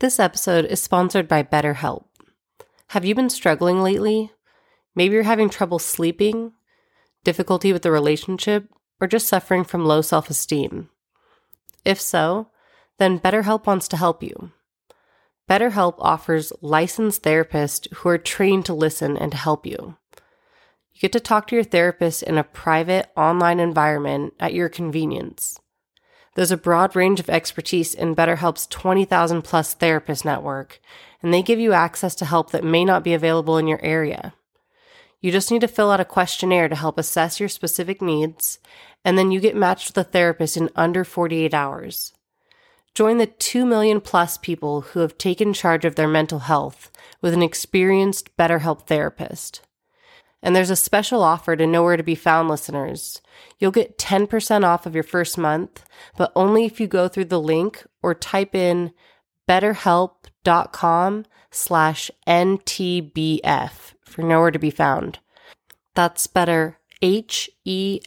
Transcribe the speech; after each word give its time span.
This 0.00 0.20
episode 0.20 0.64
is 0.66 0.80
sponsored 0.80 1.26
by 1.26 1.42
BetterHelp. 1.42 2.04
Have 2.90 3.04
you 3.04 3.16
been 3.16 3.28
struggling 3.28 3.82
lately? 3.82 4.30
Maybe 4.94 5.14
you're 5.14 5.24
having 5.24 5.50
trouble 5.50 5.80
sleeping, 5.80 6.52
difficulty 7.24 7.72
with 7.72 7.82
the 7.82 7.90
relationship, 7.90 8.68
or 9.00 9.08
just 9.08 9.26
suffering 9.26 9.64
from 9.64 9.84
low 9.84 10.00
self 10.00 10.30
esteem. 10.30 10.88
If 11.84 12.00
so, 12.00 12.46
then 12.98 13.18
BetterHelp 13.18 13.66
wants 13.66 13.88
to 13.88 13.96
help 13.96 14.22
you. 14.22 14.52
BetterHelp 15.50 15.96
offers 15.98 16.52
licensed 16.60 17.24
therapists 17.24 17.92
who 17.94 18.08
are 18.08 18.18
trained 18.18 18.66
to 18.66 18.74
listen 18.74 19.16
and 19.16 19.32
to 19.32 19.38
help 19.38 19.66
you. 19.66 19.96
You 20.92 21.00
get 21.00 21.12
to 21.14 21.20
talk 21.20 21.48
to 21.48 21.56
your 21.56 21.64
therapist 21.64 22.22
in 22.22 22.38
a 22.38 22.44
private 22.44 23.10
online 23.16 23.58
environment 23.58 24.34
at 24.38 24.54
your 24.54 24.68
convenience. 24.68 25.58
There's 26.38 26.52
a 26.52 26.56
broad 26.56 26.94
range 26.94 27.18
of 27.18 27.28
expertise 27.28 27.94
in 27.94 28.14
BetterHelp's 28.14 28.68
20,000 28.68 29.42
plus 29.42 29.74
therapist 29.74 30.24
network, 30.24 30.78
and 31.20 31.34
they 31.34 31.42
give 31.42 31.58
you 31.58 31.72
access 31.72 32.14
to 32.14 32.24
help 32.24 32.52
that 32.52 32.62
may 32.62 32.84
not 32.84 33.02
be 33.02 33.12
available 33.12 33.58
in 33.58 33.66
your 33.66 33.84
area. 33.84 34.34
You 35.20 35.32
just 35.32 35.50
need 35.50 35.62
to 35.62 35.66
fill 35.66 35.90
out 35.90 35.98
a 35.98 36.04
questionnaire 36.04 36.68
to 36.68 36.76
help 36.76 36.96
assess 36.96 37.40
your 37.40 37.48
specific 37.48 38.00
needs, 38.00 38.60
and 39.04 39.18
then 39.18 39.32
you 39.32 39.40
get 39.40 39.56
matched 39.56 39.88
with 39.88 39.98
a 39.98 40.08
therapist 40.08 40.56
in 40.56 40.70
under 40.76 41.02
48 41.02 41.52
hours. 41.52 42.12
Join 42.94 43.18
the 43.18 43.26
2 43.26 43.66
million 43.66 44.00
plus 44.00 44.38
people 44.38 44.82
who 44.82 45.00
have 45.00 45.18
taken 45.18 45.52
charge 45.52 45.84
of 45.84 45.96
their 45.96 46.06
mental 46.06 46.38
health 46.38 46.92
with 47.20 47.34
an 47.34 47.42
experienced 47.42 48.36
BetterHelp 48.36 48.86
therapist. 48.86 49.62
And 50.42 50.54
there's 50.54 50.70
a 50.70 50.76
special 50.76 51.22
offer 51.22 51.56
to 51.56 51.66
Nowhere 51.66 51.96
to 51.96 52.02
Be 52.02 52.14
Found 52.14 52.48
listeners. 52.48 53.20
You'll 53.58 53.72
get 53.72 53.98
10% 53.98 54.64
off 54.64 54.86
of 54.86 54.94
your 54.94 55.02
first 55.02 55.36
month, 55.36 55.84
but 56.16 56.32
only 56.36 56.64
if 56.64 56.80
you 56.80 56.86
go 56.86 57.08
through 57.08 57.26
the 57.26 57.40
link 57.40 57.84
or 58.02 58.14
type 58.14 58.54
in 58.54 58.92
betterhelp.com 59.48 61.24
slash 61.50 62.10
NTBF 62.26 63.94
for 64.04 64.22
Nowhere 64.22 64.50
to 64.50 64.58
Be 64.58 64.70
Found. 64.70 65.18
That's 65.94 66.26
better, 66.26 66.78
H-E-L-P 67.02 68.00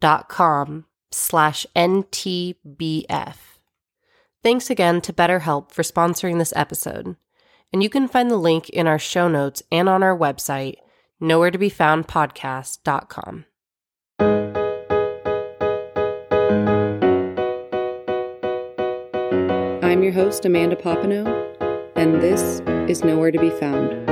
dot 0.00 0.28
com 0.28 0.84
slash 1.12 1.66
NTBF. 1.76 3.36
Thanks 4.42 4.68
again 4.68 5.00
to 5.02 5.12
BetterHelp 5.12 5.70
for 5.70 5.82
sponsoring 5.82 6.38
this 6.38 6.52
episode 6.56 7.16
and 7.74 7.82
you 7.82 7.90
can 7.90 8.06
find 8.06 8.30
the 8.30 8.36
link 8.36 8.68
in 8.68 8.86
our 8.86 9.00
show 9.00 9.26
notes 9.26 9.60
and 9.72 9.88
on 9.88 10.00
our 10.00 10.16
website, 10.16 10.76
nowhere 11.18 11.50
to 11.50 11.58
be 11.58 11.68
found 11.68 12.06
podcast.com. 12.06 13.46
I'm 19.82 20.04
your 20.04 20.12
host, 20.12 20.44
Amanda 20.44 20.76
Papineau, 20.76 21.26
and 21.96 22.22
this 22.22 22.60
is 22.88 23.02
Nowhere 23.02 23.32
to 23.32 23.40
Be 23.40 23.50
Found. 23.50 24.03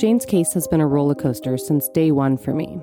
Shane's 0.00 0.26
case 0.26 0.52
has 0.52 0.68
been 0.68 0.82
a 0.82 0.86
roller 0.86 1.14
coaster 1.14 1.56
since 1.56 1.88
day 1.88 2.10
one 2.10 2.36
for 2.36 2.52
me. 2.52 2.78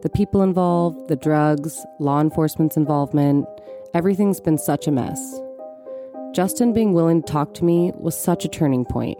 The 0.00 0.08
people 0.08 0.40
involved, 0.40 1.08
the 1.08 1.16
drugs, 1.16 1.84
law 1.98 2.22
enforcement's 2.22 2.74
involvement, 2.74 3.46
everything's 3.92 4.40
been 4.40 4.56
such 4.56 4.86
a 4.86 4.90
mess. 4.90 5.40
Justin 6.32 6.72
being 6.72 6.94
willing 6.94 7.22
to 7.22 7.30
talk 7.30 7.52
to 7.54 7.66
me 7.66 7.92
was 7.96 8.18
such 8.18 8.46
a 8.46 8.48
turning 8.48 8.86
point. 8.86 9.18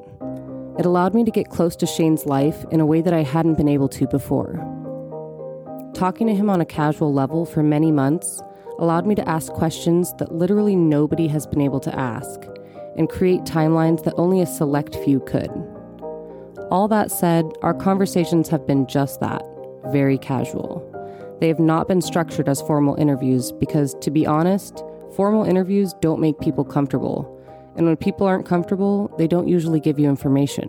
It 0.79 0.87
allowed 0.87 1.13
me 1.13 1.23
to 1.25 1.31
get 1.31 1.51
close 1.51 1.77
to 1.77 1.87
Shane's 1.87 2.25
life 2.25 2.65
in 2.71 2.81
a 2.81 2.87
way 2.87 3.03
that 3.03 3.13
I 3.13 3.25
hadn't 3.25 3.59
been 3.59 3.69
able 3.69 3.91
to 3.91 4.07
before. 4.07 4.55
Talking 5.93 6.29
to 6.29 6.35
him 6.35 6.49
on 6.49 6.63
a 6.63 6.67
casual 6.67 7.13
level 7.13 7.45
for 7.45 7.63
many 7.63 7.93
months 7.93 8.41
allowed 8.79 9.07
me 9.07 9.15
to 9.17 9.29
ask 9.29 9.53
questions 9.53 10.15
that 10.15 10.33
literally 10.33 10.77
nobody 10.77 11.29
has 11.29 11.47
been 11.47 11.61
able 11.61 11.81
to 11.81 11.95
ask 11.95 12.41
and 12.97 13.07
create 13.07 13.43
timelines 13.43 14.03
that 14.05 14.15
only 14.17 14.41
a 14.41 14.47
select 14.47 14.97
few 15.05 15.21
could. 15.21 15.51
All 16.71 16.87
that 16.89 17.11
said, 17.11 17.51
our 17.63 17.73
conversations 17.73 18.51
have 18.51 18.67
been 18.67 18.87
just 18.87 19.21
that 19.21 19.43
very 19.87 20.19
casual. 20.19 20.85
They 21.41 21.49
have 21.49 21.59
not 21.59 21.89
been 21.89 22.03
structured 22.03 22.47
as 22.47 22.61
formal 22.61 22.95
interviews 22.97 23.53
because, 23.53 23.95
to 24.03 24.11
be 24.11 24.27
honest, 24.27 24.85
formal 25.17 25.45
interviews 25.45 25.95
don't 26.03 26.21
make 26.21 26.39
people 26.41 26.67
comfortable. 26.67 27.35
And 27.77 27.87
when 27.87 27.97
people 27.97 28.27
aren't 28.27 28.45
comfortable, 28.45 29.11
they 29.17 29.27
don't 29.27 29.49
usually 29.49 29.81
give 29.81 29.99
you 29.99 30.11
information. 30.11 30.69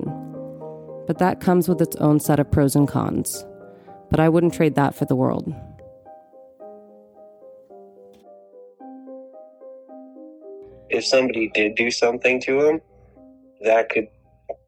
But 1.06 1.18
that 1.18 1.42
comes 1.42 1.68
with 1.68 1.82
its 1.82 1.98
own 1.98 2.22
set 2.22 2.40
of 2.40 2.50
pros 2.50 2.78
and 2.78 2.88
cons. 2.88 3.46
But 4.10 4.22
I 4.22 4.30
wouldn't 4.30 4.54
trade 4.54 4.76
that 4.76 4.96
for 4.96 5.04
the 5.04 5.18
world. 5.18 5.54
If 10.90 11.06
somebody 11.06 11.52
did 11.54 11.76
do 11.76 11.92
something 11.92 12.40
to 12.42 12.62
him, 12.62 12.82
that 13.62 13.90
could 13.90 14.08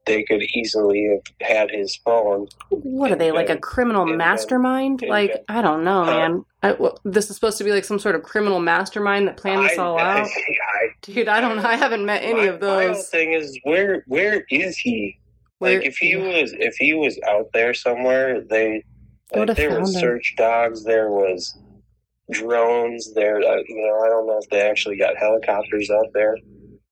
they 0.06 0.24
could 0.24 0.42
easily 0.54 1.08
have 1.10 1.48
had 1.48 1.72
his 1.72 1.96
phone. 1.98 2.48
What 2.70 3.12
are 3.12 3.16
they 3.16 3.32
like 3.32 3.50
a 3.50 3.58
criminal 3.58 4.08
and, 4.08 4.18
mastermind? 4.18 5.02
And, 5.02 5.10
like 5.10 5.32
and, 5.32 5.44
I 5.50 5.62
don't 5.62 5.84
know, 5.84 6.06
man. 6.06 6.46
I, 6.64 6.74
well, 6.74 7.00
this 7.04 7.30
is 7.30 7.36
supposed 7.36 7.58
to 7.60 7.64
be 7.64 7.72
like 7.72 7.86
some 7.86 8.00
sort 8.00 8.16
of 8.16 8.24
criminal 8.24 8.60
mastermind 8.60 9.28
that 9.28 9.38
planned 9.38 9.66
this 9.66 9.78
all 9.78 9.98
I, 9.98 10.22
out. 10.22 10.28
I, 10.28 10.88
Dude, 11.02 11.28
I 11.28 11.42
don't 11.42 11.58
know. 11.58 11.64
I 11.64 11.76
haven't 11.76 12.06
met 12.06 12.24
any 12.24 12.42
my, 12.42 12.46
of 12.46 12.60
those. 12.60 12.98
My 12.98 13.02
thing 13.04 13.34
is, 13.34 13.60
where 13.64 14.04
where 14.08 14.46
is 14.50 14.78
he? 14.78 15.20
Where, 15.60 15.78
like 15.78 15.88
if 15.88 15.98
he 15.98 16.16
was 16.16 16.54
if 16.58 16.76
he 16.78 16.94
was 16.94 17.20
out 17.28 17.48
there 17.54 17.74
somewhere, 17.74 18.42
they 18.42 18.84
like, 19.36 19.56
there 19.56 19.80
was 19.80 19.98
search 19.98 20.34
dogs, 20.38 20.84
there 20.84 21.10
was 21.10 21.58
drones, 22.32 23.14
there. 23.14 23.38
Uh, 23.38 23.62
you 23.68 23.88
know, 23.88 24.06
I 24.06 24.10
don't 24.10 24.28
know 24.28 24.40
if 24.42 24.50
they 24.50 24.62
actually 24.62 24.98
got 24.98 25.16
helicopters 25.18 25.90
out 25.92 26.08
there, 26.14 26.36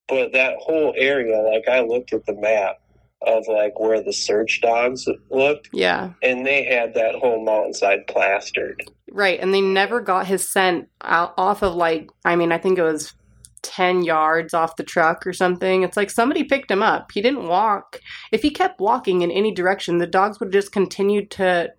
but 0.08 0.32
that 0.34 0.56
whole 0.60 0.94
area, 0.96 1.42
like 1.42 1.68
I 1.68 1.82
looked 1.82 2.14
at 2.14 2.26
the 2.26 2.36
map 2.36 2.78
of 3.22 3.48
like 3.48 3.80
where 3.80 4.02
the 4.02 4.14
search 4.14 4.62
dogs 4.62 5.06
looked. 5.30 5.70
Yeah. 5.74 6.12
And 6.24 6.46
they 6.46 6.64
had 6.64 6.94
that 6.94 7.16
whole 7.16 7.44
mountainside 7.44 8.08
plastered. 8.08 8.82
Right. 9.12 9.40
And 9.40 9.54
they 9.54 9.62
never 9.62 10.00
got 10.00 10.28
his 10.28 10.50
scent 10.50 10.88
out 11.02 11.34
off 11.38 11.62
of 11.62 11.76
like, 11.76 12.10
I 12.24 12.36
mean, 12.36 12.52
I 12.52 12.58
think 12.58 12.78
it 12.78 12.84
was 12.84 13.14
10 13.62 14.04
yards 14.04 14.54
off 14.54 14.78
the 14.78 14.84
truck 14.84 15.28
or 15.28 15.34
something. 15.34 15.84
It's 15.84 15.98
like 15.98 16.10
somebody 16.10 16.44
picked 16.44 16.72
him 16.72 16.82
up. 16.82 17.12
He 17.12 17.22
didn't 17.22 17.48
walk. 17.48 18.00
If 18.32 18.42
he 18.42 18.52
kept 18.52 18.80
walking 18.80 19.22
in 19.22 19.32
any 19.32 19.54
direction, 19.54 19.98
the 19.98 20.08
dogs 20.08 20.40
would 20.40 20.54
just 20.54 20.72
continue 20.72 21.26
to 21.28 21.70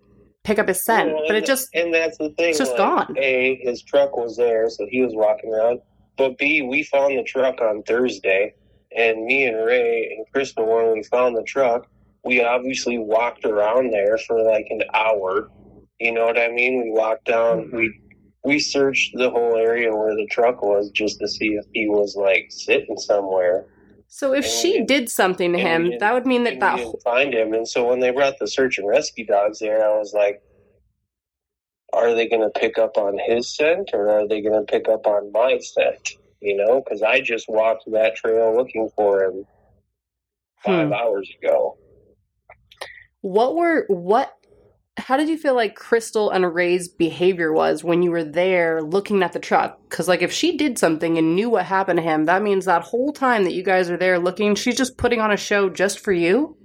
pick 0.43 0.59
up 0.59 0.67
his 0.67 0.83
scent. 0.85 1.13
Well, 1.13 1.23
but 1.27 1.35
it 1.35 1.45
just. 1.45 1.69
And 1.73 1.93
that's 1.93 2.17
the 2.17 2.29
thing. 2.37 2.49
It's 2.49 2.59
just 2.59 2.71
like, 2.71 2.77
gone. 2.77 3.15
A, 3.17 3.59
his 3.63 3.81
truck 3.81 4.15
was 4.15 4.37
there, 4.37 4.69
so 4.69 4.85
he 4.89 5.01
was 5.01 5.13
walking 5.15 5.51
around. 5.51 5.79
But 6.17 6.37
B, 6.37 6.61
we 6.61 6.83
found 6.83 7.17
the 7.17 7.23
truck 7.23 7.61
on 7.61 7.81
Thursday 7.83 8.53
and 8.95 9.25
me 9.25 9.45
and 9.45 9.65
Ray 9.65 10.15
and 10.17 10.25
Crystal, 10.33 10.65
when 10.65 10.93
we 10.93 11.03
found 11.03 11.35
the 11.35 11.43
truck, 11.43 11.87
we 12.23 12.43
obviously 12.43 12.97
walked 12.97 13.45
around 13.45 13.91
there 13.91 14.17
for 14.17 14.41
like 14.41 14.67
an 14.69 14.83
hour. 14.93 15.49
You 15.99 16.11
know 16.11 16.25
what 16.25 16.37
I 16.37 16.49
mean? 16.49 16.83
We 16.83 16.91
walked 16.91 17.25
down, 17.25 17.65
mm-hmm. 17.65 17.75
we 17.75 18.01
we 18.43 18.59
searched 18.59 19.15
the 19.15 19.29
whole 19.29 19.55
area 19.55 19.95
where 19.95 20.15
the 20.15 20.27
truck 20.31 20.63
was 20.63 20.89
just 20.91 21.19
to 21.19 21.27
see 21.27 21.49
if 21.49 21.65
he 21.73 21.87
was 21.87 22.15
like 22.15 22.47
sitting 22.49 22.97
somewhere. 22.97 23.65
So 24.07 24.33
if 24.33 24.43
and 24.43 24.53
she 24.53 24.83
did 24.83 25.09
something 25.09 25.53
to 25.53 25.59
him, 25.59 25.93
that 25.99 26.13
would 26.13 26.25
mean 26.25 26.43
that 26.43 26.59
that 26.59 26.77
we 26.77 26.83
didn't 26.83 27.03
find 27.03 27.33
him. 27.33 27.53
And 27.53 27.67
so 27.67 27.87
when 27.87 27.99
they 27.99 28.11
brought 28.11 28.39
the 28.39 28.47
search 28.47 28.77
and 28.77 28.87
rescue 28.87 29.25
dogs 29.25 29.59
there, 29.59 29.85
I 29.85 29.97
was 29.97 30.13
like, 30.13 30.41
"Are 31.93 32.13
they 32.13 32.27
going 32.27 32.41
to 32.41 32.59
pick 32.59 32.77
up 32.77 32.97
on 32.97 33.17
his 33.25 33.55
scent, 33.55 33.91
or 33.93 34.09
are 34.09 34.27
they 34.27 34.41
going 34.41 34.65
to 34.65 34.69
pick 34.69 34.89
up 34.89 35.05
on 35.05 35.31
my 35.31 35.59
scent?" 35.59 36.17
You 36.41 36.57
know, 36.57 36.81
because 36.81 37.01
I 37.01 37.21
just 37.21 37.47
walked 37.47 37.83
that 37.91 38.15
trail 38.15 38.55
looking 38.55 38.89
for 38.95 39.23
him 39.23 39.45
five 40.63 40.87
hmm. 40.87 40.93
hours 40.93 41.29
ago. 41.41 41.77
What 43.21 43.55
were 43.55 43.85
what? 43.87 44.35
How 44.97 45.15
did 45.15 45.29
you 45.29 45.37
feel 45.37 45.55
like 45.55 45.75
Crystal 45.75 46.31
and 46.31 46.53
Ray's 46.53 46.87
behavior 46.89 47.53
was 47.53 47.83
when 47.83 48.01
you 48.03 48.11
were 48.11 48.25
there 48.25 48.81
looking 48.81 49.23
at 49.23 49.31
the 49.31 49.39
truck? 49.39 49.79
Because 49.89 50.07
like 50.07 50.21
if 50.21 50.31
she 50.31 50.57
did 50.57 50.77
something 50.77 51.17
and 51.17 51.35
knew 51.35 51.49
what 51.49 51.65
happened 51.65 51.97
to 51.97 52.03
him, 52.03 52.25
that 52.25 52.41
means 52.41 52.65
that 52.65 52.83
whole 52.83 53.13
time 53.13 53.43
that 53.45 53.53
you 53.53 53.63
guys 53.63 53.89
are 53.89 53.97
there 53.97 54.19
looking, 54.19 54.55
she's 54.55 54.77
just 54.77 54.97
putting 54.97 55.21
on 55.21 55.31
a 55.31 55.37
show 55.37 55.69
just 55.69 55.99
for 55.99 56.11
you. 56.11 56.57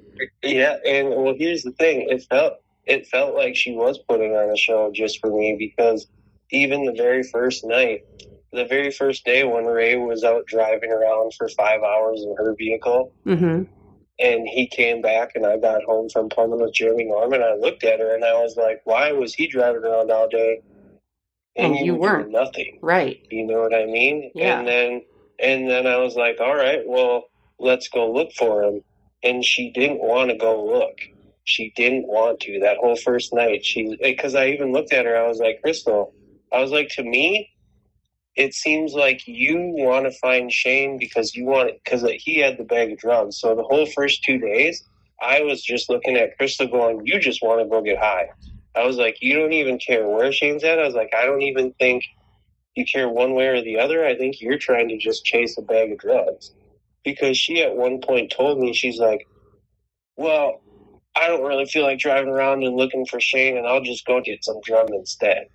Yeah, 0.42 0.76
and 0.86 1.10
well, 1.10 1.34
here's 1.38 1.62
the 1.62 1.72
thing: 1.72 2.08
it 2.08 2.24
felt 2.28 2.54
it 2.86 3.06
felt 3.06 3.34
like 3.34 3.54
she 3.54 3.72
was 3.72 3.98
putting 4.08 4.32
on 4.32 4.50
a 4.50 4.56
show 4.56 4.90
just 4.94 5.20
for 5.20 5.30
me 5.30 5.56
because 5.58 6.06
even 6.50 6.84
the 6.84 6.92
very 6.92 7.22
first 7.22 7.64
night, 7.64 8.04
the 8.52 8.64
very 8.64 8.90
first 8.90 9.24
day 9.24 9.44
when 9.44 9.64
Ray 9.64 9.96
was 9.96 10.24
out 10.24 10.46
driving 10.46 10.92
around 10.92 11.34
for 11.34 11.48
five 11.50 11.82
hours 11.82 12.22
in 12.22 12.34
her 12.36 12.54
vehicle, 12.54 13.12
mm-hmm. 13.26 13.64
and 14.18 14.48
he 14.48 14.66
came 14.66 15.02
back, 15.02 15.32
and 15.34 15.44
I 15.44 15.58
got 15.58 15.82
home 15.84 16.08
from 16.08 16.28
plumbing 16.28 16.60
with 16.60 16.74
Jeremy 16.74 17.04
Norman. 17.04 17.42
I 17.42 17.54
looked 17.54 17.84
at 17.84 18.00
her 18.00 18.14
and 18.14 18.24
I 18.24 18.34
was 18.34 18.56
like, 18.56 18.80
"Why 18.84 19.12
was 19.12 19.34
he 19.34 19.46
driving 19.46 19.84
around 19.84 20.10
all 20.10 20.28
day?" 20.28 20.62
And, 21.56 21.74
and 21.74 21.86
you 21.86 21.94
weren't 21.94 22.30
nothing, 22.30 22.78
right? 22.82 23.20
You 23.30 23.46
know 23.46 23.60
what 23.60 23.74
I 23.74 23.86
mean? 23.86 24.30
Yeah. 24.34 24.58
And 24.58 24.68
then, 24.68 25.02
and 25.38 25.70
then 25.70 25.86
I 25.86 25.96
was 25.98 26.14
like, 26.16 26.40
"All 26.40 26.54
right, 26.56 26.82
well." 26.86 27.28
let's 27.58 27.88
go 27.88 28.10
look 28.10 28.32
for 28.32 28.62
him. 28.62 28.82
And 29.22 29.44
she 29.44 29.70
didn't 29.70 30.00
want 30.00 30.30
to 30.30 30.36
go 30.36 30.64
look. 30.64 30.98
She 31.44 31.72
didn't 31.76 32.06
want 32.06 32.40
to 32.40 32.60
that 32.60 32.78
whole 32.78 32.96
first 32.96 33.32
night. 33.32 33.64
She, 33.64 33.96
because 34.02 34.34
I 34.34 34.48
even 34.48 34.72
looked 34.72 34.92
at 34.92 35.06
her, 35.06 35.16
I 35.16 35.26
was 35.26 35.38
like, 35.38 35.60
Crystal, 35.62 36.12
I 36.52 36.60
was 36.60 36.70
like, 36.70 36.88
to 36.90 37.02
me, 37.02 37.50
it 38.36 38.52
seems 38.54 38.92
like 38.92 39.26
you 39.26 39.56
want 39.58 40.04
to 40.04 40.18
find 40.18 40.52
Shane 40.52 40.98
because 40.98 41.34
you 41.34 41.46
want 41.46 41.72
because 41.82 42.02
he 42.18 42.38
had 42.38 42.58
the 42.58 42.64
bag 42.64 42.92
of 42.92 42.98
drugs. 42.98 43.38
So 43.38 43.54
the 43.54 43.62
whole 43.62 43.86
first 43.86 44.22
two 44.22 44.38
days, 44.38 44.84
I 45.22 45.40
was 45.40 45.62
just 45.62 45.88
looking 45.88 46.16
at 46.16 46.36
Crystal 46.36 46.66
going, 46.66 47.00
you 47.06 47.18
just 47.18 47.42
want 47.42 47.60
to 47.60 47.68
go 47.68 47.80
get 47.80 47.98
high. 47.98 48.28
I 48.74 48.84
was 48.84 48.98
like, 48.98 49.16
you 49.22 49.38
don't 49.38 49.54
even 49.54 49.78
care 49.78 50.06
where 50.06 50.30
Shane's 50.32 50.64
at. 50.64 50.78
I 50.78 50.84
was 50.84 50.94
like, 50.94 51.14
I 51.16 51.24
don't 51.24 51.42
even 51.42 51.72
think 51.74 52.04
you 52.74 52.84
care 52.84 53.08
one 53.08 53.34
way 53.34 53.46
or 53.46 53.62
the 53.62 53.78
other. 53.78 54.04
I 54.04 54.14
think 54.16 54.42
you're 54.42 54.58
trying 54.58 54.88
to 54.90 54.98
just 54.98 55.24
chase 55.24 55.56
a 55.56 55.62
bag 55.62 55.92
of 55.92 55.98
drugs. 55.98 56.52
Because 57.02 57.38
she 57.38 57.62
at 57.62 57.74
one 57.74 58.02
point 58.02 58.34
told 58.36 58.58
me, 58.58 58.74
she's 58.74 58.98
like, 58.98 59.26
well, 60.16 60.60
I 61.14 61.28
don't 61.28 61.46
really 61.46 61.64
feel 61.64 61.84
like 61.84 61.98
driving 61.98 62.28
around 62.28 62.64
and 62.64 62.76
looking 62.76 63.06
for 63.06 63.18
Shane, 63.18 63.56
and 63.56 63.66
I'll 63.66 63.80
just 63.80 64.04
go 64.04 64.20
get 64.20 64.44
some 64.44 64.60
drum 64.62 64.88
instead. 64.92 65.46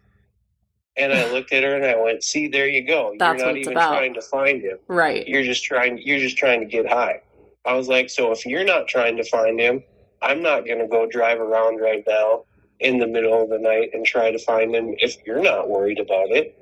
And 0.97 1.13
I 1.13 1.31
looked 1.31 1.53
at 1.53 1.63
her 1.63 1.75
and 1.75 1.85
I 1.85 1.95
went, 1.95 2.23
"See, 2.23 2.47
there 2.47 2.67
you 2.67 2.85
go. 2.85 3.13
That's 3.17 3.39
you're 3.39 3.47
not 3.47 3.57
even 3.57 3.73
about. 3.73 3.93
trying 3.93 4.13
to 4.13 4.21
find 4.21 4.61
him. 4.61 4.77
Right. 4.87 5.25
You're 5.27 5.43
just 5.43 5.63
trying. 5.63 5.97
You're 5.99 6.19
just 6.19 6.37
trying 6.37 6.59
to 6.59 6.65
get 6.65 6.87
high." 6.87 7.21
I 7.65 7.73
was 7.75 7.87
like, 7.87 8.09
"So 8.09 8.31
if 8.31 8.45
you're 8.45 8.65
not 8.65 8.87
trying 8.87 9.15
to 9.17 9.23
find 9.23 9.59
him, 9.59 9.83
I'm 10.21 10.41
not 10.41 10.65
going 10.65 10.79
to 10.79 10.87
go 10.87 11.07
drive 11.07 11.39
around 11.39 11.77
right 11.77 12.03
now 12.07 12.43
in 12.79 12.97
the 12.99 13.07
middle 13.07 13.41
of 13.41 13.49
the 13.49 13.59
night 13.59 13.91
and 13.93 14.05
try 14.05 14.31
to 14.31 14.39
find 14.39 14.75
him 14.75 14.95
if 14.97 15.15
you're 15.25 15.41
not 15.41 15.69
worried 15.69 15.99
about 15.99 16.29
it." 16.31 16.57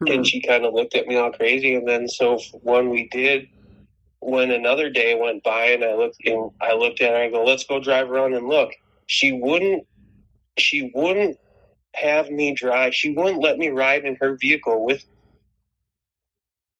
Hmm. 0.00 0.08
And 0.08 0.26
she 0.26 0.40
kind 0.40 0.64
of 0.64 0.74
looked 0.74 0.94
at 0.94 1.06
me 1.06 1.16
all 1.16 1.32
crazy. 1.32 1.74
And 1.74 1.88
then 1.88 2.08
so 2.08 2.38
when 2.62 2.90
we 2.90 3.08
did, 3.08 3.48
when 4.20 4.50
another 4.50 4.90
day 4.90 5.14
went 5.14 5.42
by 5.42 5.66
and 5.66 5.84
I 5.84 5.94
looked 5.94 6.18
and 6.24 6.50
I 6.60 6.74
looked 6.74 7.00
at 7.00 7.10
her, 7.10 7.16
I 7.16 7.30
go, 7.30 7.44
let's 7.44 7.64
go 7.64 7.80
drive 7.80 8.10
around 8.10 8.34
and 8.34 8.48
look. 8.48 8.70
She 9.06 9.32
wouldn't, 9.32 9.86
she 10.58 10.90
wouldn't 10.94 11.38
have 12.00 12.30
me 12.30 12.54
drive. 12.54 12.94
She 12.94 13.10
wouldn't 13.12 13.42
let 13.42 13.58
me 13.58 13.70
ride 13.70 14.04
in 14.04 14.16
her 14.20 14.36
vehicle 14.40 14.84
with. 14.84 15.04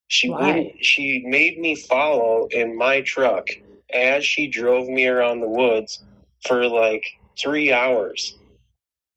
She 0.09 0.31
Why? 0.31 0.47
wouldn't. 0.47 0.73
She 0.85 1.23
made 1.27 1.59
me 1.59 1.77
follow 1.77 2.47
in 2.51 2.77
my 2.77 3.03
truck 3.03 3.47
as 3.93 4.25
she 4.25 4.49
drove 4.49 4.89
me 4.89 5.07
around 5.07 5.41
the 5.41 5.49
woods 5.49 6.03
for 6.47 6.67
like 6.69 7.05
three 7.41 7.73
hours 7.73 8.37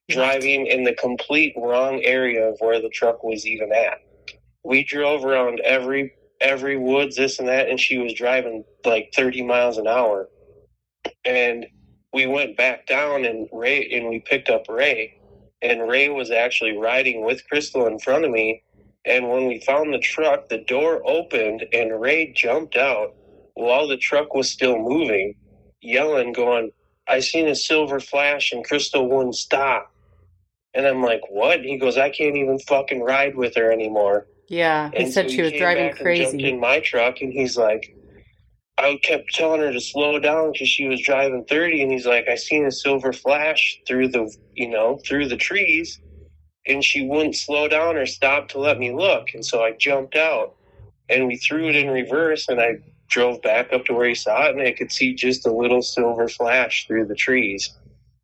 driving 0.09 0.67
in 0.67 0.83
the 0.83 0.95
complete 0.95 1.53
wrong 1.57 2.01
area 2.03 2.49
of 2.49 2.57
where 2.59 2.81
the 2.81 2.89
truck 2.89 3.23
was 3.23 3.47
even 3.47 3.73
at. 3.73 3.99
We 4.63 4.83
drove 4.83 5.25
around 5.25 5.61
every 5.61 6.13
every 6.41 6.77
woods, 6.77 7.15
this 7.17 7.39
and 7.39 7.47
that, 7.49 7.69
and 7.69 7.79
she 7.79 7.97
was 7.97 8.13
driving 8.13 8.65
like 8.85 9.09
thirty 9.15 9.43
miles 9.43 9.77
an 9.77 9.87
hour. 9.87 10.29
And 11.25 11.67
we 12.13 12.27
went 12.27 12.57
back 12.57 12.85
down 12.87 13.25
and 13.25 13.47
Ray 13.51 13.87
and 13.91 14.09
we 14.09 14.21
picked 14.21 14.49
up 14.49 14.63
Ray, 14.69 15.13
and 15.61 15.87
Ray 15.87 16.09
was 16.09 16.31
actually 16.31 16.77
riding 16.77 17.23
with 17.23 17.47
Crystal 17.47 17.87
in 17.87 17.99
front 17.99 18.25
of 18.25 18.31
me. 18.31 18.63
And 19.05 19.29
when 19.29 19.47
we 19.47 19.59
found 19.59 19.93
the 19.93 19.99
truck, 19.99 20.49
the 20.49 20.59
door 20.59 21.01
opened 21.05 21.65
and 21.73 21.99
Ray 21.99 22.31
jumped 22.33 22.75
out 22.75 23.15
while 23.55 23.87
the 23.87 23.97
truck 23.97 24.33
was 24.33 24.49
still 24.49 24.77
moving, 24.77 25.35
yelling, 25.81 26.33
going, 26.33 26.71
I 27.07 27.19
seen 27.19 27.47
a 27.47 27.55
silver 27.55 27.99
flash 27.99 28.51
and 28.51 28.63
Crystal 28.63 29.07
wouldn't 29.07 29.35
stop. 29.35 29.93
And 30.73 30.87
I'm 30.87 31.03
like, 31.03 31.21
what? 31.29 31.61
He 31.61 31.77
goes, 31.77 31.97
I 31.97 32.09
can't 32.09 32.35
even 32.35 32.59
fucking 32.59 33.01
ride 33.01 33.35
with 33.35 33.55
her 33.55 33.71
anymore. 33.71 34.27
Yeah. 34.47 34.89
He 34.91 34.97
And 35.03 35.13
said 35.13 35.29
so 35.29 35.35
she 35.35 35.41
was 35.41 35.51
driving 35.53 35.85
and 35.85 35.91
jumped 35.91 36.01
crazy. 36.03 36.49
in 36.49 36.59
my 36.59 36.79
truck, 36.79 37.21
and 37.21 37.33
he's 37.33 37.57
like, 37.57 37.95
I 38.81 38.99
kept 39.03 39.33
telling 39.35 39.61
her 39.61 39.71
to 39.71 39.79
slow 39.79 40.17
down 40.17 40.51
because 40.51 40.67
she 40.67 40.87
was 40.87 41.01
driving 41.01 41.45
30, 41.45 41.83
and 41.83 41.91
he's 41.91 42.07
like, 42.07 42.27
I 42.27 42.35
seen 42.35 42.65
a 42.65 42.71
silver 42.71 43.13
flash 43.13 43.79
through 43.87 44.07
the, 44.07 44.33
you 44.55 44.69
know, 44.69 44.99
through 45.07 45.27
the 45.27 45.37
trees, 45.37 45.99
and 46.65 46.83
she 46.83 47.05
wouldn't 47.05 47.35
slow 47.35 47.67
down 47.67 47.95
or 47.95 48.07
stop 48.07 48.47
to 48.49 48.59
let 48.59 48.79
me 48.79 48.91
look, 48.91 49.35
and 49.35 49.45
so 49.45 49.63
I 49.63 49.73
jumped 49.73 50.15
out, 50.15 50.55
and 51.09 51.27
we 51.27 51.37
threw 51.37 51.69
it 51.69 51.75
in 51.75 51.91
reverse, 51.91 52.49
and 52.49 52.59
I 52.59 52.79
drove 53.07 53.43
back 53.43 53.71
up 53.71 53.85
to 53.85 53.93
where 53.93 54.07
he 54.07 54.15
saw 54.15 54.47
it, 54.47 54.55
and 54.55 54.61
I 54.61 54.71
could 54.71 54.91
see 54.91 55.13
just 55.13 55.45
a 55.45 55.53
little 55.53 55.83
silver 55.83 56.27
flash 56.27 56.87
through 56.87 57.05
the 57.05 57.15
trees. 57.15 57.75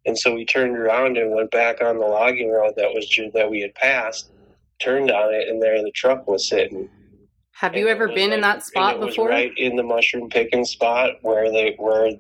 And 0.08 0.18
so 0.18 0.34
we 0.34 0.46
turned 0.46 0.76
around 0.76 1.18
and 1.18 1.36
went 1.36 1.52
back 1.52 1.82
on 1.82 2.00
the 2.00 2.06
logging 2.06 2.50
road 2.50 2.74
that 2.78 2.94
was 2.94 3.08
that 3.34 3.52
we 3.52 3.62
had 3.62 3.76
passed, 3.76 4.32
turned 4.80 5.12
on 5.12 5.34
it, 5.36 5.50
and 5.50 5.62
there 5.62 5.84
the 5.84 5.92
truck 5.92 6.28
was 6.28 6.48
sitting. 6.48 6.90
Have 7.60 7.76
you 7.76 7.88
ever 7.88 8.08
been 8.08 8.34
in 8.34 8.42
that 8.42 8.64
spot 8.64 9.00
before? 9.00 9.26
Was 9.26 9.34
right 9.34 9.52
in 9.58 9.76
the 9.76 9.84
mushroom 9.84 10.30
picking 10.30 10.64
spot 10.64 11.14
where 11.24 11.52
they 11.52 11.74
where 11.80 12.12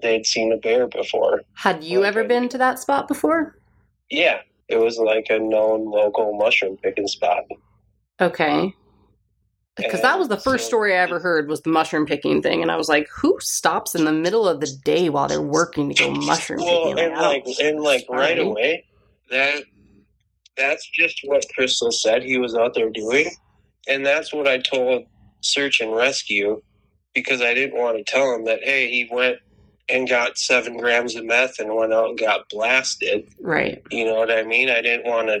they'd 0.00 0.24
seen 0.24 0.52
a 0.52 0.56
bear 0.56 0.86
before. 0.86 1.42
Had 1.54 1.82
you 1.82 2.04
ever 2.04 2.22
been 2.22 2.48
to 2.50 2.58
that 2.58 2.78
spot 2.78 3.08
before? 3.08 3.58
Yeah, 4.08 4.42
it 4.68 4.76
was 4.76 4.98
like 4.98 5.26
a 5.30 5.38
known 5.40 5.90
local 5.90 6.36
mushroom 6.38 6.76
picking 6.76 7.08
spot. 7.08 7.42
Okay. 8.20 8.60
Um, 8.60 8.74
because 9.76 10.02
that 10.02 10.16
was 10.16 10.28
the 10.28 10.36
first 10.36 10.66
so- 10.66 10.68
story 10.68 10.94
I 10.94 10.98
ever 10.98 11.18
heard 11.18 11.48
was 11.48 11.62
the 11.62 11.70
mushroom 11.70 12.06
picking 12.06 12.40
thing, 12.40 12.62
and 12.62 12.70
I 12.70 12.76
was 12.76 12.88
like, 12.88 13.08
"Who 13.20 13.36
stops 13.40 13.96
in 13.96 14.04
the 14.04 14.12
middle 14.12 14.48
of 14.48 14.60
the 14.60 14.70
day 14.84 15.08
while 15.08 15.26
they're 15.26 15.42
working 15.42 15.92
to 15.92 16.04
go 16.04 16.10
mushroom 16.14 16.60
Well, 16.60 16.84
picking?" 16.90 17.04
and 17.06 17.14
I 17.14 17.20
like 17.26 17.44
and 17.60 17.80
like 17.80 18.06
right 18.08 18.38
away, 18.38 18.84
that 19.30 19.64
that's 20.56 20.88
just 20.88 21.18
what 21.24 21.44
Crystal 21.52 21.90
said 21.90 22.22
he 22.22 22.38
was 22.38 22.54
out 22.54 22.74
there 22.74 22.90
doing, 22.90 23.28
and 23.88 24.04
that's 24.04 24.32
what 24.32 24.46
I 24.48 24.58
told 24.58 25.04
search 25.40 25.80
and 25.80 25.94
rescue 25.94 26.62
because 27.14 27.40
I 27.42 27.54
didn't 27.54 27.78
want 27.78 27.96
to 27.98 28.04
tell 28.04 28.34
him 28.34 28.44
that 28.46 28.60
hey 28.62 28.90
he 28.90 29.08
went 29.10 29.38
and 29.88 30.08
got 30.08 30.38
seven 30.38 30.76
grams 30.78 31.14
of 31.14 31.24
meth 31.26 31.58
and 31.58 31.74
went 31.74 31.92
out 31.92 32.08
and 32.10 32.18
got 32.18 32.48
blasted. 32.48 33.28
right. 33.40 33.82
You 33.90 34.06
know 34.06 34.14
what 34.14 34.30
I 34.30 34.42
mean? 34.42 34.70
I 34.70 34.80
didn't 34.80 35.04
want 35.06 35.28
to. 35.28 35.40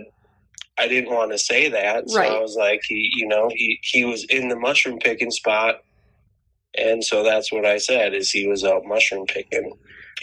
I 0.76 0.88
didn't 0.88 1.14
want 1.14 1.30
to 1.30 1.38
say 1.38 1.68
that, 1.68 2.10
so 2.10 2.18
Right. 2.18 2.32
I 2.32 2.40
was 2.40 2.56
like, 2.56 2.80
he, 2.88 3.08
you 3.14 3.28
know, 3.28 3.48
he 3.54 3.78
he 3.82 4.04
was 4.04 4.24
in 4.24 4.48
the 4.48 4.56
mushroom 4.56 4.98
picking 4.98 5.30
spot, 5.30 5.76
and 6.76 7.02
so 7.04 7.22
that's 7.22 7.52
what 7.52 7.64
I 7.64 7.78
said 7.78 8.12
is 8.14 8.30
he 8.30 8.48
was 8.48 8.64
out 8.64 8.84
mushroom 8.84 9.24
picking. 9.26 9.72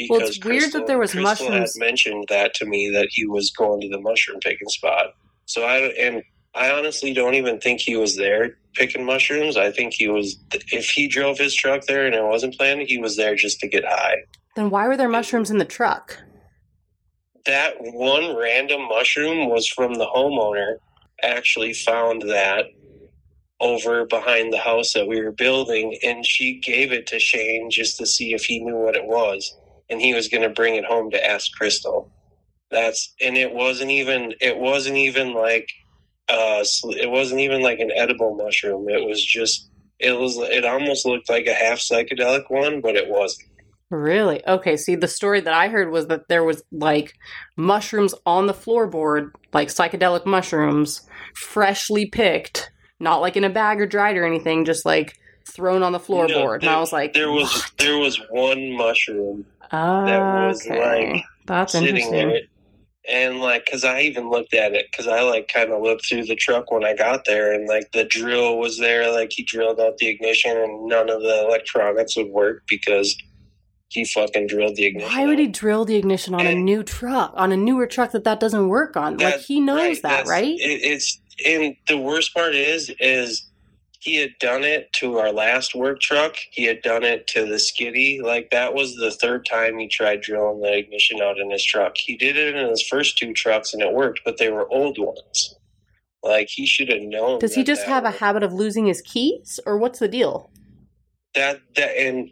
Well, 0.09 0.21
it's 0.21 0.43
weird 0.43 0.71
that 0.73 0.87
there 0.87 0.97
was 0.97 1.11
Crystal 1.11 1.47
mushrooms- 1.49 1.73
Had 1.75 1.79
mentioned 1.85 2.25
that 2.29 2.53
to 2.55 2.65
me 2.65 2.89
that 2.91 3.07
he 3.11 3.25
was 3.25 3.51
going 3.51 3.81
to 3.81 3.89
the 3.89 3.99
mushroom 3.99 4.39
picking 4.41 4.67
spot. 4.69 5.07
So 5.45 5.63
I 5.63 5.77
and 5.99 6.21
I 6.53 6.71
honestly 6.71 7.13
don't 7.13 7.35
even 7.35 7.59
think 7.59 7.79
he 7.79 7.95
was 7.95 8.17
there 8.17 8.57
picking 8.73 9.05
mushrooms. 9.05 9.57
I 9.57 9.71
think 9.71 9.93
he 9.93 10.07
was. 10.07 10.37
If 10.51 10.89
he 10.89 11.07
drove 11.07 11.37
his 11.37 11.55
truck 11.55 11.85
there 11.85 12.05
and 12.05 12.15
it 12.15 12.23
wasn't 12.23 12.57
planned, 12.57 12.81
he 12.87 12.97
was 12.97 13.15
there 13.15 13.35
just 13.35 13.59
to 13.59 13.67
get 13.67 13.85
high. 13.85 14.17
Then 14.55 14.69
why 14.69 14.87
were 14.87 14.97
there 14.97 15.09
mushrooms 15.09 15.49
in 15.49 15.57
the 15.57 15.65
truck? 15.65 16.17
that 17.45 17.75
one 17.79 18.35
random 18.35 18.87
mushroom 18.87 19.49
was 19.49 19.67
from 19.67 19.95
the 19.95 20.05
homeowner 20.05 20.75
actually 21.23 21.73
found 21.73 22.23
that 22.23 22.65
over 23.59 24.05
behind 24.05 24.51
the 24.51 24.57
house 24.57 24.93
that 24.93 25.07
we 25.07 25.21
were 25.21 25.31
building 25.31 25.97
and 26.03 26.25
she 26.25 26.59
gave 26.59 26.91
it 26.91 27.05
to 27.07 27.19
Shane 27.19 27.69
just 27.69 27.97
to 27.97 28.05
see 28.07 28.33
if 28.33 28.43
he 28.43 28.63
knew 28.63 28.77
what 28.77 28.95
it 28.95 29.05
was 29.05 29.55
and 29.89 30.01
he 30.01 30.13
was 30.13 30.27
going 30.27 30.43
to 30.43 30.49
bring 30.49 30.75
it 30.75 30.85
home 30.85 31.11
to 31.11 31.25
ask 31.25 31.51
Crystal 31.53 32.11
that's 32.71 33.13
and 33.21 33.37
it 33.37 33.53
wasn't 33.53 33.91
even 33.91 34.33
it 34.41 34.57
wasn't 34.57 34.97
even 34.97 35.33
like 35.33 35.69
uh 36.31 36.63
it 36.97 37.09
wasn't 37.11 37.39
even 37.39 37.61
like 37.61 37.79
an 37.79 37.91
edible 37.95 38.35
mushroom 38.35 38.87
it 38.89 39.05
was 39.05 39.23
just 39.23 39.69
it 39.99 40.13
was 40.13 40.37
it 40.37 40.65
almost 40.65 41.05
looked 41.05 41.29
like 41.29 41.45
a 41.47 41.53
half 41.53 41.77
psychedelic 41.79 42.49
one 42.49 42.81
but 42.81 42.95
it 42.95 43.07
wasn't 43.09 43.47
Really? 43.93 44.41
Okay. 44.47 44.77
See, 44.77 44.95
the 44.95 45.09
story 45.09 45.41
that 45.41 45.53
I 45.53 45.67
heard 45.67 45.91
was 45.91 46.07
that 46.07 46.29
there 46.29 46.45
was 46.45 46.63
like 46.71 47.13
mushrooms 47.57 48.15
on 48.25 48.47
the 48.47 48.53
floorboard, 48.53 49.31
like 49.51 49.67
psychedelic 49.67 50.25
mushrooms, 50.25 51.01
freshly 51.35 52.05
picked, 52.05 52.71
not 53.01 53.19
like 53.19 53.35
in 53.35 53.43
a 53.43 53.49
bag 53.49 53.81
or 53.81 53.85
dried 53.85 54.15
or 54.15 54.25
anything, 54.25 54.63
just 54.63 54.85
like 54.85 55.17
thrown 55.45 55.83
on 55.83 55.91
the 55.91 55.99
floorboard. 55.99 56.29
No, 56.29 56.53
and 56.53 56.69
I 56.69 56.79
was 56.79 56.93
like, 56.93 57.11
there 57.13 57.31
was 57.31 57.51
"What?" 57.51 57.71
there 57.79 57.97
was 57.97 58.15
one 58.29 58.77
mushroom 58.77 59.45
Ah, 59.73 60.47
was, 60.47 60.65
okay. 60.65 61.11
like, 61.15 61.23
That's 61.45 61.73
sitting 61.73 61.89
interesting. 61.89 62.29
there. 62.29 62.39
And 63.09 63.39
like, 63.39 63.65
cause 63.65 63.83
I 63.83 64.01
even 64.01 64.29
looked 64.29 64.53
at 64.53 64.73
it, 64.73 64.91
cause 64.91 65.07
I 65.07 65.21
like 65.21 65.49
kind 65.51 65.71
of 65.71 65.81
looked 65.81 66.05
through 66.07 66.25
the 66.25 66.35
truck 66.35 66.71
when 66.71 66.85
I 66.85 66.95
got 66.95 67.25
there, 67.25 67.51
and 67.51 67.67
like 67.67 67.91
the 67.93 68.03
drill 68.03 68.59
was 68.59 68.77
there. 68.77 69.11
Like 69.11 69.31
he 69.31 69.43
drilled 69.43 69.79
out 69.79 69.97
the 69.97 70.07
ignition, 70.07 70.55
and 70.55 70.85
none 70.85 71.09
of 71.09 71.21
the 71.21 71.45
electronics 71.47 72.15
would 72.15 72.27
work 72.27 72.63
because 72.67 73.15
he 73.91 74.05
fucking 74.05 74.47
drilled 74.47 74.75
the 74.75 74.85
ignition. 74.85 75.11
Why 75.11 75.25
would 75.25 75.39
he 75.39 75.47
drill 75.47 75.83
the 75.83 75.95
ignition 75.95 76.33
on 76.33 76.45
a 76.45 76.55
new 76.55 76.83
truck, 76.83 77.33
on 77.35 77.51
a 77.51 77.57
newer 77.57 77.87
truck 77.87 78.11
that 78.11 78.23
that 78.23 78.39
doesn't 78.39 78.69
work 78.69 78.95
on? 78.95 79.17
like 79.17 79.39
he 79.39 79.59
knows 79.59 80.01
that, 80.01 80.27
right? 80.27 80.45
It, 80.59 80.81
it's 80.83 81.19
and 81.45 81.75
the 81.87 81.97
worst 81.97 82.33
part 82.33 82.55
is, 82.55 82.91
is 82.99 83.50
he 84.01 84.15
had 84.15 84.31
done 84.39 84.63
it 84.63 84.91
to 84.93 85.17
our 85.17 85.31
last 85.31 85.75
work 85.75 85.99
truck. 85.99 86.35
He 86.51 86.65
had 86.65 86.81
done 86.81 87.03
it 87.03 87.27
to 87.27 87.45
the 87.45 87.59
skiddy. 87.59 88.19
Like 88.21 88.49
that 88.49 88.73
was 88.73 88.95
the 88.95 89.11
third 89.11 89.45
time 89.45 89.77
he 89.77 89.87
tried 89.87 90.21
drilling 90.21 90.61
the 90.61 90.77
ignition 90.77 91.21
out 91.21 91.37
in 91.37 91.51
his 91.51 91.63
truck. 91.63 91.95
He 91.97 92.17
did 92.17 92.35
it 92.35 92.55
in 92.55 92.69
his 92.69 92.85
first 92.87 93.17
two 93.17 93.33
trucks 93.33 93.73
and 93.73 93.81
it 93.81 93.93
worked, 93.93 94.21
but 94.25 94.37
they 94.37 94.49
were 94.49 94.71
old 94.71 94.97
ones. 94.97 95.55
Like 96.23 96.49
he 96.49 96.65
should 96.65 96.89
have 96.89 97.01
known. 97.01 97.39
Does 97.39 97.55
he 97.55 97.63
just 97.63 97.85
have 97.85 98.05
a 98.05 98.11
habit 98.11 98.43
of 98.43 98.53
losing 98.53 98.85
his 98.85 99.01
keys, 99.01 99.59
or 99.65 99.77
what's 99.77 99.99
the 99.99 100.07
deal? 100.07 100.51
that 101.35 101.61
that 101.75 101.97
and 101.97 102.31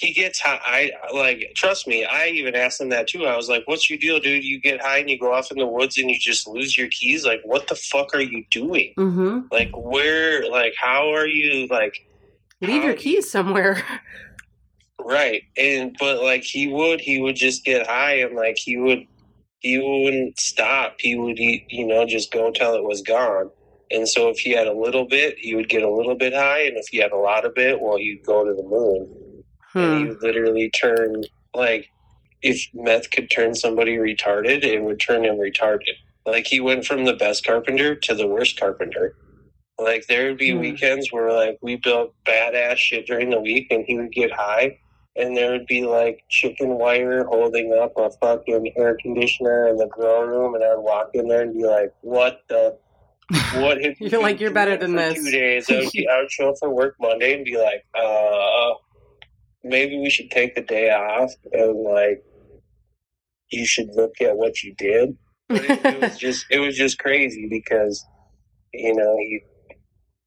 he 0.00 0.12
gets 0.12 0.40
high. 0.40 0.60
I 0.64 1.14
like 1.14 1.52
trust 1.54 1.86
me. 1.86 2.04
I 2.04 2.28
even 2.28 2.54
asked 2.54 2.80
him 2.80 2.88
that 2.88 3.06
too. 3.06 3.26
I 3.26 3.36
was 3.36 3.48
like, 3.48 3.62
"What's 3.66 3.90
your 3.90 3.98
deal, 3.98 4.18
dude? 4.18 4.44
You 4.44 4.60
get 4.60 4.80
high 4.80 4.98
and 4.98 5.10
you 5.10 5.18
go 5.18 5.32
off 5.32 5.50
in 5.50 5.58
the 5.58 5.66
woods 5.66 5.98
and 5.98 6.10
you 6.10 6.18
just 6.18 6.48
lose 6.48 6.76
your 6.76 6.88
keys. 6.88 7.24
Like, 7.24 7.40
what 7.44 7.68
the 7.68 7.74
fuck 7.74 8.14
are 8.14 8.20
you 8.20 8.44
doing? 8.50 8.94
Mm-hmm. 8.96 9.40
Like, 9.52 9.70
where? 9.74 10.50
Like, 10.50 10.72
how 10.78 11.12
are 11.12 11.26
you? 11.26 11.66
Like, 11.66 11.94
Leave 12.60 12.84
your 12.84 12.94
keys 12.94 13.30
somewhere. 13.30 13.82
Right. 15.02 15.42
And 15.56 15.96
but 15.98 16.22
like 16.22 16.42
he 16.42 16.68
would 16.68 17.00
he 17.00 17.20
would 17.20 17.36
just 17.36 17.64
get 17.64 17.86
high 17.86 18.16
and 18.16 18.36
like 18.36 18.58
he 18.58 18.76
would 18.76 19.06
he 19.60 19.78
wouldn't 19.78 20.38
stop. 20.38 20.96
He 20.98 21.16
would 21.16 21.38
eat, 21.38 21.66
you 21.68 21.86
know, 21.86 22.06
just 22.06 22.30
go 22.30 22.50
till 22.50 22.74
it 22.74 22.84
was 22.84 23.02
gone. 23.02 23.50
And 23.90 24.08
so 24.08 24.28
if 24.28 24.38
he 24.38 24.52
had 24.52 24.66
a 24.66 24.72
little 24.72 25.06
bit, 25.06 25.36
he 25.38 25.54
would 25.54 25.68
get 25.68 25.82
a 25.82 25.90
little 25.90 26.14
bit 26.14 26.34
high 26.34 26.64
and 26.64 26.76
if 26.76 26.86
he 26.90 26.98
had 26.98 27.12
a 27.12 27.16
lot 27.16 27.44
of 27.44 27.52
it, 27.56 27.80
well 27.80 27.98
you'd 27.98 28.24
go 28.24 28.44
to 28.44 28.54
the 28.54 28.62
moon. 28.62 29.08
And 29.74 30.08
he 30.08 30.14
Hmm. 30.14 30.18
literally 30.20 30.70
turn 30.70 31.24
like 31.54 31.88
if 32.42 32.68
meth 32.72 33.10
could 33.10 33.30
turn 33.30 33.54
somebody 33.54 33.96
retarded, 33.96 34.64
it 34.64 34.82
would 34.82 34.98
turn 35.00 35.24
him 35.24 35.36
retarded. 35.36 35.92
Like 36.26 36.46
he 36.46 36.60
went 36.60 36.84
from 36.86 37.04
the 37.04 37.12
best 37.14 37.44
carpenter 37.44 37.94
to 37.94 38.14
the 38.14 38.26
worst 38.26 38.58
carpenter. 38.58 39.16
Like 39.78 40.06
there 40.06 40.26
would 40.28 40.38
be 40.38 40.52
Hmm. 40.52 40.58
weekends 40.60 41.12
where 41.12 41.32
like 41.32 41.58
we 41.62 41.76
built 41.76 42.14
badass 42.26 42.76
shit 42.76 43.06
during 43.06 43.30
the 43.30 43.40
week 43.40 43.68
and 43.70 43.84
he 43.86 43.96
would 43.96 44.12
get 44.12 44.30
high 44.32 44.78
and 45.16 45.36
there 45.36 45.50
would 45.50 45.66
be 45.66 45.82
like 45.82 46.20
chicken 46.30 46.78
wire 46.78 47.24
holding 47.24 47.72
up 47.74 47.92
a 47.96 48.10
fucking 48.20 48.72
air 48.76 48.96
conditioner 49.02 49.68
in 49.68 49.76
the 49.76 49.86
grow 49.88 50.22
room 50.22 50.54
and 50.54 50.62
I'd 50.64 50.78
walk 50.78 51.10
in 51.14 51.28
there 51.28 51.42
and 51.42 51.52
be 51.54 51.64
like, 51.64 51.92
What 52.02 52.40
the 52.48 52.76
what 53.54 53.82
have 53.82 53.94
you 54.00 54.08
You're 54.08 54.22
like, 54.22 54.40
"You're 54.40 54.50
better 54.50 54.76
than 54.76 54.96
this." 54.96 55.14
Two 55.22 55.30
days. 55.30 55.70
I 55.70 55.74
would, 55.78 55.88
I 56.10 56.20
would 56.20 56.30
show 56.32 56.48
up 56.50 56.56
for 56.58 56.68
work 56.70 56.96
Monday 57.00 57.34
and 57.34 57.44
be 57.44 57.56
like, 57.56 57.84
uh 57.94 58.72
maybe 59.70 59.98
we 59.98 60.10
should 60.10 60.30
take 60.30 60.54
the 60.54 60.60
day 60.60 60.90
off 60.90 61.32
and 61.52 61.82
like 61.82 62.22
you 63.50 63.66
should 63.66 63.88
look 63.94 64.20
at 64.20 64.36
what 64.36 64.62
you 64.62 64.74
did. 64.76 65.16
But 65.48 65.64
it, 65.64 65.84
it 65.84 66.00
was 66.00 66.18
just 66.18 66.46
it 66.50 66.58
was 66.58 66.76
just 66.76 66.98
crazy 66.98 67.48
because 67.48 68.04
you 68.74 68.94
know 68.94 69.16
you 69.18 69.40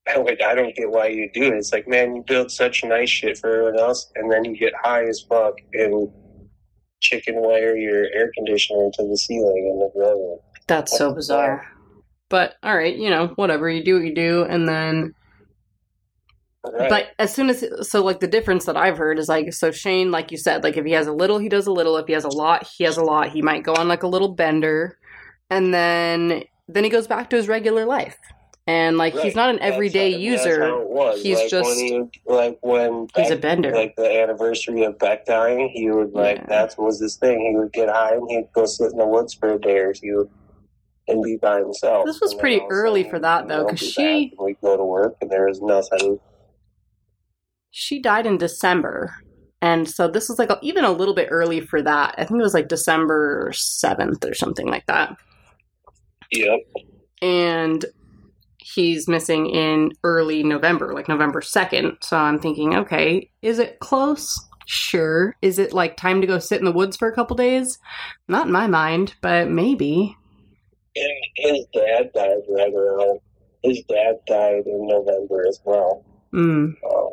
I, 0.06 0.18
would, 0.18 0.42
I 0.42 0.54
don't 0.54 0.76
get 0.76 0.92
why 0.92 1.08
you 1.08 1.30
do 1.34 1.44
it. 1.44 1.54
It's 1.54 1.72
like 1.72 1.88
man, 1.88 2.16
you 2.16 2.24
build 2.26 2.52
such 2.52 2.84
nice 2.84 3.10
shit 3.10 3.38
for 3.38 3.50
everyone 3.50 3.80
else, 3.80 4.12
and 4.16 4.32
then 4.32 4.44
you 4.44 4.58
get 4.58 4.74
high 4.82 5.06
as 5.06 5.22
fuck 5.30 5.56
and 5.74 6.10
chicken 7.02 7.36
wire 7.38 7.76
your 7.76 8.06
air 8.14 8.32
conditioner 8.34 8.90
to 8.94 9.08
the 9.08 9.18
ceiling 9.18 9.70
in 9.72 9.80
the 9.80 9.90
grill 9.94 10.18
room. 10.18 10.40
That's 10.68 10.98
so 10.98 11.14
bizarre. 11.14 11.70
But 12.30 12.56
all 12.64 12.76
right, 12.76 12.96
you 12.96 13.10
know, 13.10 13.28
whatever 13.36 13.70
you 13.70 13.84
do, 13.84 13.96
what 13.96 14.06
you 14.06 14.16
do, 14.16 14.44
and 14.44 14.68
then. 14.68 15.14
Right. 16.72 16.90
But 16.90 17.08
as 17.20 17.34
soon 17.34 17.50
as 17.50 17.66
so, 17.90 18.04
like 18.04 18.20
the 18.22 18.28
difference 18.28 18.66
that 18.66 18.78
I've 18.78 18.98
heard 18.98 19.20
is 19.20 19.28
like 19.28 19.52
so 19.54 19.72
Shane, 19.72 20.12
like 20.12 20.32
you 20.32 20.38
said, 20.38 20.64
like 20.64 20.78
if 20.78 20.86
he 20.86 20.92
has 20.94 21.08
a 21.08 21.12
little, 21.14 21.38
he 21.38 21.50
does 21.50 21.68
a 21.68 21.72
little. 21.72 21.98
If 21.98 22.08
he 22.08 22.14
has 22.14 22.24
a 22.24 22.30
lot, 22.30 22.66
he 22.78 22.86
has 22.86 22.96
a 22.98 23.04
lot. 23.04 23.30
He 23.30 23.42
might 23.42 23.64
go 23.64 23.74
on 23.76 23.88
like 23.90 24.04
a 24.04 24.08
little 24.08 24.30
bender, 24.30 24.98
and 25.50 25.74
then 25.74 26.44
then 26.70 26.84
he 26.86 26.90
goes 26.90 27.06
back 27.08 27.30
to 27.32 27.36
his 27.36 27.48
regular 27.50 27.86
life. 27.86 28.18
And 28.66 28.98
like 28.98 29.14
he's 29.14 29.36
not 29.36 29.50
an 29.50 29.60
everyday 29.60 30.12
that's 30.12 30.24
user. 30.24 30.64
how 30.64 30.82
was. 30.84 31.22
He's 31.22 31.38
like 31.38 31.50
just- 31.50 31.68
when 31.68 31.78
he, 31.78 32.22
like 32.26 32.58
when 32.62 33.08
He's 33.14 33.30
a 33.30 33.36
bender. 33.36 33.76
Like 33.76 33.98
the 33.98 34.10
anniversary 34.22 34.84
of 34.86 34.98
Beck 35.00 35.26
dying, 35.26 35.68
he 35.68 35.92
would 35.92 36.14
like 36.14 36.38
Yeah. 36.38 36.46
that 36.48 36.76
was 36.78 36.98
his 37.02 37.18
thing. 37.18 37.42
He 37.52 37.58
would 37.58 37.74
get 37.74 37.90
high 37.90 38.14
and 38.14 38.32
he'd 38.32 38.48
go 38.54 38.66
sit 38.66 38.94
in 38.94 38.98
the 38.98 39.06
woods 39.06 39.34
for 39.34 39.52
a 39.52 39.60
day 39.60 39.80
or 39.80 39.92
two 39.92 40.30
and 41.10 41.22
be 41.22 41.36
by 41.36 41.60
himself. 41.60 42.06
This 42.06 42.22
was 42.22 42.32
And 42.32 42.40
pretty 42.40 42.60
all 42.62 42.68
of 42.68 42.72
a 42.72 42.74
early 42.74 43.04
for 43.10 43.20
that, 43.20 43.50
though, 43.50 43.66
because 43.66 43.82
she- 43.82 44.34
we'd 44.40 44.62
go 44.62 44.78
to 44.78 44.86
work 44.86 45.18
and 45.20 45.30
there 45.30 45.46
was 45.48 45.60
nothing. 45.62 46.22
She 47.74 48.00
died 48.00 48.28
in 48.28 48.38
December. 48.38 49.16
And 49.60 49.90
so 49.90 50.08
this 50.08 50.30
was 50.30 50.38
like 50.38 50.52
a, 50.52 50.60
even 50.62 50.86
a 50.86 50.92
little 50.92 51.16
bit 51.16 51.30
early 51.32 51.60
for 51.60 51.82
that. 51.82 52.14
I 52.18 52.24
think 52.24 52.40
it 52.40 52.44
was 52.44 52.54
like 52.54 52.68
December 52.68 53.50
7th 53.52 54.30
or 54.30 54.36
something 54.36 54.68
like 54.68 54.86
that. 54.86 55.18
Yep. 56.32 56.60
And 57.24 57.84
he's 58.60 59.08
missing 59.08 59.50
in 59.50 59.92
early 60.04 60.44
November, 60.44 60.94
like 60.94 61.08
November 61.08 61.42
2nd. 61.42 62.04
So 62.04 62.16
I'm 62.16 62.38
thinking, 62.38 62.76
okay, 62.76 63.30
is 63.42 63.58
it 63.58 63.80
close? 63.80 64.40
Sure. 64.68 65.36
Is 65.42 65.58
it 65.58 65.74
like 65.74 65.98
time 65.98 66.22
to 66.22 66.28
go 66.28 66.38
sit 66.38 66.60
in 66.60 66.66
the 66.66 66.72
woods 66.72 66.96
for 66.96 67.08
a 67.08 67.16
couple 67.16 67.36
days? 67.36 67.80
Not 68.28 68.46
in 68.46 68.52
my 68.52 68.68
mind, 68.68 69.16
but 69.22 69.50
maybe. 69.50 70.16
And 70.96 71.12
his 71.38 71.66
dad 71.74 72.12
died 72.14 72.38
right 72.50 72.72
around. 72.72 73.20
His 73.64 73.82
dad 73.90 74.20
died 74.28 74.68
in 74.68 74.86
November 74.86 75.48
as 75.48 75.60
well. 75.66 76.06
Mm. 76.32 76.76
Um, 76.94 77.10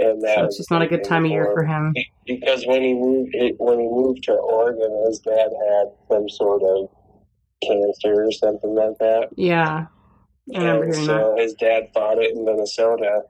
and 0.00 0.22
that 0.22 0.36
So 0.36 0.44
it's 0.44 0.56
just 0.56 0.70
not 0.70 0.82
a 0.82 0.86
good 0.86 1.04
time 1.04 1.24
of 1.24 1.30
year 1.30 1.50
for 1.52 1.64
him. 1.64 1.94
Because 2.26 2.66
when 2.66 2.82
he 2.82 2.94
moved 2.94 3.30
it, 3.34 3.56
when 3.58 3.78
he 3.80 3.86
moved 3.86 4.22
to 4.24 4.32
Oregon, 4.32 5.04
his 5.06 5.18
dad 5.20 5.50
had 5.68 5.86
some 6.10 6.28
sort 6.28 6.62
of 6.62 6.88
cancer 7.62 8.24
or 8.24 8.32
something 8.32 8.74
like 8.74 8.98
that. 8.98 9.28
Yeah. 9.36 9.86
And 10.52 10.94
so 10.94 11.36
his 11.38 11.54
dad 11.54 11.88
fought 11.94 12.18
it 12.18 12.36
in 12.36 12.44
Minnesota, 12.44 13.22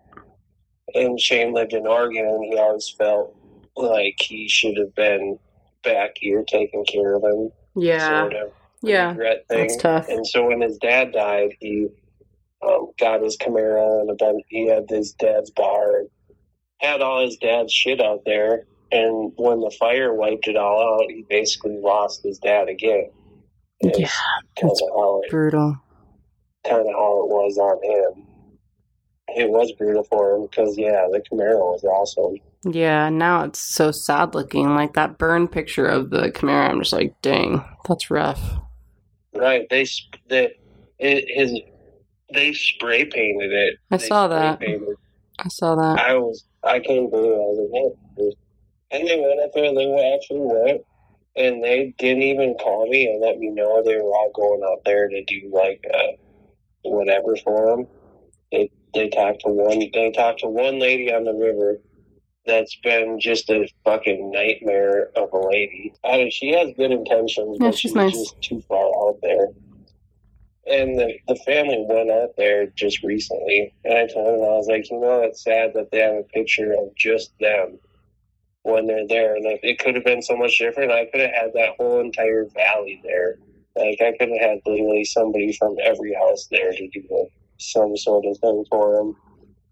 and 0.94 1.20
Shane 1.20 1.52
lived 1.52 1.72
in 1.74 1.86
Oregon, 1.86 2.26
and 2.26 2.44
he 2.44 2.56
always 2.58 2.88
felt 2.96 3.36
like 3.76 4.16
he 4.20 4.48
should 4.48 4.76
have 4.78 4.94
been 4.94 5.38
back 5.82 6.12
here 6.16 6.44
taking 6.46 6.84
care 6.84 7.14
of 7.14 7.22
him. 7.24 7.50
Yeah. 7.76 8.20
Sort 8.22 8.34
of 8.34 8.52
Yeah. 8.82 9.10
regret 9.10 9.46
thing. 9.48 9.58
That's 9.58 9.76
tough. 9.76 10.08
And 10.08 10.26
so 10.26 10.46
when 10.46 10.60
his 10.60 10.78
dad 10.78 11.12
died, 11.12 11.54
he 11.60 11.88
um, 12.62 12.90
got 12.98 13.22
his 13.22 13.36
Camaro 13.36 14.00
and 14.00 14.10
a 14.10 14.14
bunch. 14.14 14.42
He 14.48 14.66
had 14.68 14.84
his 14.88 15.12
dad's 15.12 15.50
bar, 15.50 16.04
had 16.80 17.00
all 17.02 17.22
his 17.24 17.36
dad's 17.36 17.72
shit 17.72 18.00
out 18.00 18.22
there. 18.24 18.66
And 18.92 19.32
when 19.36 19.60
the 19.60 19.70
fire 19.78 20.12
wiped 20.14 20.48
it 20.48 20.56
all 20.56 21.00
out, 21.00 21.10
he 21.10 21.24
basically 21.28 21.76
lost 21.78 22.22
his 22.24 22.38
dad 22.38 22.68
again. 22.68 23.10
Yeah, 23.82 24.08
that's 24.60 24.80
it 24.82 25.30
Brutal. 25.30 25.76
kind 26.66 26.80
of 26.80 26.86
how 26.92 27.22
it 27.22 27.28
was 27.28 27.56
on 27.56 27.82
him. 27.84 28.26
It 29.28 29.48
was 29.48 29.70
brutal 29.78 30.02
for 30.04 30.34
him 30.34 30.46
because 30.50 30.76
yeah, 30.76 31.06
the 31.10 31.22
Camaro 31.30 31.72
was 31.72 31.84
awesome. 31.84 32.40
Yeah, 32.64 33.08
now 33.08 33.44
it's 33.44 33.60
so 33.60 33.90
sad 33.92 34.34
looking. 34.34 34.74
Like 34.74 34.94
that 34.94 35.18
burn 35.18 35.46
picture 35.48 35.86
of 35.86 36.10
the 36.10 36.30
Camaro, 36.32 36.68
I'm 36.68 36.80
just 36.80 36.92
like, 36.92 37.14
dang, 37.22 37.64
that's 37.88 38.10
rough. 38.10 38.40
Right? 39.32 39.66
They 39.70 39.86
they 40.28 40.52
it, 40.98 41.24
his 41.28 41.58
they 42.34 42.52
spray 42.52 43.04
painted 43.04 43.52
it. 43.52 43.76
I 43.90 43.96
They 43.96 44.06
saw 44.08 44.26
that. 44.28 44.58
painted 44.60 44.96
I 45.44 45.48
saw 45.48 45.74
that. 45.76 45.98
I 45.98 46.14
was, 46.14 46.44
I 46.62 46.78
couldn't 46.80 47.10
believe 47.10 47.32
it. 47.32 47.34
I 47.34 47.48
was 47.48 47.70
like, 47.72 47.72
"Man." 48.18 48.32
and 48.92 49.08
they 49.08 49.20
went 49.20 49.40
up 49.40 49.50
there. 49.54 49.74
They 49.74 49.86
went- 49.86 50.14
actually 50.14 50.40
went, 50.40 50.82
and 51.36 51.62
they 51.62 51.94
didn't 51.98 52.22
even 52.24 52.54
call 52.54 52.88
me 52.88 53.06
and 53.06 53.20
let 53.20 53.38
me 53.38 53.48
know 53.50 53.82
they 53.82 53.96
were 53.96 54.14
all 54.14 54.30
going 54.34 54.62
out 54.64 54.82
there 54.84 55.08
to 55.08 55.24
do 55.24 55.50
like 55.52 55.82
uh, 55.92 56.12
whatever 56.82 57.36
for 57.36 57.76
them. 57.76 57.86
They 58.52 58.70
they 58.94 59.08
talked 59.08 59.40
to 59.42 59.48
one. 59.50 59.78
They 59.92 60.10
talked 60.12 60.40
to 60.40 60.48
one 60.48 60.78
lady 60.78 61.12
on 61.12 61.24
the 61.24 61.32
river. 61.34 61.78
That's 62.46 62.74
been 62.82 63.20
just 63.20 63.48
a 63.50 63.68
fucking 63.84 64.30
nightmare 64.32 65.10
of 65.14 65.32
a 65.32 65.38
lady. 65.38 65.92
I 66.02 66.16
mean, 66.16 66.30
she 66.30 66.52
has 66.52 66.70
good 66.76 66.90
intentions, 66.90 67.58
Yeah, 67.60 67.68
but 67.68 67.74
she's 67.78 67.90
she's 67.92 67.94
nice. 67.94 68.12
just 68.12 68.42
too 68.42 68.60
far 68.66 68.86
out 68.86 69.18
there. 69.22 69.48
And 70.70 70.98
the, 70.98 71.14
the 71.26 71.36
family 71.36 71.84
went 71.88 72.10
out 72.10 72.36
there 72.36 72.66
just 72.66 73.02
recently, 73.02 73.74
and 73.84 73.94
I 73.94 74.06
told 74.06 74.26
them, 74.26 74.48
I 74.48 74.56
was 74.56 74.68
like, 74.68 74.88
you 74.90 75.00
know, 75.00 75.22
it's 75.22 75.42
sad 75.42 75.72
that 75.74 75.90
they 75.90 75.98
have 75.98 76.14
a 76.14 76.22
picture 76.22 76.72
of 76.72 76.94
just 76.96 77.32
them 77.40 77.78
when 78.62 78.86
they're 78.86 79.08
there. 79.08 79.34
And 79.34 79.44
it 79.46 79.78
could 79.78 79.96
have 79.96 80.04
been 80.04 80.22
so 80.22 80.36
much 80.36 80.58
different. 80.58 80.92
I 80.92 81.06
could 81.06 81.20
have 81.20 81.34
had 81.34 81.52
that 81.54 81.74
whole 81.76 82.00
entire 82.00 82.46
valley 82.54 83.00
there. 83.02 83.38
Like, 83.76 84.00
I 84.00 84.12
could 84.18 84.30
have 84.30 84.40
had 84.40 84.58
literally 84.64 85.04
somebody 85.04 85.52
from 85.52 85.76
every 85.82 86.14
house 86.14 86.46
there 86.50 86.72
to 86.72 86.88
do 86.88 87.28
some 87.58 87.96
sort 87.96 88.24
of 88.26 88.38
thing 88.38 88.64
for 88.70 88.96
them. 88.96 89.16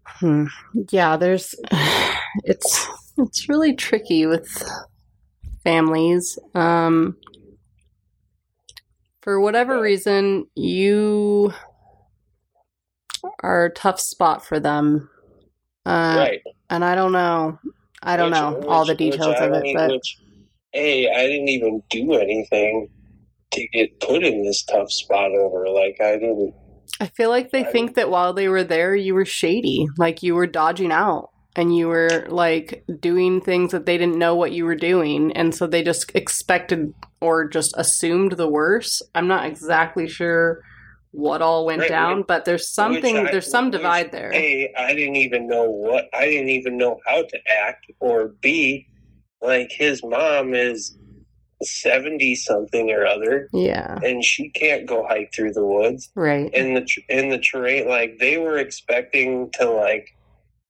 Hmm. 0.05 0.45
Yeah, 0.91 1.17
there's 1.17 1.55
it's 2.43 2.87
it's 3.17 3.49
really 3.49 3.75
tricky 3.75 4.25
with 4.25 4.47
families. 5.63 6.39
Um 6.55 7.17
for 9.29 9.39
whatever 9.39 9.79
reason, 9.79 10.47
you 10.55 11.53
are 13.43 13.65
a 13.65 13.69
tough 13.73 13.99
spot 13.99 14.43
for 14.43 14.59
them. 14.59 15.07
Uh 15.85 16.15
right. 16.17 16.41
and 16.71 16.83
I 16.83 16.95
don't 16.95 17.11
know. 17.11 17.59
I 18.01 18.17
don't 18.17 18.31
Which- 18.31 18.39
know 18.39 18.63
all 18.67 18.85
the 18.85 18.93
which- 18.93 18.99
which 19.01 19.11
details 19.11 19.35
of 19.39 19.53
it, 19.53 19.65
e- 19.67 19.73
but 19.75 19.91
Which, 19.91 20.17
hey, 20.73 21.07
I 21.11 21.27
didn't 21.27 21.49
even 21.49 21.83
do 21.91 22.13
anything 22.15 22.89
to 23.51 23.67
get 23.67 23.99
put 23.99 24.23
in 24.23 24.43
this 24.43 24.63
tough 24.63 24.91
spot 24.91 25.31
over. 25.31 25.69
Like, 25.69 26.01
I 26.01 26.13
didn't. 26.13 26.55
I 26.99 27.05
feel 27.05 27.29
like 27.29 27.51
they 27.51 27.65
I- 27.65 27.71
think 27.71 27.93
that 27.95 28.09
while 28.09 28.33
they 28.33 28.47
were 28.49 28.63
there, 28.63 28.95
you 28.95 29.13
were 29.13 29.25
shady, 29.25 29.85
like 29.99 30.23
you 30.23 30.33
were 30.33 30.47
dodging 30.47 30.91
out 30.91 31.29
and 31.59 31.75
you 31.75 31.89
were 31.89 32.25
like 32.29 32.85
doing 33.01 33.41
things 33.41 33.71
that 33.73 33.85
they 33.85 33.97
didn't 33.97 34.17
know 34.17 34.33
what 34.33 34.53
you 34.53 34.63
were 34.63 34.75
doing. 34.75 35.31
And 35.33 35.53
so 35.53 35.67
they 35.67 35.83
just 35.83 36.09
expected 36.15 36.93
or 37.19 37.47
just 37.49 37.73
assumed 37.77 38.31
the 38.33 38.47
worst. 38.47 39.03
I'm 39.13 39.27
not 39.27 39.45
exactly 39.45 40.07
sure 40.07 40.63
what 41.11 41.41
all 41.41 41.65
went 41.65 41.81
Right, 41.81 41.89
down, 41.89 42.17
which- 42.19 42.27
but 42.27 42.45
there's 42.45 42.69
something, 42.73 43.17
I- 43.17 43.31
there's 43.31 43.49
some 43.51 43.71
divide 43.71 44.11
there. 44.13 44.31
A, 44.33 44.71
I 44.77 44.93
didn't 44.93 45.17
even 45.17 45.47
know 45.47 45.69
what 45.69 46.05
I 46.13 46.27
didn't 46.27 46.49
even 46.49 46.77
know 46.77 46.97
how 47.05 47.23
to 47.23 47.39
act, 47.67 47.87
or 47.99 48.29
B, 48.41 48.87
like 49.41 49.69
his 49.71 50.01
mom 50.03 50.53
is 50.53 50.95
seventy 51.61 52.35
something 52.35 52.89
or 52.89 53.05
other, 53.05 53.49
Yeah, 53.51 53.97
and 54.01 54.23
she 54.23 54.49
can't 54.49 54.85
go 54.85 55.05
hike 55.05 55.33
through 55.35 55.51
the 55.53 55.65
woods. 55.65 56.09
right. 56.15 56.49
In 56.53 56.73
the 56.75 56.87
in 57.09 57.27
the 57.29 57.39
terrain, 57.39 57.89
like 57.89 58.17
they 58.19 58.37
were 58.37 58.57
expecting 58.59 59.49
to 59.59 59.69
like 59.69 60.07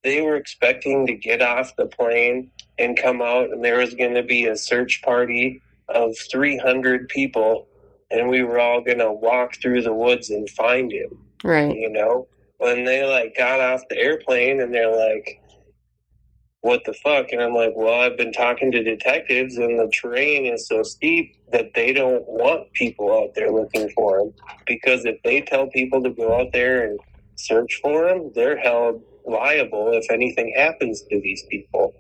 they 0.04 0.22
were 0.22 0.36
expecting 0.36 1.06
to 1.08 1.14
get 1.14 1.42
off 1.42 1.76
the 1.76 1.86
plane 1.88 2.52
and 2.78 2.98
come 2.98 3.22
out, 3.22 3.50
and 3.50 3.64
there 3.64 3.80
was 3.80 3.94
going 3.94 4.14
to 4.16 4.24
be 4.24 4.46
a 4.46 4.56
search 4.58 5.02
party 5.04 5.62
of 5.90 6.16
three 6.32 6.58
hundred 6.58 7.10
people, 7.10 7.68
and 8.12 8.30
we 8.30 8.44
were 8.44 8.60
all 8.60 8.82
going 8.82 9.00
to 9.00 9.12
walk 9.12 9.56
through 9.62 9.82
the 9.82 9.94
woods 9.94 10.30
and 10.30 10.50
find 10.52 10.92
him 10.92 11.10
Right. 11.44 11.76
you 11.76 11.90
know 11.90 12.28
when 12.58 12.84
they 12.84 13.06
like 13.06 13.36
got 13.38 13.60
off 13.62 13.82
the 13.90 13.98
airplane 13.98 14.60
and 14.62 14.74
they're 14.74 14.92
like 14.94 15.42
what 16.62 16.84
the 16.86 16.94
fuck 16.94 17.32
and 17.32 17.42
i'm 17.42 17.54
like 17.54 17.72
well 17.76 18.02
i've 18.02 18.18
been 18.18 18.34
talking 18.34 18.70
to 18.72 18.84
detectives 18.84 19.58
and 19.58 19.80
the 19.80 19.90
terrain 19.94 20.46
is 20.46 20.68
so 20.68 20.84
steep 20.84 21.34
that 21.54 21.74
they 21.74 21.94
don't 21.94 22.28
want 22.28 22.72
people 22.74 23.18
out 23.18 23.34
there 23.36 23.52
looking 23.52 23.90
for 23.92 24.20
him 24.20 24.34
because 24.68 25.06
if 25.06 25.16
they 25.24 25.40
tell 25.40 25.68
people 25.68 26.04
to 26.04 26.10
go 26.10 26.38
out 26.40 26.52
there 26.52 26.86
and 26.86 27.00
search 27.36 27.80
for 27.82 28.10
him 28.10 28.30
they're 28.36 28.58
held 28.58 29.02
liable 29.30 29.92
if 29.94 30.10
anything 30.12 30.54
happens 30.56 31.04
to 31.10 31.20
these 31.22 31.44
people 31.50 31.94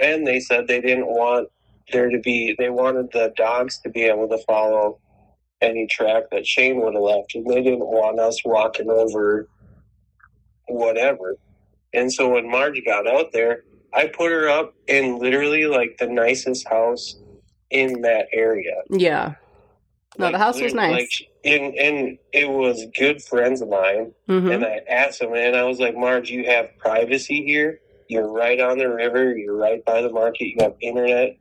and 0.00 0.26
they 0.26 0.40
said 0.40 0.66
they 0.66 0.80
didn't 0.80 1.06
want 1.06 1.48
there 1.92 2.08
to 2.08 2.18
be 2.18 2.54
they 2.58 2.70
wanted 2.70 3.10
the 3.12 3.32
dogs 3.36 3.80
to 3.80 3.90
be 3.90 4.02
able 4.02 4.28
to 4.28 4.38
follow 4.46 4.98
any 5.60 5.86
track 5.86 6.24
that 6.30 6.46
Shane 6.46 6.80
would 6.80 6.94
have 6.94 7.02
left, 7.02 7.34
and 7.34 7.46
they 7.46 7.62
didn't 7.62 7.86
want 7.86 8.18
us 8.18 8.40
walking 8.44 8.88
over 8.88 9.48
whatever. 10.68 11.36
And 11.92 12.12
so 12.12 12.30
when 12.30 12.50
Marge 12.50 12.80
got 12.84 13.06
out 13.06 13.32
there, 13.32 13.64
I 13.92 14.06
put 14.06 14.30
her 14.30 14.48
up 14.48 14.74
in 14.86 15.18
literally 15.18 15.66
like 15.66 15.96
the 15.98 16.06
nicest 16.06 16.68
house 16.68 17.16
in 17.70 18.00
that 18.02 18.26
area. 18.32 18.76
Yeah. 18.88 19.34
No, 20.20 20.26
Like, 20.26 20.34
the 20.34 20.38
house 20.38 20.60
was 20.60 20.74
nice. 20.74 20.90
Like, 20.92 21.10
and 21.44 21.74
and 21.74 22.18
it 22.32 22.48
was 22.48 22.84
good 22.98 23.22
friends 23.22 23.62
of 23.62 23.68
mine. 23.70 24.12
hmm 24.28 24.50
And 24.50 24.64
I 24.64 24.80
asked 24.88 25.20
them, 25.20 25.32
and 25.34 25.56
I 25.56 25.64
was 25.64 25.80
like, 25.80 25.96
Marge, 25.96 26.30
you 26.30 26.44
have 26.46 26.66
privacy 26.78 27.44
here. 27.44 27.80
You're 28.08 28.30
right 28.30 28.60
on 28.60 28.78
the 28.78 28.88
river. 28.88 29.36
You're 29.36 29.56
right 29.56 29.84
by 29.84 30.02
the 30.02 30.10
market. 30.10 30.46
You 30.48 30.56
have 30.60 30.74
internet. 30.80 31.36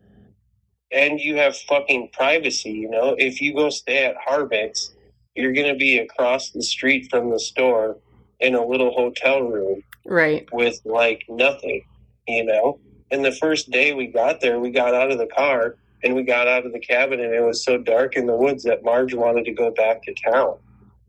And 0.91 1.19
you 1.19 1.36
have 1.38 1.55
fucking 1.57 2.09
privacy, 2.13 2.71
you 2.71 2.89
know? 2.89 3.15
If 3.17 3.41
you 3.41 3.53
go 3.53 3.69
stay 3.69 4.05
at 4.05 4.15
Harbick's, 4.25 4.95
you're 5.36 5.53
going 5.53 5.71
to 5.71 5.77
be 5.77 6.00
across 6.00 6.50
the 6.51 6.63
street 6.63 7.07
from 7.12 7.29
the 7.29 7.39
store 7.39 7.98
in 8.39 8.55
a 8.55 8.65
little 8.65 8.91
hotel 8.91 9.41
room 9.41 9.83
Right. 10.05 10.48
with 10.51 10.79
like 10.86 11.24
nothing, 11.29 11.83
you 12.27 12.43
know? 12.45 12.79
And 13.12 13.24
the 13.24 13.31
first 13.33 13.69
day 13.69 13.93
we 13.93 14.07
got 14.07 14.41
there, 14.41 14.59
we 14.59 14.71
got 14.71 14.95
out 14.95 15.12
of 15.12 15.17
the 15.19 15.27
car 15.27 15.75
and 16.03 16.15
we 16.15 16.24
got 16.24 16.48
out 16.48 16.65
of 16.65 16.74
the 16.74 16.79
cabin, 16.79 17.20
and 17.20 17.34
it 17.34 17.44
was 17.44 17.63
so 17.63 17.77
dark 17.77 18.15
in 18.15 18.25
the 18.25 18.36
woods 18.36 18.63
that 18.63 18.84
Marge 18.84 19.13
wanted 19.13 19.46
to 19.46 19.51
go 19.51 19.72
back 19.72 20.03
to 20.03 20.13
town. 20.13 20.58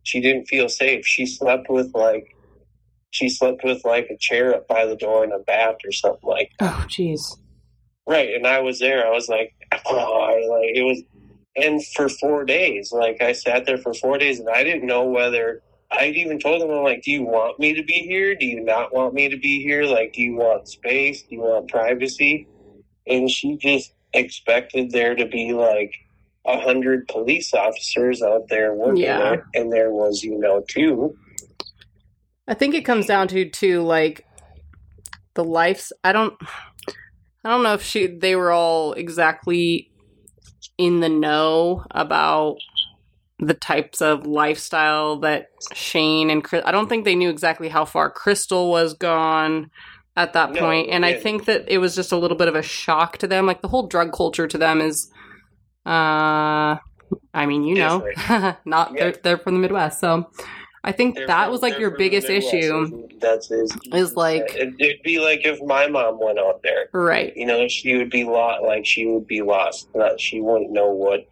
She 0.02 0.20
didn't 0.20 0.46
feel 0.46 0.68
safe. 0.68 1.06
She 1.06 1.26
slept 1.26 1.68
with 1.68 1.92
like, 1.94 2.36
she 3.10 3.28
slept 3.28 3.62
with 3.64 3.84
like 3.84 4.08
a 4.10 4.16
chair 4.16 4.54
up 4.54 4.66
by 4.66 4.86
the 4.86 4.96
door 4.96 5.24
and 5.24 5.32
a 5.32 5.38
bat 5.38 5.76
or 5.84 5.92
something 5.92 6.28
like 6.28 6.52
Oh, 6.60 6.84
jeez. 6.88 7.38
Right, 8.06 8.34
and 8.34 8.46
I 8.46 8.60
was 8.60 8.78
there. 8.78 9.06
I 9.06 9.10
was 9.10 9.28
like, 9.28 9.54
oh, 9.86 10.36
like 10.50 10.76
it 10.76 10.84
was, 10.84 11.02
and 11.56 11.84
for 11.88 12.08
four 12.08 12.44
days, 12.44 12.92
like 12.92 13.20
I 13.20 13.32
sat 13.32 13.66
there 13.66 13.78
for 13.78 13.94
four 13.94 14.18
days, 14.18 14.40
and 14.40 14.48
I 14.48 14.64
didn't 14.64 14.86
know 14.86 15.04
whether 15.04 15.62
I 15.92 16.06
even 16.06 16.38
told 16.38 16.62
them, 16.62 16.70
I'm 16.70 16.84
like, 16.84 17.02
do 17.02 17.10
you 17.10 17.22
want 17.22 17.58
me 17.58 17.74
to 17.74 17.82
be 17.82 17.94
here? 17.94 18.34
Do 18.36 18.46
you 18.46 18.60
not 18.60 18.94
want 18.94 19.12
me 19.12 19.28
to 19.28 19.36
be 19.36 19.60
here? 19.60 19.84
Like, 19.84 20.12
do 20.12 20.22
you 20.22 20.36
want 20.36 20.68
space? 20.68 21.22
Do 21.22 21.34
you 21.34 21.40
want 21.40 21.68
privacy? 21.68 22.46
And 23.06 23.28
she 23.28 23.56
just 23.56 23.92
expected 24.12 24.90
there 24.90 25.14
to 25.14 25.26
be 25.26 25.52
like 25.52 25.94
a 26.46 26.58
hundred 26.60 27.06
police 27.08 27.52
officers 27.54 28.22
out 28.22 28.48
there 28.48 28.74
working 28.74 29.02
Yeah. 29.04 29.34
it, 29.34 29.40
and 29.54 29.72
there 29.72 29.92
was, 29.92 30.22
you 30.22 30.38
know, 30.38 30.64
two. 30.68 31.16
I 32.48 32.54
think 32.54 32.74
it 32.74 32.84
comes 32.84 33.06
down 33.06 33.28
to 33.28 33.48
to 33.48 33.82
like 33.82 34.26
the 35.34 35.44
lives. 35.44 35.92
I 36.02 36.12
don't. 36.12 36.34
I 37.44 37.48
don't 37.48 37.62
know 37.62 37.74
if 37.74 37.82
she 37.82 38.06
they 38.06 38.36
were 38.36 38.50
all 38.50 38.92
exactly 38.94 39.90
in 40.76 41.00
the 41.00 41.08
know 41.08 41.84
about 41.92 42.56
the 43.38 43.54
types 43.54 44.02
of 44.02 44.26
lifestyle 44.26 45.20
that 45.20 45.46
Shane 45.72 46.28
and 46.28 46.44
Chris. 46.44 46.62
I 46.66 46.72
don't 46.72 46.88
think 46.88 47.04
they 47.04 47.14
knew 47.14 47.30
exactly 47.30 47.68
how 47.68 47.84
far 47.84 48.10
Crystal 48.10 48.70
was 48.70 48.94
gone 48.94 49.70
at 50.20 50.32
that 50.34 50.52
No, 50.52 50.60
point, 50.60 50.88
and 50.90 51.04
I 51.04 51.14
think 51.14 51.46
that 51.46 51.64
it 51.68 51.78
was 51.78 51.94
just 51.94 52.12
a 52.12 52.16
little 52.16 52.36
bit 52.36 52.48
of 52.48 52.54
a 52.54 52.62
shock 52.62 53.18
to 53.18 53.26
them. 53.26 53.46
Like 53.46 53.62
the 53.62 53.68
whole 53.68 53.86
drug 53.86 54.12
culture 54.12 54.46
to 54.46 54.58
them 54.58 54.80
is, 54.80 55.10
uh, 55.86 56.76
I 57.34 57.46
mean, 57.46 57.64
you 57.64 57.74
know, 57.76 58.06
not 58.64 58.92
Yeah. 58.94 59.00
they're, 59.00 59.12
they're 59.22 59.38
from 59.38 59.54
the 59.54 59.60
Midwest, 59.60 60.00
so 60.00 60.30
I 60.84 60.92
think 60.92 61.16
They're 61.16 61.26
that 61.26 61.44
from- 61.44 61.52
was 61.52 61.62
like 61.62 61.78
your 61.78 61.90
biggest 61.96 62.28
Midwest. 62.28 62.54
issue, 62.54 63.08
That's 63.20 63.50
is, 63.50 63.70
is 63.92 64.16
like 64.16 64.54
It- 64.54 64.74
It'd 64.78 65.02
be 65.02 65.18
like 65.18 65.44
if 65.44 65.60
my 65.62 65.86
mom 65.88 66.18
went 66.20 66.38
out 66.38 66.62
there. 66.62 66.88
right. 66.92 67.32
You 67.36 67.46
know, 67.46 67.68
she 67.68 67.96
would 67.96 68.10
be 68.10 68.24
lost. 68.24 68.62
Like 68.62 68.86
she 68.86 69.06
would 69.06 69.26
be 69.26 69.42
lost. 69.42 69.88
Not, 69.94 70.20
she 70.20 70.40
wouldn't 70.40 70.70
know 70.70 70.90
what. 70.90 71.26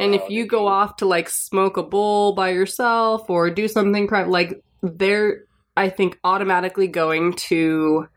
And 0.00 0.14
if 0.14 0.28
you 0.28 0.46
go 0.46 0.60
do. 0.62 0.66
off 0.66 0.96
to 0.96 1.06
like 1.06 1.28
smoke 1.28 1.76
a 1.76 1.82
bowl 1.82 2.32
by 2.34 2.50
yourself 2.50 3.30
or 3.30 3.50
do 3.50 3.68
something 3.68 4.06
private, 4.08 4.30
like 4.30 4.60
they're, 4.82 5.44
I 5.76 5.88
think, 5.90 6.18
automatically 6.24 6.88
going 6.88 7.34
to 7.50 8.08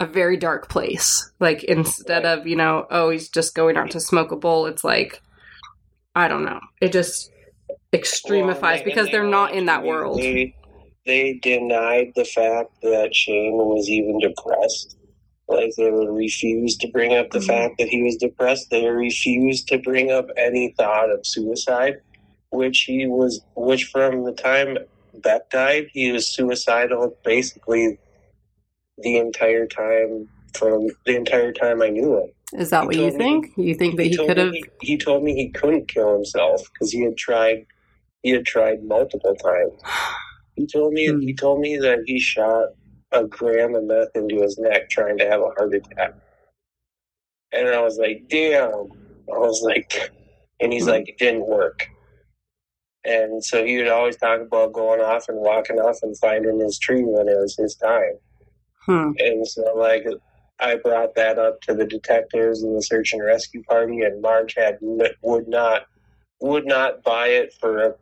a 0.00 0.06
very 0.06 0.36
dark 0.36 0.68
place. 0.68 1.30
Like 1.38 1.64
instead 1.64 2.24
of, 2.24 2.46
you 2.46 2.56
know, 2.56 2.86
oh, 2.90 3.10
he's 3.10 3.28
just 3.28 3.54
going 3.54 3.76
out 3.76 3.90
to 3.92 4.00
smoke 4.00 4.32
a 4.32 4.36
bowl, 4.36 4.66
it's 4.66 4.84
like, 4.84 5.22
I 6.14 6.28
don't 6.28 6.44
know. 6.44 6.60
It 6.80 6.92
just 6.92 7.30
extremifies 7.92 8.62
Well, 8.62 8.72
and 8.74 8.84
because 8.84 9.06
they 9.06 9.12
they're 9.12 9.24
not 9.28 9.54
in 9.54 9.66
that 9.66 9.84
world. 9.84 10.18
They, 10.20 10.54
they 11.06 11.38
denied 11.42 12.12
the 12.16 12.24
fact 12.24 12.70
that 12.82 13.14
Shane 13.14 13.54
was 13.54 13.88
even 13.88 14.18
depressed. 14.18 14.96
Like 15.48 15.72
they 15.76 15.90
would 15.90 16.08
refuse 16.08 16.76
to 16.78 16.88
bring 16.88 17.14
up 17.14 17.30
the 17.30 17.40
Mhm. 17.40 17.46
fact 17.46 17.74
that 17.78 17.88
he 17.88 18.02
was 18.02 18.16
depressed. 18.16 18.70
They 18.70 18.88
refused 18.88 19.68
to 19.68 19.78
bring 19.78 20.10
up 20.10 20.28
any 20.36 20.74
thought 20.78 21.10
of 21.10 21.26
suicide, 21.26 21.96
which 22.50 22.82
he 22.82 23.06
was. 23.06 23.44
Which 23.54 23.84
from 23.86 24.24
the 24.24 24.32
time 24.32 24.78
Beck 25.14 25.50
died, 25.50 25.88
he 25.92 26.12
was 26.12 26.28
suicidal 26.28 27.16
basically 27.24 27.98
the 28.98 29.16
entire 29.16 29.66
time 29.66 30.28
from 30.54 30.88
the 31.06 31.16
entire 31.16 31.52
time 31.52 31.82
I 31.82 31.88
knew 31.88 32.18
him. 32.18 32.30
Is 32.54 32.70
that 32.70 32.82
he 32.82 32.86
what 32.86 32.96
you 32.96 33.02
told 33.10 33.14
me- 33.14 33.18
think? 33.18 33.52
You 33.56 33.74
think 33.74 33.96
that 33.96 34.04
he 34.06 34.16
told 34.16 34.28
could 34.28 34.36
have? 34.38 34.52
He, 34.52 34.64
he 34.82 34.98
told 34.98 35.22
me 35.24 35.34
he 35.34 35.50
couldn't 35.50 35.88
kill 35.88 36.12
himself 36.12 36.62
because 36.72 36.92
he 36.92 37.02
had 37.02 37.16
tried. 37.16 37.64
He 38.22 38.30
had 38.30 38.44
tried 38.46 38.82
multiple 38.84 39.34
times. 39.34 39.72
He 40.54 40.66
told 40.66 40.92
me. 40.92 41.08
Hmm. 41.08 41.20
He 41.20 41.32
told 41.32 41.60
me 41.60 41.78
that 41.78 42.00
he 42.04 42.20
shot 42.20 42.66
a 43.10 43.24
gram 43.24 43.74
of 43.74 43.84
meth 43.84 44.08
into 44.14 44.42
his 44.42 44.58
neck 44.58 44.90
trying 44.90 45.16
to 45.16 45.24
have 45.26 45.40
a 45.40 45.48
heart 45.56 45.72
attack. 45.74 46.12
And 47.52 47.68
I 47.68 47.80
was 47.80 47.96
like, 47.96 48.24
"Damn!" 48.28 48.68
I 49.34 49.38
was 49.38 49.62
like, 49.64 50.10
and 50.60 50.70
he's 50.70 50.84
Hmm. 50.84 50.90
like, 50.90 51.08
"It 51.08 51.16
didn't 51.16 51.46
work." 51.46 51.88
And 53.02 53.42
so 53.42 53.64
he 53.64 53.78
would 53.78 53.88
always 53.88 54.16
talk 54.18 54.42
about 54.42 54.74
going 54.74 55.00
off 55.00 55.26
and 55.30 55.38
walking 55.40 55.78
off 55.78 55.96
and 56.02 56.16
finding 56.18 56.60
his 56.60 56.78
tree 56.78 57.02
when 57.02 57.28
it 57.28 57.38
was 57.40 57.56
his 57.56 57.74
time. 57.74 58.18
Hmm. 58.86 59.12
And 59.18 59.46
so, 59.46 59.62
like, 59.76 60.04
I 60.60 60.76
brought 60.76 61.14
that 61.16 61.38
up 61.38 61.60
to 61.62 61.74
the 61.74 61.86
detectives 61.86 62.62
and 62.62 62.76
the 62.76 62.82
search 62.82 63.12
and 63.12 63.24
rescue 63.24 63.62
party, 63.64 64.00
and 64.02 64.20
Marge 64.22 64.54
had 64.56 64.78
would 64.80 65.48
not 65.48 65.86
would 66.40 66.66
not 66.66 67.02
buy 67.04 67.28
it 67.28 67.54
for 67.60 67.78
a, 67.78 67.94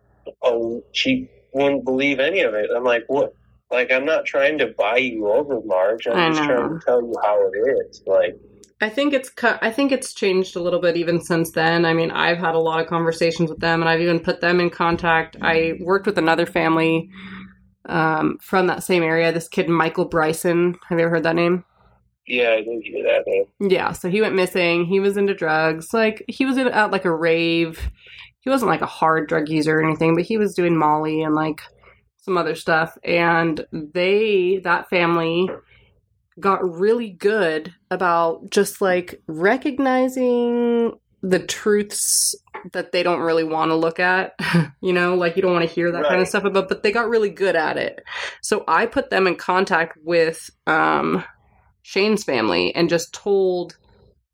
a 0.43 0.81
she 0.93 1.29
wouldn't 1.53 1.85
believe 1.85 2.21
any 2.21 2.41
of 2.41 2.55
it. 2.55 2.71
I'm 2.75 2.85
like, 2.85 3.05
what? 3.09 3.35
Like, 3.71 3.93
I'm 3.93 4.05
not 4.05 4.25
trying 4.25 4.59
to 4.59 4.67
buy 4.67 4.97
you 4.97 5.29
over, 5.29 5.61
Marge. 5.65 6.07
I'm 6.07 6.17
I 6.17 6.29
just 6.31 6.43
trying 6.43 6.79
to 6.79 6.85
tell 6.85 7.01
you 7.01 7.15
how 7.23 7.51
it 7.53 7.87
is. 7.89 8.03
Like, 8.07 8.37
I 8.81 8.89
think 8.89 9.13
it's 9.13 9.31
I 9.43 9.71
think 9.71 9.93
it's 9.93 10.15
changed 10.15 10.57
a 10.57 10.61
little 10.61 10.81
bit 10.81 10.97
even 10.97 11.21
since 11.21 11.53
then. 11.53 11.85
I 11.85 11.93
mean, 11.93 12.11
I've 12.11 12.39
had 12.39 12.55
a 12.55 12.59
lot 12.59 12.81
of 12.81 12.87
conversations 12.87 13.51
with 13.51 13.61
them, 13.61 13.81
and 13.81 13.89
I've 13.89 14.01
even 14.01 14.21
put 14.21 14.41
them 14.41 14.59
in 14.59 14.71
contact. 14.71 15.37
I 15.43 15.75
worked 15.81 16.07
with 16.07 16.17
another 16.17 16.47
family 16.47 17.11
um, 17.87 18.39
from 18.41 18.67
that 18.67 18.83
same 18.83 19.03
area. 19.03 19.33
This 19.33 19.49
kid, 19.49 19.69
Michael 19.69 20.05
Bryson. 20.05 20.77
Have 20.89 20.99
you 20.99 21.05
ever 21.05 21.17
heard 21.17 21.25
that 21.25 21.37
name? 21.37 21.65
yeah, 22.31 22.51
I 22.51 22.63
did 22.63 22.83
hear 22.85 23.03
that 23.05 23.25
name. 23.27 23.45
Yeah. 23.61 23.93
So 23.93 24.09
he 24.09 24.21
went 24.21 24.37
missing. 24.37 24.85
He 24.85 25.01
was 25.01 25.17
into 25.17 25.35
drugs. 25.35 25.93
Like 25.93 26.25
he 26.29 26.47
was 26.47 26.57
at 26.57 26.91
like 26.91 27.05
a 27.05 27.15
rave. 27.15 27.91
He 28.41 28.51
wasn't 28.51 28.71
like 28.71 28.83
a 28.83 28.87
hard 28.87 29.29
drug 29.29 29.49
user 29.49 29.79
or 29.79 29.85
anything, 29.85 30.15
but 30.15 30.25
he 30.25 30.39
was 30.39 30.55
doing 30.55 30.77
Molly 30.77 31.23
and 31.23 31.35
like 31.35 31.61
some 32.19 32.39
other 32.39 32.55
stuff. 32.55 32.97
And 33.05 33.67
they, 33.73 34.61
that 34.65 34.89
family, 34.89 35.51
got 36.39 36.65
really 36.65 37.11
good 37.11 37.75
about 37.91 38.49
just 38.51 38.81
like 38.81 39.21
recognizing 39.27 40.93
the 41.23 41.39
truths 41.39 42.35
that 42.73 42.93
they 42.93 43.03
don't 43.03 43.21
really 43.21 43.45
want 43.45 43.71
to 43.71 43.75
look 43.75 43.99
at. 43.99 44.35
you 44.81 44.93
know, 44.93 45.15
like 45.15 45.37
you 45.37 45.43
don't 45.43 45.53
want 45.53 45.69
to 45.69 45.75
hear 45.75 45.91
that 45.93 46.05
kind 46.05 46.21
of 46.21 46.29
stuff 46.29 46.45
about, 46.45 46.69
but 46.69 46.83
they 46.83 46.93
got 46.93 47.09
really 47.09 47.31
good 47.31 47.57
at 47.57 47.77
it. 47.77 48.03
So 48.43 48.65
I 48.69 48.87
put 48.87 49.11
them 49.11 49.27
in 49.27 49.37
contact 49.37 49.99
with 50.03 50.51
um, 50.67 51.25
Shane's 51.83 52.25
family 52.25 52.75
and 52.75 52.89
just 52.89 53.13
told 53.13 53.77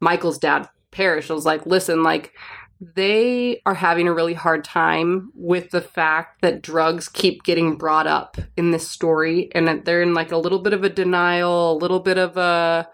Michael's 0.01 0.39
dad, 0.39 0.69
Parrish, 0.91 1.31
I 1.31 1.35
was 1.35 1.47
like, 1.47 1.67
listen, 1.67 2.03
like, 2.03 2.33
they 2.79 3.63
are 3.65 3.75
having 3.75 4.07
a 4.07 4.13
really 4.13 4.35
hard 4.35 4.63
time 4.63 5.33
with 5.35 5.71
the 5.71 5.81
fact 5.81 6.43
that 6.43 6.61
drugs 6.61 7.09
keep 7.09 7.43
getting 7.43 7.77
brought 7.77 8.07
up 8.07 8.37
in 8.55 8.71
this 8.71 8.87
story 8.87 9.49
and 9.55 9.67
that 9.67 9.87
they're 9.87 10.03
in 10.03 10.13
like 10.13 10.31
a 10.31 10.37
little 10.37 10.59
bit 10.59 10.75
of 10.75 10.85
a 10.85 10.91
denial, 10.91 11.73
a 11.73 11.79
little 11.79 12.01
bit 12.01 12.19
of 12.19 12.37
a 12.37 12.87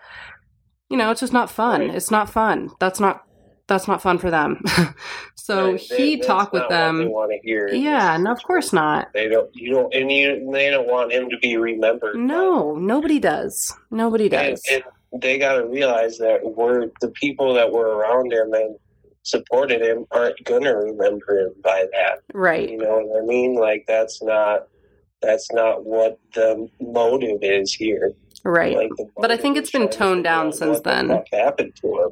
you 0.93 0.99
know, 0.99 1.11
it's 1.11 1.21
just 1.21 1.33
not 1.33 1.51
fun. 1.51 1.81
Right. 1.81 1.95
It's 1.95 2.11
not 2.11 2.29
fun. 2.29 2.71
That's 2.79 3.01
not 3.01 3.23
that's 3.73 3.89
not 3.89 4.03
fun 4.03 4.19
for 4.19 4.31
them. 4.31 4.63
so 5.35 5.73
Right, 5.73 5.81
he 5.81 6.19
talked 6.19 6.53
with 6.53 6.63
not 6.63 6.71
what 6.71 6.93
They 6.93 6.99
them. 7.05 7.11
want 7.13 7.33
to 7.33 7.39
hear. 7.43 7.69
Yeah, 7.69 8.17
no, 8.17 8.31
of 8.33 8.43
course 8.43 8.73
not. 8.73 9.13
They 9.13 9.29
don't. 9.29 9.51
You 9.55 9.73
don't. 9.73 9.95
And 9.95 10.11
you. 10.13 10.51
They 10.53 10.71
don't 10.71 10.89
want 10.89 11.13
him 11.13 11.29
to 11.31 11.39
be 11.39 11.57
remembered. 11.57 12.17
No, 12.17 12.75
nobody 12.77 13.19
does. 13.19 13.75
Nobody 13.91 14.29
does. 14.29 14.63
and 14.71 14.83
they 15.21 15.39
got 15.39 15.55
to 15.57 15.67
realize 15.67 16.19
that 16.19 16.41
we're 16.45 16.87
the 17.01 17.09
people 17.11 17.53
that 17.55 17.71
were 17.73 17.97
around 17.97 18.33
him 18.33 18.53
and 18.55 18.77
supported 19.25 19.81
him 19.83 20.05
aren't 20.11 20.43
gonna 20.45 20.75
remember 20.77 21.39
him 21.41 21.53
by 21.63 21.87
that. 21.93 22.19
right. 22.35 22.71
You 22.71 22.79
know 22.79 22.99
what 23.05 23.23
I 23.23 23.27
mean? 23.27 23.55
Like 23.57 23.85
that's 23.87 24.23
not. 24.23 24.69
That's 25.21 25.53
not 25.53 25.85
what 25.85 26.19
the 26.35 26.69
motive 26.81 27.39
is 27.43 27.73
here. 27.73 28.13
Right. 28.45 28.77
Like, 28.77 28.91
But 29.17 29.31
I 29.31 29.37
think 29.37 29.57
it's 29.57 29.71
been 29.71 29.89
toned 29.89 30.25
down 30.25 30.53
since 30.53 30.81
then. 30.81 31.23
happened 31.33 31.77
to 31.77 31.87
him? 31.87 32.11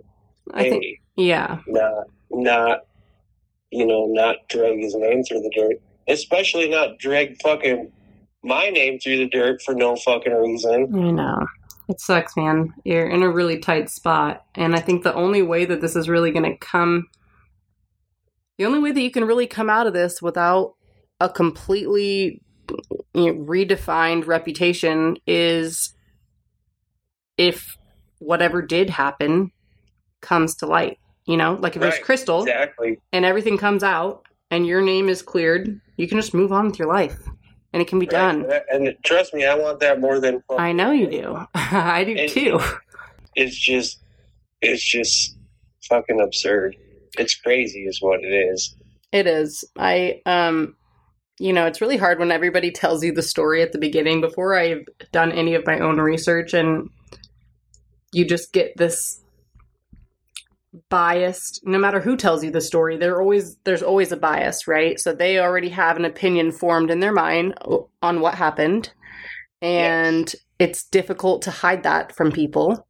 I 0.54 0.70
think 0.70 0.84
yeah. 1.16 1.58
not 1.66 2.04
not 2.30 2.80
you 3.70 3.86
know 3.86 4.06
not 4.06 4.36
drag 4.48 4.78
his 4.78 4.94
name 4.94 5.22
through 5.24 5.40
the 5.40 5.52
dirt 5.54 5.80
especially 6.08 6.68
not 6.68 6.98
drag 6.98 7.40
fucking 7.42 7.90
my 8.42 8.70
name 8.70 8.98
through 8.98 9.18
the 9.18 9.28
dirt 9.28 9.62
for 9.62 9.74
no 9.74 9.96
fucking 9.96 10.32
reason 10.32 10.92
I 10.94 11.10
know. 11.10 11.46
It 11.90 12.00
sucks, 12.00 12.36
man. 12.36 12.72
You're 12.84 13.08
in 13.08 13.24
a 13.24 13.28
really 13.28 13.58
tight 13.58 13.90
spot. 13.90 14.44
And 14.54 14.76
I 14.76 14.80
think 14.80 15.02
the 15.02 15.12
only 15.12 15.42
way 15.42 15.64
that 15.64 15.80
this 15.80 15.96
is 15.96 16.08
really 16.08 16.30
going 16.30 16.48
to 16.48 16.56
come, 16.56 17.08
the 18.58 18.64
only 18.64 18.78
way 18.78 18.92
that 18.92 19.00
you 19.00 19.10
can 19.10 19.24
really 19.24 19.48
come 19.48 19.68
out 19.68 19.88
of 19.88 19.92
this 19.92 20.22
without 20.22 20.74
a 21.18 21.28
completely 21.28 22.42
you 23.12 23.34
know, 23.34 23.44
redefined 23.44 24.28
reputation 24.28 25.16
is 25.26 25.92
if 27.36 27.76
whatever 28.20 28.62
did 28.62 28.90
happen 28.90 29.50
comes 30.20 30.54
to 30.56 30.66
light. 30.66 30.98
You 31.26 31.37
know, 31.37 31.54
like 31.61 31.76
if 31.76 31.83
Right, 31.83 32.02
Crystal 32.02 32.40
exactly 32.42 32.98
and 33.12 33.24
everything 33.24 33.56
comes 33.59 33.83
out 33.85 34.24
and 34.50 34.66
your 34.66 34.80
name 34.80 35.09
is 35.09 35.22
cleared, 35.22 35.80
you 35.96 36.09
can 36.09 36.18
just 36.18 36.35
move 36.35 36.50
on 36.52 36.66
with 36.66 36.78
your 36.78 36.88
life 36.88 37.18
and 37.72 37.80
it 37.80 37.87
can 37.88 37.98
be 38.00 38.06
done. 38.06 38.50
And 38.72 38.96
trust 39.04 39.33
me 39.35 39.44
i 39.46 39.54
want 39.54 39.78
that 39.80 40.00
more 40.00 40.18
than 40.18 40.40
fucking- 40.48 40.61
I 40.64 40.72
know 40.72 40.90
you 40.90 41.06
do. 41.09 41.38
I 41.54 42.04
do 42.04 42.16
And- 42.16 42.30
too. 42.30 42.59
it's 43.37 43.56
just 43.56 44.00
it's 44.61 44.83
just 44.83 45.37
fucking 45.88 46.20
absurd 46.20 46.76
it's 47.18 47.35
crazy 47.35 47.85
is 47.85 48.00
what 48.02 48.20
it 48.24 48.28
is 48.33 48.74
It 49.12 49.26
is. 49.26 49.64
I 49.78 50.20
um 50.26 50.74
you 51.38 51.52
know, 51.54 51.64
it's 51.66 51.80
really 51.80 51.96
hard 51.96 52.18
when 52.18 52.30
everybody 52.33 52.70
tells 52.70 53.02
you 53.02 53.12
the 53.12 53.22
story 53.22 53.62
at 53.62 53.72
the 53.72 53.78
beginning 53.78 54.20
before 54.20 54.54
I've 54.59 54.85
done 55.11 55.33
any 55.33 55.54
of 55.54 55.64
my 55.64 55.78
own 55.78 55.98
research 55.98 56.52
and 56.52 56.90
you 58.12 58.26
just 58.26 58.52
get 58.52 58.76
this 58.76 59.20
biased 60.88 61.61
no 61.64 61.78
matter 61.78 62.00
who 62.00 62.16
tells 62.16 62.44
you 62.44 62.50
the 62.52 62.61
story 62.61 62.96
there 62.96 63.20
always 63.20 63.56
there's 63.64 63.83
always 63.83 64.12
a 64.12 64.16
bias 64.16 64.68
right? 64.68 65.00
So 65.00 65.12
they 65.12 65.38
already 65.38 65.68
have 65.70 65.96
an 65.96 66.04
opinion 66.04 66.52
formed 66.52 66.90
in 66.90 67.00
their 67.00 67.12
mind 67.12 67.54
on 68.02 68.20
what 68.20 68.35
happened. 68.35 68.92
And 69.62 70.33
it's 70.59 70.85
difficult 70.85 71.42
to 71.42 71.50
hide 71.50 71.83
that 71.83 72.14
from 72.14 72.33
people. 72.33 72.87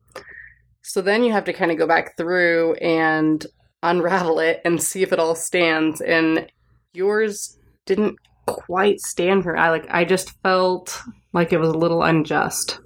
So 0.83 1.01
then 1.01 1.25
you 1.25 1.33
have 1.33 1.45
to 1.45 1.53
kind 1.53 1.71
of 1.71 1.79
go 1.79 1.87
back 1.87 2.17
through 2.17 2.75
and 2.75 3.45
unravel 3.83 4.39
it 4.41 4.61
and 4.65 4.83
see 4.83 5.03
if 5.03 5.13
it 5.13 5.19
all 5.19 5.35
stands. 5.35 6.01
And 6.01 6.51
yours 6.93 7.59
didn't 7.87 8.17
quite 8.47 9.01
stand 9.01 9.45
for 9.45 9.57
I 9.57 9.71
like 9.71 9.87
I 9.91 10.05
just 10.05 10.31
felt 10.43 11.01
like 11.33 11.53
it 11.53 11.59
was 11.59 11.71
a 11.71 11.79
little 11.79 12.03
unjust. 12.03 12.81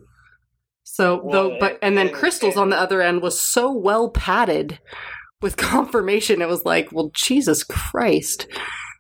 So 0.95 1.29
though 1.31 1.49
Well, 1.49 1.57
but 1.59 1.79
and 1.83 1.99
then 1.99 2.07
and- 2.07 2.15
Crystal's 2.15 2.57
on 2.57 2.71
the 2.71 2.79
other 2.79 3.03
end 3.03 3.21
was 3.21 3.41
so 3.41 3.73
well 3.73 4.11
padded 4.11 4.79
with 5.43 5.57
confirmation 5.75 6.41
it 6.41 6.49
was 6.49 6.65
like, 6.65 6.93
well 6.93 7.11
Jesus 7.15 7.63
Christ. 7.65 8.47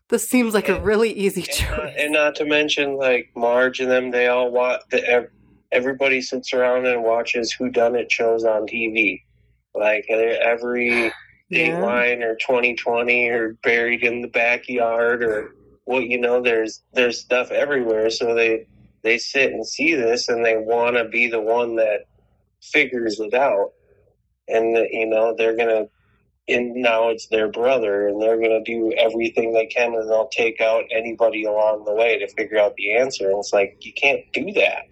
This 0.08 0.28
seems 0.28 0.54
like 0.54 0.68
a 0.68 0.80
really 0.80 1.12
easy 1.12 1.46
and 1.50 1.70
not, 1.70 1.96
and 1.96 2.12
not 2.12 2.34
to 2.36 2.44
mention 2.44 2.96
like 2.96 3.30
marge 3.34 3.80
and 3.80 3.90
them 3.90 4.10
they 4.10 4.26
all 4.26 4.50
watch 4.50 4.80
the, 4.90 5.28
everybody 5.72 6.20
sits 6.20 6.52
around 6.52 6.86
and 6.86 7.02
watches 7.02 7.52
who 7.52 7.70
done 7.70 7.96
it 7.96 8.12
shows 8.12 8.44
on 8.44 8.66
tv 8.66 9.22
like 9.74 10.04
every 10.10 11.12
Yeah. 11.50 11.80
Dateline 11.80 12.22
or 12.22 12.36
2020 12.36 13.28
or 13.28 13.52
buried 13.62 14.02
in 14.02 14.22
the 14.22 14.28
backyard 14.28 15.22
or 15.22 15.54
well, 15.86 16.00
you 16.00 16.18
know, 16.18 16.40
there's 16.42 16.82
there's 16.94 17.20
stuff 17.20 17.50
everywhere. 17.50 18.10
So 18.10 18.34
they 18.34 18.66
they 19.04 19.18
sit 19.18 19.52
and 19.52 19.64
see 19.64 19.94
this 19.94 20.28
and 20.28 20.44
they 20.44 20.56
want 20.56 20.96
to 20.96 21.04
be 21.04 21.28
the 21.28 21.40
one 21.40 21.76
that 21.76 22.06
figures 22.62 23.20
it 23.20 23.34
out, 23.34 23.72
and 24.48 24.76
you 24.90 25.06
know 25.06 25.34
they're 25.36 25.56
gonna. 25.56 25.86
And 26.46 26.74
now 26.74 27.08
it's 27.08 27.28
their 27.28 27.48
brother, 27.48 28.08
and 28.08 28.20
they're 28.20 28.40
gonna 28.40 28.62
do 28.64 28.92
everything 28.98 29.54
they 29.54 29.64
can, 29.66 29.94
and 29.94 30.10
they'll 30.10 30.28
take 30.28 30.60
out 30.60 30.84
anybody 30.90 31.44
along 31.44 31.84
the 31.84 31.94
way 31.94 32.18
to 32.18 32.28
figure 32.28 32.58
out 32.58 32.74
the 32.76 32.96
answer. 32.96 33.30
And 33.30 33.38
it's 33.38 33.52
like 33.52 33.78
you 33.80 33.94
can't 33.94 34.20
do 34.32 34.52
that. 34.52 34.82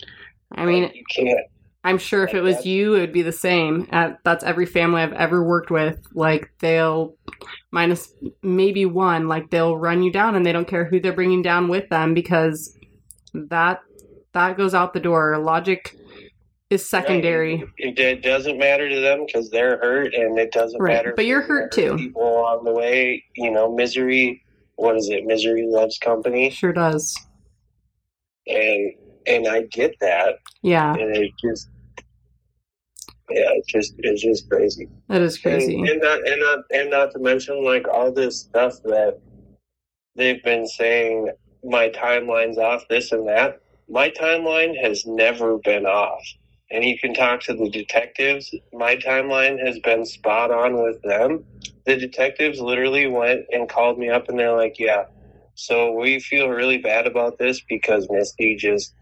I 0.53 0.65
mean, 0.65 0.85
Like, 0.85 0.95
you 0.95 1.05
can't. 1.11 1.47
I'm 1.85 1.99
sure 1.99 2.25
if 2.25 2.33
it 2.33 2.43
was 2.43 2.65
you, 2.65 2.95
it 2.95 3.01
would 3.01 3.13
be 3.13 3.23
the 3.23 3.33
same. 3.33 3.89
Uh, 3.91 4.13
that's 4.25 4.45
every 4.45 4.67
family 4.67 5.03
I've 5.03 5.13
ever 5.13 5.43
worked 5.43 5.71
with. 5.71 5.99
Like 6.15 6.51
they'll 6.61 7.17
minus 7.71 8.13
maybe 8.43 8.87
one, 8.87 9.27
like 9.29 9.51
they'll 9.51 9.77
run 9.77 10.03
you 10.03 10.13
down, 10.13 10.35
and 10.37 10.47
they 10.47 10.53
don't 10.53 10.69
care 10.69 10.85
who 10.85 11.01
they're 11.01 11.13
bringing 11.13 11.43
down 11.43 11.69
with 11.69 11.89
them 11.89 12.15
because 12.15 12.79
that 13.35 13.81
that 14.33 14.57
goes 14.57 14.75
out 14.75 14.93
the 14.95 15.01
door. 15.01 15.39
Logic 15.39 15.97
is 16.71 16.89
secondary. 16.89 17.63
It, 17.77 17.99
it 17.99 18.23
doesn't 18.23 18.59
matter 18.59 18.89
to 18.89 19.01
them 19.01 19.27
because 19.27 19.51
they're 19.51 19.79
hurt, 19.79 20.15
and 20.15 20.39
it 20.39 20.53
doesn't 20.53 20.81
Right, 20.81 20.95
matter. 20.95 21.13
but 21.15 21.27
you're 21.27 21.43
hurt 21.43 21.65
hurt 21.65 21.73
too. 21.73 21.97
People 21.97 22.23
along 22.23 22.65
the 22.65 22.73
way, 22.73 23.23
you 23.37 23.51
know, 23.51 23.75
misery. 23.75 24.43
What 24.77 24.97
is 24.97 25.09
it? 25.11 25.27
Misery 25.27 25.67
loves 25.69 25.99
company, 25.99 26.51
Sure 26.51 26.73
does. 26.73 27.15
and 28.47 28.93
and 29.27 29.47
I 29.47 29.63
get 29.71 29.95
that, 30.01 30.37
Yeah, 30.63 30.95
and 30.95 31.15
it 31.17 31.31
just, 31.45 31.69
yeah, 33.31 33.51
it 33.53 33.65
just 33.69 33.95
it's 33.99 34.23
just 34.23 34.49
crazy. 34.49 34.89
that 35.09 35.21
is 35.21 35.39
crazy. 35.39 35.77
And, 35.79 35.89
and 35.89 36.01
not 36.01 36.27
and 36.27 36.41
not 36.41 36.59
and 36.73 36.91
not 36.91 37.11
to 37.13 37.19
mention 37.21 37.63
like 37.65 37.87
all 37.87 38.11
this 38.11 38.41
stuff 38.41 38.75
that 38.85 39.21
they've 40.17 40.43
been 40.43 40.67
saying. 40.67 41.31
My 41.65 41.91
timeline's 41.91 42.59
off. 42.59 42.83
This 42.89 43.13
and 43.13 43.29
that. 43.29 43.61
My 43.89 44.11
timeline 44.11 44.81
has 44.83 45.05
never 45.07 45.59
been 45.59 45.87
off. 45.87 46.23
And 46.71 46.85
you 46.85 46.99
can 46.99 47.13
talk 47.13 47.41
to 47.43 47.55
the 47.55 47.69
detectives. 47.69 48.55
My 48.73 48.97
timeline 48.97 49.65
has 49.65 49.79
been 49.81 50.07
spot 50.07 50.51
on 50.51 50.83
with 50.83 51.03
them. 51.03 51.45
The 51.85 51.97
detectives 51.97 52.61
literally 52.61 53.07
went 53.07 53.45
and 53.53 53.69
called 53.69 53.99
me 53.99 54.09
up, 54.09 54.29
and 54.29 54.39
they're 54.39 54.57
like, 54.57 54.79
"Yeah, 54.79 55.05
so 55.55 55.93
we 55.93 56.19
feel 56.19 56.49
really 56.49 56.79
bad 56.79 57.07
about 57.07 57.39
this 57.39 57.61
because 57.69 58.09
Misty 58.11 58.57
just 58.57 58.95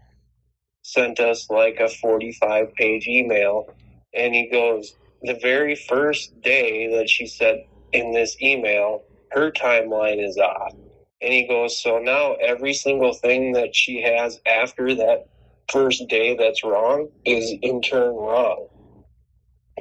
sent 0.83 1.19
us 1.19 1.49
like 1.49 1.79
a 1.79 1.87
45 1.87 2.73
page 2.75 3.07
email 3.07 3.67
and 4.13 4.33
he 4.35 4.49
goes, 4.49 4.95
The 5.21 5.39
very 5.41 5.75
first 5.75 6.39
day 6.41 6.93
that 6.95 7.09
she 7.09 7.27
said 7.27 7.65
in 7.93 8.11
this 8.11 8.35
email, 8.41 9.03
her 9.31 9.51
timeline 9.51 10.23
is 10.23 10.37
off. 10.37 10.73
And 11.21 11.33
he 11.33 11.47
goes, 11.47 11.81
So 11.81 11.99
now 11.99 12.33
every 12.33 12.73
single 12.73 13.13
thing 13.13 13.53
that 13.53 13.75
she 13.75 14.01
has 14.01 14.39
after 14.45 14.95
that 14.95 15.27
first 15.71 16.07
day 16.07 16.35
that's 16.35 16.63
wrong 16.63 17.09
is 17.25 17.53
in 17.61 17.81
turn 17.81 18.13
wrong. 18.13 18.67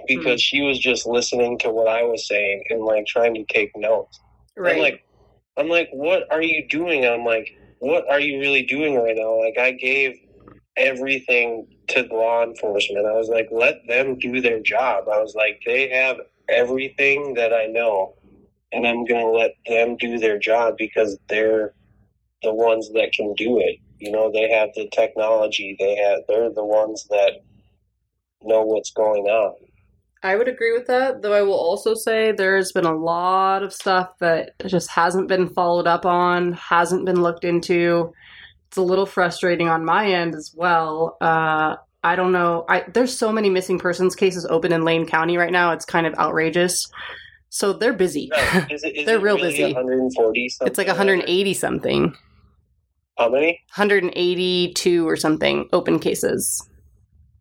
Because 0.07 0.41
hmm. 0.41 0.57
she 0.57 0.63
was 0.63 0.79
just 0.79 1.07
listening 1.07 1.59
to 1.61 1.71
what 1.71 1.89
I 1.89 2.03
was 2.03 2.27
saying 2.27 2.65
and 2.71 2.85
like 2.85 3.07
trying 3.07 3.35
to 3.35 3.45
take 3.45 3.71
notes. 3.77 4.21
Right. 4.57 4.77
I'm 4.77 4.83
like, 4.83 5.05
I'm 5.57 5.69
like, 5.69 5.89
what 5.93 6.31
are 6.31 6.43
you 6.43 6.67
doing? 6.69 7.05
I'm 7.07 7.25
like, 7.25 7.51
what 7.81 8.09
are 8.11 8.21
you 8.21 8.39
really 8.39 8.63
doing 8.63 8.97
right 8.97 9.17
now? 9.17 9.39
Like, 9.41 9.59
I 9.59 9.73
gave 9.73 10.19
everything 10.77 11.67
to 11.89 12.03
law 12.11 12.43
enforcement. 12.43 13.07
I 13.07 13.13
was 13.13 13.29
like, 13.29 13.49
let 13.51 13.87
them 13.89 14.19
do 14.19 14.41
their 14.41 14.61
job. 14.61 15.05
I 15.09 15.21
was 15.21 15.35
like, 15.35 15.61
they 15.67 15.89
have 15.89 16.19
everything 16.49 17.35
that 17.35 17.53
I 17.53 17.67
know, 17.67 18.15
and 18.73 18.87
I'm 18.87 19.05
going 19.05 19.25
to 19.25 19.31
let 19.31 19.53
them 19.67 19.97
do 19.97 20.19
their 20.19 20.39
job 20.39 20.75
because 20.79 21.19
they're 21.29 21.75
the 22.43 22.55
ones 22.55 22.91
that 22.95 23.13
can 23.13 23.35
do 23.35 23.59
it. 23.59 23.79
You 23.99 24.11
know, 24.13 24.31
they 24.33 24.51
have 24.51 24.71
the 24.75 24.89
technology. 24.91 25.77
They 25.79 25.97
have. 25.97 26.21
They're 26.29 26.53
the 26.53 26.65
ones 26.65 27.07
that 27.11 27.43
know 28.43 28.63
what's 28.63 28.91
going 28.91 29.25
on. 29.25 29.55
I 30.23 30.37
would 30.37 30.49
agree 30.49 30.73
with 30.73 30.87
that, 30.87 31.23
though 31.23 31.33
I 31.33 31.43
will 31.43 31.55
also 31.55 31.95
say 31.95 32.33
there's 32.33 32.73
been 32.73 32.85
a 32.85 32.95
lot 32.95 33.63
of 33.63 33.73
stuff 33.73 34.19
that 34.19 34.53
just 34.67 34.91
hasn't 34.91 35.29
been 35.29 35.49
followed 35.49 35.87
up 35.87 36.05
on, 36.05 36.53
hasn't 36.53 37.07
been 37.07 37.23
looked 37.23 37.45
into. 37.45 38.13
It's 38.69 38.77
a 38.77 38.83
little 38.83 39.07
frustrating 39.07 39.69
on 39.69 39.85
my 39.85 40.13
end 40.13 40.35
as 40.35 40.53
well. 40.55 41.17
Uh, 41.21 41.77
I 42.03 42.17
don't 42.17 42.33
know. 42.33 42.65
I, 42.69 42.85
there's 42.93 43.17
so 43.17 43.33
many 43.33 43.49
missing 43.51 43.79
persons 43.79 44.15
cases 44.15 44.47
open 44.47 44.73
in 44.73 44.85
Lane 44.85 45.07
County 45.07 45.39
right 45.39 45.53
now. 45.53 45.73
It's 45.73 45.85
kind 45.85 46.07
of 46.07 46.15
outrageous. 46.15 46.91
So 47.51 47.73
they're 47.73 47.93
busy. 47.93 48.31
No, 48.33 48.65
is 48.71 48.85
it, 48.85 48.97
is 48.97 49.07
They're 49.07 49.19
real 49.19 49.37
really 49.37 49.51
busy. 49.51 49.65
140 49.65 50.49
something? 50.49 50.71
It's 50.71 50.79
like 50.79 50.87
180 50.87 51.55
something, 51.55 52.17
How 53.19 53.29
many? 53.29 53.61
182 53.75 55.09
or 55.09 55.17
something 55.17 55.69
open 55.73 55.99
cases. 55.99 56.67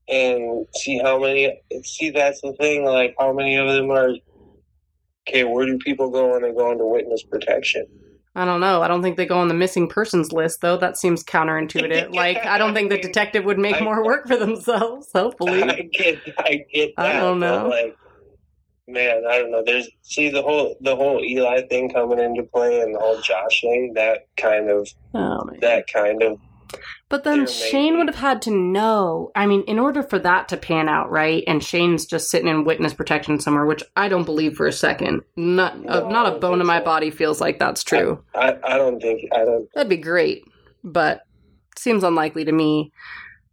And 0.08 0.66
see 0.76 0.98
how 0.98 1.20
many. 1.20 1.62
See, 1.84 2.10
that's 2.10 2.42
the 2.42 2.54
thing. 2.54 2.84
Like, 2.84 3.16
how 3.20 3.32
many 3.32 3.56
of 3.56 3.68
them 3.68 3.92
are. 3.92 4.10
Okay, 5.28 5.44
where 5.44 5.68
do 5.68 5.78
people 5.78 6.10
go 6.10 6.32
when 6.32 6.42
they 6.42 6.52
go 6.52 6.72
into 6.72 6.86
witness 6.86 7.22
protection? 7.22 7.86
I 8.34 8.46
don't 8.46 8.62
know. 8.62 8.82
I 8.82 8.88
don't 8.88 9.04
think 9.04 9.18
they 9.18 9.28
go 9.28 9.38
on 9.38 9.48
the 9.48 9.54
missing 9.54 9.88
persons 9.88 10.32
list, 10.32 10.62
though. 10.62 10.78
That 10.78 10.98
seems 10.98 11.24
counterintuitive. 11.24 12.14
like, 12.16 12.44
I 12.46 12.58
don't 12.58 12.74
think 12.74 12.90
the 12.90 12.98
detective 12.98 13.46
would 13.46 13.60
make 13.60 13.76
I- 13.76 13.84
more 13.84 14.04
work 14.04 14.28
for 14.28 14.38
themselves, 14.38 15.10
hopefully. 15.14 15.62
I 15.70 15.82
get, 15.94 16.20
I 16.40 16.66
get 16.74 16.96
that. 16.98 17.06
I 17.06 17.20
don't 17.20 17.40
but, 17.40 17.64
know. 17.64 17.70
Like, 17.70 17.96
man, 18.90 19.24
I 19.30 19.38
don't 19.40 19.52
know. 19.52 19.64
There's 19.66 19.90
see 20.02 20.30
the 20.30 20.42
whole 20.42 20.76
the 20.82 20.96
whole 20.96 21.24
Eli 21.24 21.62
thing 21.68 21.90
coming 21.90 22.20
into 22.20 22.44
play, 22.44 22.82
and 22.82 22.94
the 22.96 23.00
whole 23.00 23.20
Josh 23.22 23.62
thing. 23.62 23.94
That 23.96 24.28
kind 24.38 24.70
of 24.70 24.88
Oh, 25.14 25.44
man. 25.46 25.60
that 25.62 25.86
kind 25.92 26.22
of 26.24 26.40
But 27.10 27.24
then 27.24 27.48
Shane 27.48 27.98
would 27.98 28.08
have 28.08 28.16
had 28.18 28.42
to 28.44 28.52
know. 28.52 29.32
I 29.36 29.46
mean, 29.48 29.64
in 29.64 29.80
order 29.80 30.04
for 30.04 30.20
that 30.20 30.48
to 30.50 30.58
pan 30.58 30.88
out, 30.88 31.10
right? 31.10 31.44
And 31.48 31.64
Shane's 31.64 32.06
just 32.06 32.30
sitting 32.30 32.48
in 32.48 32.64
witness 32.64 32.94
protection 32.94 33.40
somewhere, 33.40 33.66
which 33.66 33.84
I 33.96 34.08
don't 34.10 34.26
believe 34.26 34.56
for 34.56 34.68
a 34.68 34.72
second. 34.72 35.22
Not, 35.36 35.74
uh, 35.74 36.02
No, 36.02 36.10
not 36.10 36.26
I 36.32 36.36
a 36.36 36.40
bone 36.40 36.62
in 36.62 36.68
my 36.68 36.80
so. 36.80 36.86
body 36.86 37.10
feels 37.10 37.42
like 37.42 37.58
that's 37.60 37.84
true. 37.84 38.24
I, 38.36 38.56
I 38.64 38.78
don't 38.78 39.02
think 39.02 39.22
I 39.34 39.46
don't 39.46 39.68
That'd 39.74 39.90
be 39.90 39.98
great, 39.98 40.44
but 40.84 41.22
seems 41.78 42.04
unlikely 42.04 42.46
to 42.46 42.52
me 42.52 42.92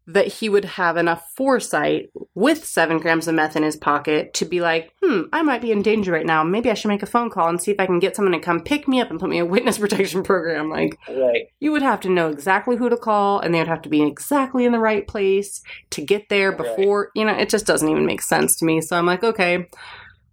that 0.08 0.28
he 0.28 0.48
would 0.48 0.64
have 0.64 0.96
enough 0.96 1.32
foresight 1.36 2.10
with 2.36 2.64
seven 2.64 2.98
grams 2.98 3.26
of 3.26 3.34
meth 3.34 3.56
in 3.56 3.64
his 3.64 3.76
pocket 3.76 4.32
to 4.34 4.44
be 4.44 4.60
like, 4.60 4.92
hmm, 5.02 5.22
I 5.32 5.42
might 5.42 5.60
be 5.60 5.72
in 5.72 5.82
danger 5.82 6.12
right 6.12 6.24
now. 6.24 6.44
Maybe 6.44 6.70
I 6.70 6.74
should 6.74 6.88
make 6.90 7.02
a 7.02 7.06
phone 7.06 7.28
call 7.28 7.48
and 7.48 7.60
see 7.60 7.72
if 7.72 7.80
I 7.80 7.86
can 7.86 7.98
get 7.98 8.14
someone 8.14 8.30
to 8.32 8.38
come 8.38 8.60
pick 8.62 8.86
me 8.86 9.00
up 9.00 9.10
and 9.10 9.18
put 9.18 9.28
me 9.28 9.38
in 9.38 9.46
a 9.46 9.48
witness 9.48 9.78
protection 9.80 10.22
program. 10.22 10.70
Like, 10.70 10.96
right. 11.08 11.48
you 11.58 11.72
would 11.72 11.82
have 11.82 12.00
to 12.02 12.08
know 12.08 12.28
exactly 12.30 12.76
who 12.76 12.88
to 12.88 12.96
call 12.96 13.40
and 13.40 13.52
they 13.52 13.58
would 13.58 13.66
have 13.66 13.82
to 13.82 13.88
be 13.88 14.02
exactly 14.02 14.64
in 14.64 14.70
the 14.70 14.78
right 14.78 15.06
place 15.08 15.60
to 15.90 16.00
get 16.02 16.28
there 16.28 16.52
Right. 16.52 16.58
before, 16.76 17.10
you 17.16 17.24
know, 17.24 17.34
it 17.34 17.48
just 17.48 17.66
doesn't 17.66 17.88
even 17.88 18.06
make 18.06 18.22
sense 18.22 18.54
to 18.58 18.64
me. 18.64 18.80
So 18.80 18.96
I'm 18.96 19.06
like, 19.06 19.24
okay. 19.24 19.68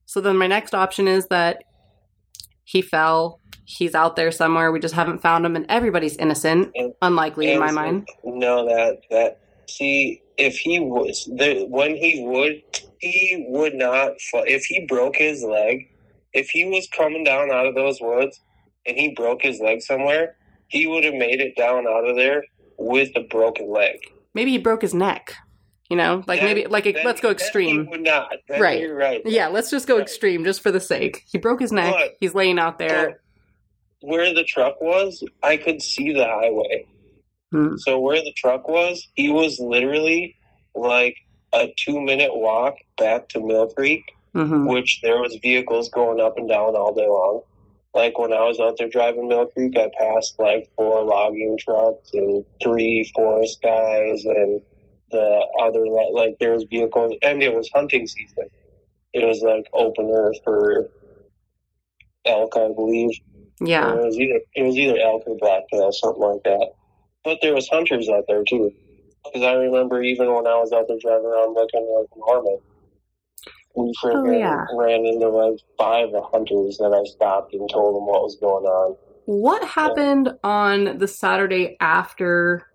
So 0.06 0.22
then 0.22 0.38
my 0.38 0.46
next 0.48 0.76
option 0.76 1.08
is 1.08 1.26
that 1.30 1.64
he 2.64 2.84
fell. 2.84 3.40
He's 3.66 3.96
out 3.96 4.16
there 4.18 4.30
somewhere. 4.32 4.72
We 4.72 4.80
just 4.80 4.94
haven't 4.94 5.22
found 5.22 5.46
him, 5.46 5.56
and 5.56 5.66
everybody's 5.70 6.18
innocent. 6.18 6.72
And- 6.76 6.94
Unlikely 7.02 7.52
in 7.52 7.60
my 7.60 7.72
mind. 7.72 8.08
No, 8.24 8.66
that 8.66 9.00
that 9.10 9.40
see 9.68 10.22
if 10.38 10.58
he 10.58 10.80
was 10.80 11.26
the 11.38 11.66
when 11.70 11.96
he 11.96 12.24
would 12.26 12.62
he 13.00 13.46
would 13.50 13.76
not 13.76 14.14
if 14.34 14.66
he 14.66 14.86
broke 14.88 15.16
his 15.16 15.44
leg 15.44 15.90
if 16.34 16.50
he 16.50 16.66
was 16.66 16.88
coming 16.96 17.24
down 17.24 17.52
out 17.52 17.66
of 17.68 17.76
those 17.76 18.00
woods 18.02 18.40
and 18.86 18.98
he 18.98 19.14
broke 19.14 19.42
his 19.42 19.60
leg 19.60 19.82
somewhere 19.82 20.36
he 20.68 20.88
would 20.88 21.04
have 21.04 21.14
made 21.14 21.40
it 21.40 21.56
down 21.56 21.86
out 21.88 22.08
of 22.08 22.16
there 22.16 22.44
with 22.78 23.10
a 23.16 23.22
broken 23.22 23.72
leg. 23.72 24.00
Maybe 24.34 24.50
he 24.52 24.58
broke 24.58 24.82
his 24.82 24.94
neck. 24.96 25.36
You 25.90 25.98
know, 25.98 26.24
like 26.26 26.42
maybe 26.42 26.66
like 26.66 26.86
let's 27.04 27.22
go 27.22 27.30
extreme. 27.30 27.88
would 27.92 28.02
not. 28.02 28.32
Then 28.48 28.60
Right. 28.60 28.80
You're 28.80 28.96
right. 28.96 29.22
Yeah, 29.26 29.50
let's 29.50 29.70
just 29.70 29.86
go 29.86 29.96
Right. 29.98 30.02
extreme 30.02 30.44
just 30.44 30.62
for 30.62 30.72
the 30.72 30.80
sake. 30.80 31.22
He 31.32 31.38
broke 31.38 31.60
his 31.60 31.72
neck. 31.72 31.94
But- 31.94 32.16
He's 32.20 32.34
laying 32.34 32.58
out 32.58 32.80
there. 32.80 33.22
Where 34.02 34.34
the 34.34 34.44
truck 34.44 34.82
was, 34.82 35.24
I 35.44 35.58
could 35.58 35.82
see 35.84 36.12
the 36.12 36.26
highway. 36.26 36.86
Hmm. 37.54 37.78
So 37.78 38.00
where 38.00 38.20
the 38.24 38.34
truck 38.36 38.68
was, 38.68 39.08
he 39.14 39.30
was 39.30 39.60
literally 39.60 40.36
like 40.74 41.16
a 41.54 41.72
two 41.78 42.02
minute 42.02 42.32
walk 42.34 42.78
back 42.98 43.30
to 43.30 43.40
Mill 43.40 43.68
Creek, 43.68 44.04
hmm 44.34 44.68
which 44.68 45.02
there 45.04 45.20
was 45.20 45.38
vehicles 45.42 45.90
going 45.90 46.20
up 46.20 46.38
and 46.38 46.50
down 46.50 46.76
all 46.76 46.96
day 46.96 47.08
long. 47.08 47.42
Like 47.94 48.18
when 48.18 48.34
I 48.34 48.42
was 48.42 48.60
out 48.60 48.78
there 48.80 48.90
driving 48.90 49.28
Mill 49.28 49.46
Creek, 49.46 49.78
I 49.78 49.92
passed 49.96 50.40
like 50.40 50.68
four 50.76 51.04
logging 51.04 51.60
trucks 51.60 52.10
and 52.14 52.44
three 52.62 53.10
forest 53.14 53.62
guys 53.62 54.26
and 54.26 54.60
the 55.12 55.48
other 55.62 55.86
like 56.12 56.40
there 56.40 56.54
was 56.54 56.64
vehicles 56.64 57.14
and 57.22 57.44
it 57.44 57.54
was 57.54 57.70
hunting 57.72 58.08
season. 58.08 58.50
It 59.14 59.24
was 59.24 59.44
like 59.44 59.68
opener 59.74 60.34
for 60.44 60.90
elk, 62.26 62.58
I 62.58 62.70
believe. 62.74 63.12
Yeah. 63.62 63.94
It 63.94 64.06
was 64.06 64.18
either 64.18 64.40
it 64.56 64.64
was 64.64 64.76
either 64.76 64.98
elk 64.98 65.22
or 65.28 65.38
blacktail, 65.38 65.92
something 65.92 66.24
like 66.24 66.44
that. 66.46 66.72
But 67.24 67.40
there 67.42 67.54
was 67.54 67.70
hunters 67.70 68.10
out 68.10 68.26
there 68.28 68.44
too, 68.44 68.72
because 69.24 69.44
I 69.44 69.54
remember 69.54 70.02
even 70.02 70.28
when 70.34 70.46
I 70.48 70.56
was 70.56 70.72
out 70.74 70.88
there 70.88 70.98
driving 71.00 71.26
around 71.26 71.54
looking 71.54 71.88
like 71.98 72.10
Norman, 72.18 72.60
we 73.76 73.94
freaking 74.04 74.28
Oh, 74.28 74.32
yeah. 74.38 74.66
ran 74.76 75.06
into 75.06 75.30
like 75.30 75.60
five 75.78 76.10
hunters 76.32 76.78
that 76.78 76.94
I 76.94 77.04
stopped 77.10 77.54
and 77.54 77.70
told 77.70 77.96
them 77.96 78.06
what 78.06 78.24
was 78.24 78.38
going 78.40 78.66
on. 78.66 78.96
What 79.26 79.64
happened 79.68 80.34
on 80.44 80.98
the 80.98 81.08
Saturday 81.08 81.78
after 81.80 82.68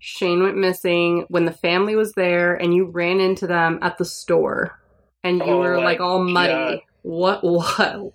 Shane 0.00 0.42
went 0.42 0.56
missing 0.56 1.24
when 1.28 1.44
the 1.44 1.52
family 1.52 1.94
was 1.94 2.12
there 2.12 2.54
and 2.54 2.74
you 2.74 2.86
ran 2.86 3.20
into 3.20 3.46
them 3.46 3.78
at 3.80 3.96
the 3.98 4.04
store 4.04 4.78
and 5.22 5.38
you 5.38 5.44
Oh 5.44 5.58
were 5.58 5.78
like 5.78 6.00
all 6.00 6.22
muddy? 6.22 6.82
What 7.02 7.44
what 7.44 8.12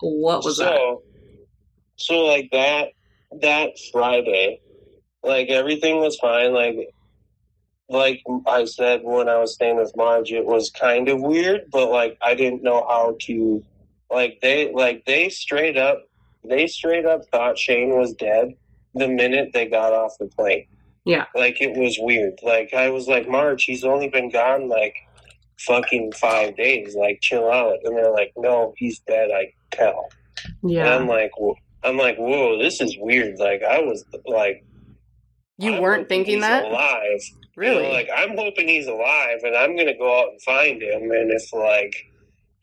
what 0.00 0.44
was 0.44 0.56
so, 0.56 0.64
that? 0.64 0.98
so 1.96 2.24
like 2.24 2.50
that 2.52 2.88
that 3.42 3.70
Friday, 3.92 4.60
like 5.24 5.48
everything 5.48 5.98
was 5.98 6.16
fine. 6.18 6.52
Like 6.52 6.90
like 7.88 8.22
I 8.46 8.64
said 8.64 9.00
when 9.02 9.28
I 9.28 9.38
was 9.38 9.54
staying 9.54 9.76
with 9.76 9.94
Marge, 9.96 10.32
it 10.32 10.44
was 10.44 10.70
kind 10.70 11.08
of 11.08 11.20
weird, 11.20 11.70
but 11.70 11.90
like 11.90 12.16
I 12.22 12.34
didn't 12.34 12.62
know 12.62 12.84
how 12.88 13.16
to 13.22 13.62
like 14.10 14.38
they 14.40 14.72
like 14.72 15.04
they 15.04 15.28
straight 15.28 15.76
up 15.76 16.02
they 16.44 16.66
straight 16.66 17.06
up 17.06 17.24
thought 17.26 17.58
Shane 17.58 17.96
was 17.96 18.12
dead 18.14 18.54
the 18.94 19.08
minute 19.08 19.50
they 19.52 19.66
got 19.66 19.92
off 19.92 20.18
the 20.18 20.26
plane. 20.26 20.66
Yeah. 21.04 21.26
Like 21.34 21.60
it 21.60 21.76
was 21.76 21.98
weird. 22.00 22.38
Like 22.42 22.72
I 22.74 22.90
was 22.90 23.08
like, 23.08 23.28
Marge, 23.28 23.64
he's 23.64 23.84
only 23.84 24.08
been 24.08 24.30
gone 24.30 24.68
like 24.68 24.94
fucking 25.58 26.12
five 26.12 26.56
days. 26.56 26.94
Like 26.94 27.20
chill 27.20 27.50
out. 27.50 27.78
And 27.84 27.96
they're 27.96 28.12
like, 28.12 28.32
No, 28.36 28.74
he's 28.76 29.00
dead. 29.00 29.30
I 29.34 29.52
tell. 29.70 30.08
And 30.62 30.70
Yeah. 30.70 30.96
I'm 30.96 31.06
like, 31.06 31.32
I'm 31.82 31.98
like, 31.98 32.16
whoa, 32.16 32.58
this 32.58 32.80
is 32.80 32.96
weird. 32.98 33.38
Like, 33.38 33.62
I 33.62 33.80
was 33.80 34.04
like, 34.26 34.64
You 35.58 35.80
weren't 35.80 36.08
thinking 36.08 36.34
he's 36.36 36.42
that? 36.42 36.64
alive. 36.64 37.20
You 37.30 37.38
Really? 37.56 37.82
know, 37.84 37.90
like, 37.90 38.08
I'm 38.14 38.36
hoping 38.36 38.66
he's 38.68 38.86
alive, 38.88 39.38
and 39.44 39.56
I'm 39.56 39.76
gonna 39.76 39.96
go 39.96 40.20
out 40.20 40.30
and 40.30 40.42
find 40.42 40.82
him. 40.82 41.10
And 41.12 41.30
if 41.30 41.52
like 41.52 41.94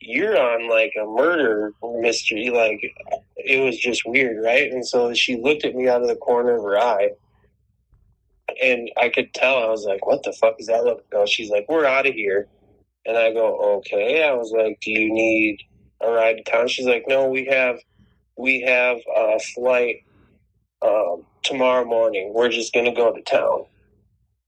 you're 0.00 0.38
on 0.38 0.68
like 0.68 0.92
a 1.00 1.06
murder 1.06 1.72
mystery, 2.00 2.50
like 2.50 2.80
it 3.36 3.64
was 3.64 3.78
just 3.78 4.02
weird, 4.04 4.42
right? 4.44 4.70
And 4.70 4.86
so 4.86 5.14
she 5.14 5.36
looked 5.40 5.64
at 5.64 5.74
me 5.74 5.88
out 5.88 6.02
of 6.02 6.08
the 6.08 6.16
corner 6.16 6.56
of 6.56 6.64
her 6.64 6.78
eye. 6.78 7.10
And 8.62 8.90
I 9.00 9.08
could 9.08 9.32
tell, 9.32 9.62
I 9.62 9.68
was 9.68 9.84
like, 9.86 10.04
what 10.06 10.22
the 10.24 10.32
fuck 10.32 10.56
is 10.58 10.66
that 10.66 10.84
look? 10.84 11.04
No, 11.12 11.24
she's 11.24 11.50
like, 11.50 11.64
we're 11.68 11.86
out 11.86 12.06
of 12.06 12.14
here. 12.14 12.48
And 13.06 13.16
I 13.16 13.32
go, 13.32 13.78
okay. 13.78 14.22
I 14.22 14.34
was 14.34 14.52
like, 14.52 14.78
do 14.80 14.90
you 14.90 15.12
need 15.12 15.58
a 16.00 16.10
ride 16.10 16.36
to 16.36 16.42
town? 16.44 16.68
She's 16.68 16.86
like, 16.86 17.04
no, 17.08 17.28
we 17.28 17.46
have, 17.46 17.78
we 18.36 18.60
have 18.60 18.98
a 19.16 19.38
flight 19.54 20.04
um, 20.82 21.24
tomorrow 21.42 21.84
morning. 21.84 22.32
We're 22.34 22.48
just 22.48 22.72
going 22.72 22.86
to 22.86 22.92
go 22.92 23.12
to 23.12 23.22
town. 23.22 23.64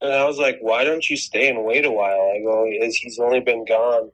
And 0.00 0.12
I 0.12 0.24
was 0.26 0.38
like, 0.38 0.58
why 0.60 0.84
don't 0.84 1.08
you 1.08 1.16
stay 1.16 1.48
and 1.48 1.64
wait 1.64 1.84
a 1.84 1.90
while? 1.90 2.32
I 2.34 2.40
go, 2.42 2.66
"Is- 2.70 2.96
he's 2.96 3.18
only 3.18 3.40
been 3.40 3.64
gone. 3.64 4.10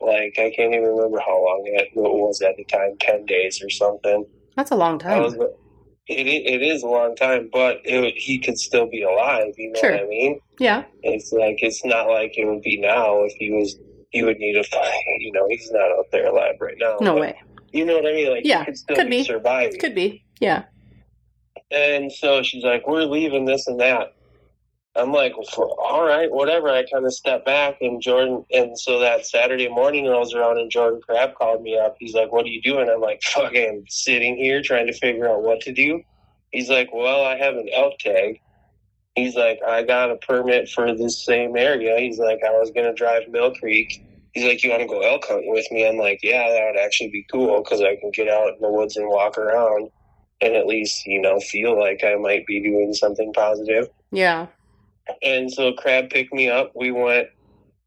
Like, 0.00 0.38
I 0.38 0.50
can't 0.50 0.72
even 0.74 0.82
remember 0.82 1.20
how 1.20 1.36
long 1.44 1.62
it 1.66 1.90
was 1.94 2.40
at 2.42 2.56
the 2.56 2.64
time, 2.64 2.96
10 3.00 3.26
days 3.26 3.62
or 3.62 3.68
something. 3.70 4.24
That's 4.56 4.70
a 4.70 4.76
long 4.76 5.00
I 5.04 5.20
was, 5.20 5.34
time. 5.34 5.48
it, 6.08 6.26
it 6.26 6.62
is 6.62 6.82
a 6.82 6.86
long 6.88 7.14
time, 7.16 7.48
but 7.52 7.80
it, 7.84 8.14
he 8.16 8.38
could 8.38 8.58
still 8.58 8.86
be 8.88 9.02
alive. 9.02 9.52
You 9.58 9.72
know 9.72 9.80
Sure. 9.80 9.92
what 9.92 10.00
I 10.00 10.06
mean? 10.06 10.40
Yeah. 10.58 10.84
It's 11.02 11.32
like 11.32 11.62
it's 11.62 11.84
not 11.84 12.08
like 12.08 12.36
it 12.38 12.44
would 12.46 12.62
be 12.62 12.78
now 12.80 13.22
if 13.24 13.32
he 13.38 13.50
was. 13.50 13.76
He 14.10 14.24
would 14.24 14.38
need 14.38 14.56
a 14.56 14.64
fight. 14.64 14.92
You 15.20 15.32
know, 15.32 15.46
he's 15.48 15.70
not 15.70 15.90
out 15.92 16.06
there 16.10 16.26
alive 16.26 16.56
right 16.60 16.74
now. 16.78 16.96
No 17.00 17.12
but 17.14 17.20
way. 17.20 17.42
You 17.72 17.84
know 17.84 17.94
what 17.94 18.06
I 18.06 18.12
mean? 18.12 18.30
Like 18.30 18.44
Yeah, 18.44 18.60
he 18.60 18.64
could 18.66 18.76
still 18.78 18.96
could 18.96 19.08
be, 19.10 19.18
be. 19.18 19.24
surviving. 19.24 19.78
Could 19.78 19.94
be. 19.94 20.24
Yeah. 20.40 20.64
And 21.70 22.10
so 22.12 22.42
she's 22.42 22.64
like, 22.64 22.86
"We're 22.86 23.04
leaving 23.04 23.44
this 23.44 23.66
and 23.66 23.80
that." 23.80 24.14
I'm 24.96 25.12
like, 25.12 25.34
"All 25.56 26.04
right, 26.04 26.30
whatever." 26.30 26.68
I 26.68 26.84
kind 26.84 27.06
of 27.06 27.14
step 27.14 27.44
back, 27.44 27.76
and 27.80 28.02
Jordan, 28.02 28.44
and 28.52 28.78
so 28.78 28.98
that 29.00 29.26
Saturday 29.26 29.68
morning 29.68 30.06
rolls 30.06 30.34
around, 30.34 30.58
and 30.58 30.70
Jordan 30.70 31.00
Crab 31.00 31.34
called 31.34 31.62
me 31.62 31.78
up. 31.78 31.96
He's 31.98 32.14
like, 32.14 32.32
"What 32.32 32.44
are 32.44 32.48
you 32.48 32.62
doing?" 32.62 32.88
I'm 32.88 33.00
like, 33.00 33.22
"Fucking 33.22 33.86
sitting 33.88 34.36
here 34.36 34.62
trying 34.62 34.86
to 34.88 34.92
figure 34.92 35.28
out 35.28 35.42
what 35.42 35.60
to 35.62 35.72
do." 35.72 36.02
He's 36.50 36.68
like, 36.68 36.92
"Well, 36.92 37.24
I 37.24 37.36
have 37.36 37.54
an 37.54 37.68
elk 37.72 37.98
tag." 38.00 38.40
He's 39.14 39.36
like, 39.36 39.60
"I 39.66 39.82
got 39.84 40.10
a 40.10 40.16
permit 40.16 40.68
for 40.68 40.94
this 40.94 41.24
same 41.24 41.56
area." 41.56 41.98
He's 42.00 42.18
like, 42.18 42.40
"I 42.44 42.50
was 42.58 42.70
gonna 42.72 42.94
drive 42.94 43.28
Mill 43.28 43.54
Creek 43.54 44.02
he's 44.32 44.44
like, 44.44 44.62
"You 44.62 44.70
want 44.70 44.82
to 44.82 44.88
go 44.88 45.00
elk 45.00 45.26
hunting 45.26 45.50
with 45.50 45.70
me?" 45.70 45.86
I'm 45.86 45.96
like, 45.96 46.20
"Yeah, 46.22 46.48
that 46.48 46.66
would 46.66 46.80
actually 46.80 47.10
be 47.10 47.26
cool 47.30 47.62
because 47.62 47.80
I 47.80 47.96
can 47.96 48.10
get 48.10 48.28
out 48.28 48.54
in 48.54 48.60
the 48.60 48.70
woods 48.70 48.96
and 48.96 49.08
walk 49.08 49.38
around, 49.38 49.90
and 50.40 50.54
at 50.54 50.66
least 50.66 51.06
you 51.06 51.20
know 51.20 51.38
feel 51.40 51.78
like 51.78 52.02
I 52.04 52.16
might 52.16 52.46
be 52.46 52.60
doing 52.60 52.92
something 52.94 53.32
positive." 53.32 53.88
Yeah. 54.10 54.46
And 55.22 55.52
so 55.52 55.72
Crab 55.72 56.10
picked 56.10 56.32
me 56.32 56.48
up. 56.48 56.72
We 56.74 56.92
went 56.92 57.28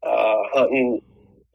uh, 0.02 0.42
hunting 0.52 1.00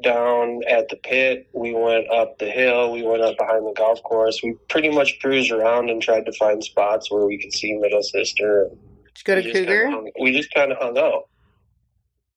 down 0.02 0.62
at 0.68 0.90
the 0.90 0.96
pit. 0.96 1.48
We 1.54 1.74
went 1.76 2.10
up 2.10 2.40
the 2.40 2.50
hill. 2.50 2.92
We 2.92 3.04
went 3.04 3.22
up 3.22 3.38
behind 3.38 3.68
the 3.68 3.74
golf 3.74 4.02
course. 4.04 4.42
We 4.42 4.56
pretty 4.70 4.90
much 4.90 5.20
cruised 5.20 5.52
around 5.52 5.90
and 5.90 6.02
tried 6.02 6.26
to 6.26 6.32
find 6.34 6.64
spots 6.64 7.12
where 7.12 7.26
we 7.26 7.38
could 7.38 7.54
see 7.54 7.74
Middle 7.74 8.02
Sister. 8.02 8.70
Did 9.14 9.26
go 9.26 9.36
to 9.36 9.42
we 9.42 9.52
just 9.52 9.56
Cougar? 9.60 9.82
kinda 9.84 9.96
hung- 9.96 10.12
we 10.20 10.32
just 10.36 10.54
kind 10.54 10.72
of 10.72 10.78
hung 10.80 10.98
out. 10.98 11.28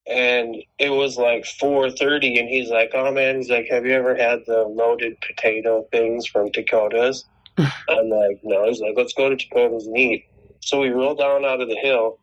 And 0.05 0.57
it 0.79 0.89
was 0.89 1.17
like 1.17 1.45
4.30 1.45 2.37
and 2.39 2.49
he's 2.49 2.69
like, 2.69 2.91
oh 2.93 3.11
man, 3.11 3.37
he's 3.37 3.49
like, 3.49 3.67
have 3.69 3.85
you 3.85 3.93
ever 3.93 4.15
had 4.15 4.39
the 4.45 4.63
loaded 4.63 5.19
potato 5.21 5.87
things 5.91 6.27
from 6.27 6.51
Dakota's? 6.51 7.25
I'm 7.57 8.09
like, 8.09 8.39
no. 8.43 8.65
He's 8.67 8.81
like, 8.81 8.93
let's 8.97 9.13
go 9.13 9.29
to 9.29 9.35
Dakota's 9.35 9.87
and 9.87 9.97
eat. 9.97 10.25
So 10.61 10.79
we 10.79 10.89
rolled 10.89 11.19
down 11.19 11.45
out 11.45 11.61
of 11.61 11.67
the 11.69 11.75
hill 11.75 12.19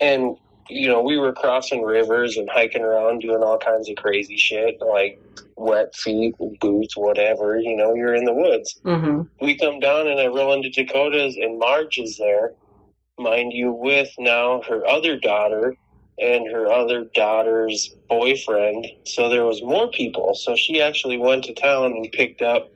and, 0.00 0.36
you 0.68 0.88
know, 0.88 1.02
we 1.02 1.18
were 1.18 1.32
crossing 1.32 1.82
rivers 1.82 2.36
and 2.36 2.48
hiking 2.50 2.82
around 2.82 3.20
doing 3.20 3.42
all 3.42 3.58
kinds 3.58 3.88
of 3.88 3.96
crazy 3.96 4.36
shit, 4.36 4.80
like 4.80 5.20
wet 5.56 5.94
feet, 5.96 6.34
boots, 6.60 6.96
whatever. 6.96 7.58
You 7.58 7.76
know, 7.76 7.94
you're 7.94 8.14
in 8.14 8.24
the 8.24 8.34
woods 8.34 8.80
Mm-hmm. 8.84 9.22
we 9.44 9.56
come 9.56 9.80
down 9.80 10.08
and 10.08 10.20
I 10.20 10.26
roll 10.26 10.52
into 10.54 10.70
Dakota's 10.70 11.36
and 11.36 11.58
Marge 11.58 11.98
is 11.98 12.18
there, 12.18 12.52
mind 13.18 13.52
you, 13.52 13.72
with 13.72 14.10
now 14.18 14.62
her 14.68 14.86
other 14.86 15.18
daughter 15.18 15.76
and 16.18 16.50
her 16.50 16.70
other 16.70 17.04
daughter's 17.14 17.94
boyfriend. 18.08 18.86
So 19.04 19.28
there 19.28 19.44
was 19.44 19.62
more 19.62 19.90
people. 19.90 20.34
So 20.34 20.56
she 20.56 20.82
actually 20.82 21.18
went 21.18 21.44
to 21.44 21.54
town 21.54 21.92
and 21.92 22.10
picked 22.12 22.42
up 22.42 22.70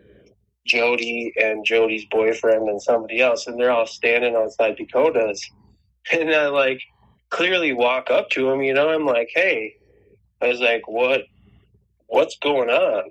Jody 0.66 1.32
and 1.40 1.64
Jody's 1.64 2.04
boyfriend 2.06 2.68
and 2.68 2.80
somebody 2.80 3.20
else, 3.20 3.46
and 3.46 3.58
they're 3.58 3.70
all 3.70 3.86
standing 3.86 4.36
outside 4.36 4.76
Dakota's. 4.76 5.48
And 6.12 6.30
I 6.30 6.46
like 6.46 6.80
clearly 7.30 7.72
walk 7.72 8.12
up 8.12 8.30
to 8.30 8.48
them, 8.48 8.62
you 8.62 8.72
know, 8.72 8.90
I'm 8.90 9.04
like, 9.04 9.28
hey, 9.34 9.74
I 10.40 10.46
was 10.46 10.60
like, 10.60 10.86
what, 10.86 11.22
what's 12.06 12.38
going 12.38 12.70
on? 12.70 13.10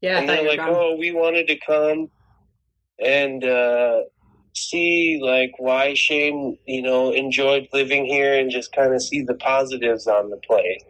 Yeah. 0.00 0.18
and 0.18 0.28
they're 0.28 0.46
like, 0.46 0.60
"Oh, 0.60 0.96
we 0.96 1.12
wanted 1.12 1.46
to 1.48 1.56
come 1.56 2.10
and 2.98 3.44
uh, 3.44 4.02
see 4.54 5.20
like 5.22 5.52
why 5.58 5.94
Shane, 5.94 6.58
you 6.66 6.82
know, 6.82 7.12
enjoyed 7.12 7.68
living 7.72 8.06
here 8.06 8.38
and 8.38 8.50
just 8.50 8.72
kind 8.72 8.94
of 8.94 9.02
see 9.02 9.22
the 9.22 9.34
positives 9.34 10.06
on 10.06 10.30
the 10.30 10.38
place." 10.38 10.82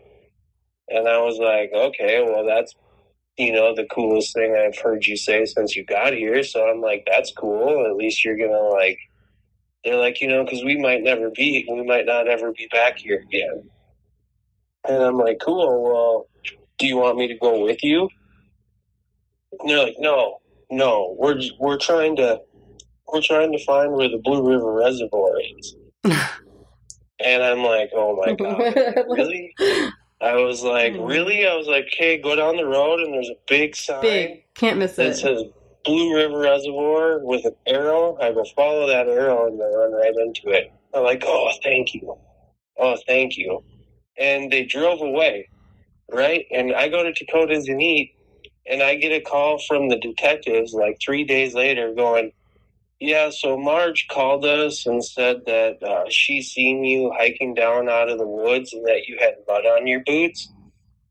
And 0.89 1.09
I 1.09 1.19
was 1.19 1.39
like, 1.39 1.73
"Okay, 1.75 2.23
well, 2.23 2.45
that's 2.47 2.75
you 3.37 3.53
know 3.53 3.75
the 3.75 3.87
coolest 3.87 4.35
thing 4.35 4.55
I've 4.57 4.79
heard 4.79 5.07
you 5.07 5.17
say 5.17 5.45
since 5.45 5.77
you 5.77 5.85
got 5.85 6.13
here." 6.13 6.43
So 6.43 6.69
I'm 6.69 6.81
like, 6.81 7.07
"That's 7.11 7.33
cool. 7.33 7.87
At 7.87 7.97
least 7.97 8.25
you're 8.25 8.39
gonna 8.39 8.69
like." 8.69 8.99
They're 9.83 9.97
like, 9.97 10.21
you 10.21 10.29
know, 10.29 10.45
because 10.45 10.63
we 10.63 10.77
might 10.77 11.03
never 11.03 11.31
be, 11.31 11.67
we 11.67 11.83
might 11.85 12.05
not 12.05 12.29
ever 12.29 12.53
be 12.53 12.69
back 12.71 12.99
here 12.99 13.25
again. 13.27 13.71
And 14.87 15.03
I'm 15.03 15.17
like, 15.17 15.39
cool. 15.41 15.83
Well, 15.83 16.29
do 16.79 16.87
you 16.87 16.97
want 16.97 17.17
me 17.17 17.29
to 17.29 17.39
go 17.39 17.65
with 17.65 17.83
you? 17.83 18.09
And 19.59 19.71
they're 19.71 19.85
like, 19.85 19.97
no, 19.99 20.39
no, 20.71 21.15
we're 21.19 21.41
we're 21.59 21.79
trying 21.79 22.17
to 22.17 22.41
we're 23.13 23.23
trying 23.23 23.53
to 23.53 23.65
find 23.65 23.93
where 23.93 24.09
the 24.09 24.21
Blue 24.23 24.49
River 24.49 24.73
Reservoir 24.73 25.33
is. 25.59 25.77
and 26.05 27.43
I'm 27.43 27.63
like, 27.63 27.91
oh 27.95 28.17
my 28.17 28.35
god, 28.35 29.05
really? 29.09 29.55
I 30.21 30.37
was 30.37 30.63
like, 30.63 30.95
Hmm. 30.95 31.03
really? 31.03 31.47
I 31.47 31.57
was 31.57 31.67
like, 31.67 31.87
okay, 31.95 32.19
go 32.19 32.37
down 32.37 32.57
the 32.57 32.67
road 32.67 33.01
and 33.01 33.15
there's 33.15 33.31
a 33.31 33.37
big 33.49 33.75
sign 33.75 34.03
Big. 34.03 34.45
Can't 34.55 34.79
miss 34.79 34.97
that 34.97 35.07
it. 35.09 35.15
says 35.17 35.43
Blue 35.85 36.15
River 36.15 36.39
Reservoir 36.39 37.21
with 37.25 37.45
an 37.47 37.55
arrow. 37.67 38.19
I 38.21 38.33
go 38.33 38.45
follow 38.57 38.87
that 38.87 39.09
arrow 39.09 39.47
and 39.47 39.61
I 39.63 39.67
run 39.67 39.93
right 39.93 40.13
into 40.27 40.51
it. 40.51 40.73
I'm 40.93 41.05
like, 41.05 41.23
oh, 41.27 41.51
thank 41.63 41.95
you. 41.95 42.17
Oh, 42.79 42.97
thank 43.07 43.37
you. 43.39 43.63
And 44.19 44.51
they 44.53 44.65
drove 44.65 45.01
away, 45.01 45.49
right? 46.13 46.45
And 46.51 46.75
I 46.75 46.89
go 46.89 47.03
to 47.03 47.13
Dakota's 47.13 47.69
and 47.69 47.81
eat, 47.81 48.13
and 48.67 48.83
I 48.83 48.97
get 48.97 49.13
a 49.13 49.21
call 49.23 49.59
from 49.59 49.89
the 49.89 49.97
detectives 49.99 50.75
like 50.75 50.99
three 51.01 51.25
days 51.25 51.55
later 51.55 51.95
going, 51.95 52.33
yeah, 53.01 53.31
so 53.31 53.57
Marge 53.57 54.07
called 54.09 54.45
us 54.45 54.85
and 54.85 55.03
said 55.03 55.47
that 55.47 55.83
uh, 55.83 56.05
she 56.11 56.43
seen 56.43 56.85
you 56.85 57.11
hiking 57.17 57.55
down 57.55 57.89
out 57.89 58.11
of 58.11 58.19
the 58.19 58.27
woods 58.27 58.75
and 58.75 58.85
that 58.87 59.07
you 59.09 59.17
had 59.19 59.37
mud 59.49 59.65
on 59.65 59.87
your 59.87 60.01
boots. 60.05 60.53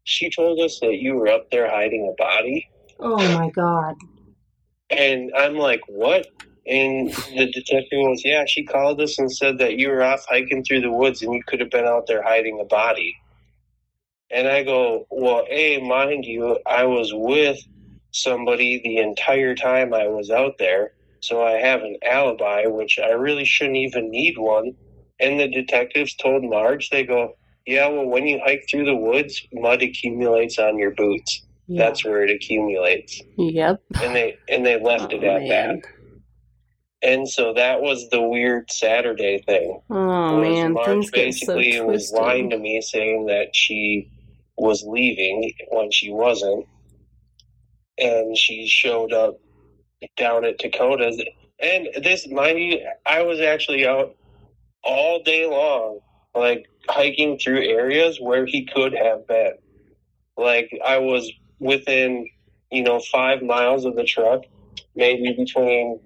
She 0.03 0.29
told 0.29 0.59
us 0.59 0.79
that 0.81 0.99
you 0.99 1.15
were 1.15 1.29
up 1.29 1.49
there 1.49 1.67
hiding 1.67 2.07
a 2.07 2.15
body. 2.21 2.69
Oh 2.99 3.17
my 3.33 3.49
god. 3.49 3.95
And 4.91 5.31
I'm 5.35 5.55
like, 5.55 5.81
what? 5.87 6.27
And 6.67 7.09
the 7.09 7.51
detective 7.51 7.99
was, 8.01 8.23
yeah, 8.23 8.45
she 8.45 8.63
called 8.63 9.01
us 9.01 9.17
and 9.17 9.31
said 9.31 9.57
that 9.57 9.77
you 9.77 9.89
were 9.89 10.03
off 10.03 10.25
hiking 10.29 10.63
through 10.63 10.81
the 10.81 10.91
woods 10.91 11.23
and 11.23 11.33
you 11.33 11.41
could 11.43 11.59
have 11.59 11.71
been 11.71 11.85
out 11.85 12.05
there 12.05 12.21
hiding 12.21 12.59
a 12.59 12.65
body. 12.65 13.15
And 14.29 14.47
I 14.47 14.63
go, 14.63 15.07
well, 15.09 15.43
A, 15.49 15.79
mind 15.79 16.25
you, 16.25 16.59
I 16.67 16.83
was 16.83 17.11
with 17.13 17.59
somebody 18.11 18.79
the 18.83 18.97
entire 18.97 19.55
time 19.55 19.91
I 19.91 20.07
was 20.07 20.29
out 20.29 20.59
there. 20.59 20.93
So 21.21 21.43
I 21.43 21.53
have 21.53 21.81
an 21.81 21.97
alibi, 22.03 22.65
which 22.65 22.99
I 22.99 23.09
really 23.11 23.45
shouldn't 23.45 23.77
even 23.77 24.09
need 24.09 24.37
one. 24.37 24.73
And 25.19 25.39
the 25.39 25.47
detectives 25.49 26.15
told 26.15 26.43
Marge, 26.43 26.89
they 26.89 27.03
go, 27.03 27.35
yeah, 27.65 27.87
well, 27.87 28.05
when 28.05 28.25
you 28.25 28.39
hike 28.43 28.65
through 28.69 28.85
the 28.85 28.95
woods, 28.95 29.41
mud 29.53 29.81
accumulates 29.83 30.57
on 30.57 30.77
your 30.77 30.91
boots. 30.91 31.43
That's 31.67 32.03
where 32.03 32.23
it 32.23 32.31
accumulates 32.31 33.21
Yep. 33.37 33.81
and 34.01 34.15
they 34.15 34.37
and 34.49 34.65
they 34.65 34.81
left 34.81 35.13
it 35.13 35.23
Oh, 35.23 35.27
at 35.35 35.47
that. 35.49 35.81
And 37.01 37.29
so 37.29 37.53
that 37.53 37.79
was 37.81 38.09
the 38.09 38.21
weird 38.21 38.71
Saturday 38.71 39.41
thing. 39.45 39.79
Oh 39.89 40.41
man, 40.41 40.73
Marge 40.73 41.09
things 41.09 41.11
get 41.11 41.45
so 41.45 41.55
basically 41.55 41.81
was 41.81 42.11
lying 42.11 42.49
to 42.49 42.57
me, 42.57 42.81
saying 42.81 43.27
that 43.27 43.55
she 43.55 44.09
was 44.57 44.83
leaving 44.83 45.53
when 45.69 45.91
she 45.91 46.11
wasn't, 46.11 46.65
and 47.99 48.35
she 48.35 48.67
showed 48.67 49.13
up 49.13 49.35
down 50.17 50.45
at 50.45 50.57
Dakota's. 50.57 51.21
And 51.59 51.89
this, 52.03 52.27
mind 52.29 52.59
you, 52.59 52.79
I 53.05 53.21
was 53.23 53.39
actually 53.41 53.85
out 53.85 54.15
all 54.83 55.21
day 55.23 55.45
long, 55.45 55.99
like 56.33 56.67
hiking 56.87 57.37
through 57.37 57.63
areas 57.63 58.19
where 58.19 58.45
he 58.45 58.65
could 58.65 58.93
have 58.93 59.27
been. 59.27 59.53
Like 60.37 60.71
I 60.85 60.97
was 60.99 61.29
within, 61.59 62.27
you 62.71 62.83
know, 62.83 62.99
five 63.11 63.41
miles 63.41 63.85
of 63.85 63.95
the 63.95 64.05
truck, 64.05 64.43
maybe 64.95 65.33
between, 65.33 65.99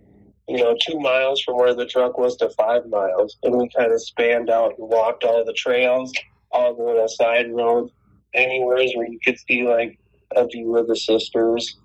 you 0.48 0.58
know, 0.58 0.76
two 0.82 1.00
miles 1.00 1.42
from 1.42 1.58
where 1.58 1.76
the 1.76 1.86
truck 1.86 2.18
was 2.18 2.36
to 2.38 2.50
five 2.52 2.88
miles. 2.88 3.38
And 3.44 3.56
we 3.56 3.70
kind 3.78 3.92
of 3.92 4.02
spanned 4.02 4.50
out 4.50 4.74
and 4.80 4.90
walked 4.90 5.24
all 5.24 5.46
the 5.46 5.54
trails, 5.54 6.12
all 6.52 6.76
the 6.76 6.84
little 6.84 7.08
side 7.08 7.54
roads, 7.54 7.92
anywheres 8.34 8.92
where 8.96 9.08
you 9.08 9.20
could 9.24 9.38
see 9.48 9.68
like 9.68 10.00
a 10.36 10.48
view 10.48 10.76
of 10.78 10.88
the 10.88 10.96
sisters, 10.96 11.78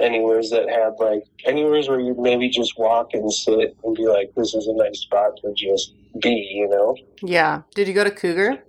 anywheres 0.00 0.50
that 0.50 0.68
had 0.68 0.94
like, 0.98 1.22
anywheres 1.44 1.88
where 1.88 2.00
you'd 2.00 2.18
maybe 2.18 2.48
just 2.48 2.78
walk 2.78 3.14
and 3.14 3.32
sit 3.32 3.76
and 3.84 3.94
be 3.94 4.06
like, 4.06 4.32
this 4.36 4.54
is 4.54 4.66
a 4.66 4.74
nice 4.74 5.00
spot 5.00 5.32
to 5.42 5.52
just 5.54 5.94
be, 6.20 6.30
you 6.30 6.68
know? 6.68 6.96
Yeah. 7.22 7.62
Did 7.74 7.88
you 7.88 7.94
go 7.94 8.04
to 8.04 8.10
Cougar? 8.10 8.62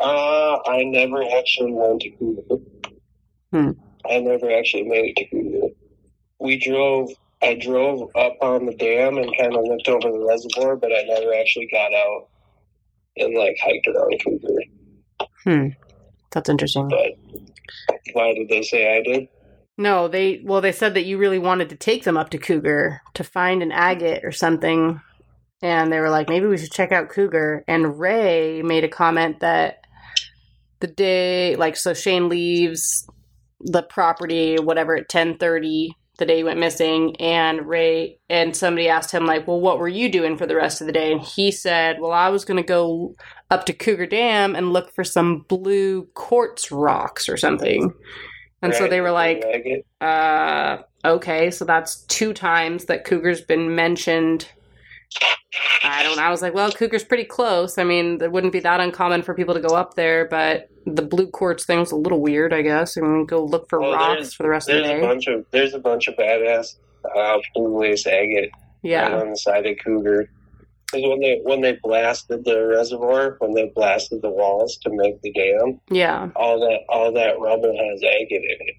Uh, 0.00 0.58
I 0.66 0.82
never 0.84 1.22
actually 1.22 1.72
went 1.72 2.00
to 2.02 2.10
Cougar. 2.10 2.62
Hmm. 3.52 3.70
I 4.10 4.18
never 4.18 4.50
actually 4.50 4.82
made 4.84 5.10
it 5.10 5.16
to 5.16 5.24
Cougar. 5.26 5.68
We 6.40 6.58
drove, 6.58 7.10
I 7.42 7.54
drove 7.54 8.10
up 8.16 8.36
on 8.40 8.66
the 8.66 8.74
dam 8.74 9.18
and 9.18 9.36
kind 9.38 9.54
of 9.54 9.64
looked 9.64 9.88
over 9.88 10.10
the 10.10 10.24
reservoir, 10.26 10.76
but 10.76 10.92
I 10.92 11.02
never 11.02 11.32
actually 11.34 11.68
got 11.70 11.92
out 11.92 12.28
and 13.16 13.34
like 13.36 13.56
hiked 13.62 13.86
around 13.86 14.20
Cougar. 14.24 15.28
Hmm. 15.44 15.68
That's 16.32 16.48
interesting. 16.48 16.88
But 16.88 17.12
why 18.14 18.34
did 18.34 18.48
they 18.48 18.62
say 18.62 18.96
I 18.96 19.02
did? 19.02 19.28
No, 19.76 20.08
they 20.08 20.40
well 20.44 20.60
they 20.60 20.72
said 20.72 20.94
that 20.94 21.04
you 21.04 21.18
really 21.18 21.38
wanted 21.38 21.68
to 21.70 21.76
take 21.76 22.04
them 22.04 22.16
up 22.16 22.30
to 22.30 22.38
Cougar 22.38 23.00
to 23.14 23.24
find 23.24 23.62
an 23.62 23.72
agate 23.72 24.24
or 24.24 24.32
something. 24.32 25.00
And 25.62 25.92
they 25.92 25.98
were 25.98 26.10
like, 26.10 26.28
maybe 26.28 26.46
we 26.46 26.58
should 26.58 26.72
check 26.72 26.92
out 26.92 27.08
Cougar. 27.08 27.64
And 27.66 27.98
Ray 27.98 28.62
made 28.62 28.84
a 28.84 28.88
comment 28.88 29.40
that 29.40 29.78
the 30.80 30.86
day 30.86 31.56
like 31.56 31.76
so 31.76 31.94
Shane 31.94 32.28
leaves 32.28 33.06
the 33.60 33.82
property, 33.82 34.56
whatever, 34.58 34.96
at 34.96 35.08
ten 35.08 35.38
thirty 35.38 35.96
the 36.18 36.26
day 36.26 36.38
he 36.38 36.44
went 36.44 36.60
missing, 36.60 37.16
and 37.16 37.66
Ray 37.66 38.20
and 38.30 38.56
somebody 38.56 38.88
asked 38.88 39.10
him 39.10 39.26
like, 39.26 39.48
Well, 39.48 39.60
what 39.60 39.78
were 39.78 39.88
you 39.88 40.08
doing 40.08 40.36
for 40.36 40.46
the 40.46 40.54
rest 40.56 40.80
of 40.80 40.86
the 40.86 40.92
day? 40.92 41.12
And 41.12 41.20
he 41.20 41.50
said, 41.50 41.96
Well, 42.00 42.12
I 42.12 42.28
was 42.28 42.44
gonna 42.44 42.62
go 42.62 43.14
up 43.50 43.66
to 43.66 43.72
Cougar 43.72 44.06
Dam 44.06 44.54
and 44.54 44.72
look 44.72 44.94
for 44.94 45.04
some 45.04 45.44
blue 45.48 46.04
quartz 46.14 46.70
rocks 46.70 47.28
or 47.28 47.36
something. 47.36 47.92
And 48.64 48.74
so 48.74 48.88
they 48.88 49.00
were 49.00 49.10
like, 49.10 49.44
uh, 50.00 50.78
okay, 51.04 51.50
so 51.50 51.64
that's 51.64 52.02
two 52.02 52.32
times 52.32 52.86
that 52.86 53.04
Cougar's 53.04 53.40
been 53.40 53.74
mentioned 53.74 54.48
I 55.84 56.02
don't 56.02 56.16
know. 56.16 56.22
I 56.22 56.30
was 56.30 56.42
like, 56.42 56.54
well, 56.54 56.72
Cougar's 56.72 57.04
pretty 57.04 57.24
close. 57.24 57.78
I 57.78 57.84
mean, 57.84 58.20
it 58.20 58.32
wouldn't 58.32 58.52
be 58.52 58.60
that 58.60 58.80
uncommon 58.80 59.22
for 59.22 59.34
people 59.34 59.54
to 59.54 59.60
go 59.60 59.74
up 59.74 59.94
there, 59.94 60.26
but 60.26 60.68
the 60.86 61.02
blue 61.02 61.28
quartz 61.28 61.64
thing 61.64 61.80
was 61.80 61.92
a 61.92 61.96
little 61.96 62.20
weird, 62.20 62.52
I 62.52 62.62
guess. 62.62 62.96
I 62.96 63.00
mean, 63.02 63.26
go 63.26 63.44
look 63.44 63.68
for 63.68 63.80
Well, 63.80 63.92
rocks 63.92 64.34
for 64.34 64.42
the 64.42 64.48
rest 64.48 64.68
of 64.68 64.76
the 64.76 64.82
There's 64.82 65.02
a 65.02 65.06
bunch 65.06 65.26
of 65.26 65.46
there's 65.50 65.74
a 65.74 65.78
bunch 65.78 66.08
of 66.08 66.16
badass 66.16 66.76
uh, 67.16 67.38
blue 67.54 67.80
lace 67.80 68.06
agate 68.06 68.50
right 68.82 69.12
on 69.12 69.30
the 69.30 69.36
side 69.36 69.66
of 69.66 69.76
Cougar. 69.84 70.28
Because 70.94 71.08
when 71.10 71.20
they 71.20 71.40
when 71.42 71.60
they 71.60 71.78
blasted 71.82 72.44
the 72.44 72.66
reservoir, 72.66 73.36
when 73.40 73.52
they 73.54 73.70
blasted 73.74 74.22
the 74.22 74.30
walls 74.30 74.76
to 74.78 74.90
make 74.90 75.20
the 75.22 75.32
dam, 75.32 75.80
Yeah. 75.90 76.30
all 76.36 76.60
that 76.60 76.80
all 76.88 77.12
that 77.12 77.38
rubble 77.40 77.76
has 77.76 78.02
agate 78.02 78.30
in 78.42 78.68
it. 78.68 78.76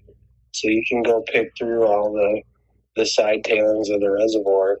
So 0.52 0.68
you 0.68 0.82
can 0.88 1.02
go 1.02 1.22
pick 1.32 1.52
through 1.58 1.86
all 1.86 2.12
the 2.12 2.42
the 2.96 3.04
side 3.06 3.44
tailings 3.44 3.90
of 3.90 4.00
the 4.00 4.10
reservoir, 4.10 4.80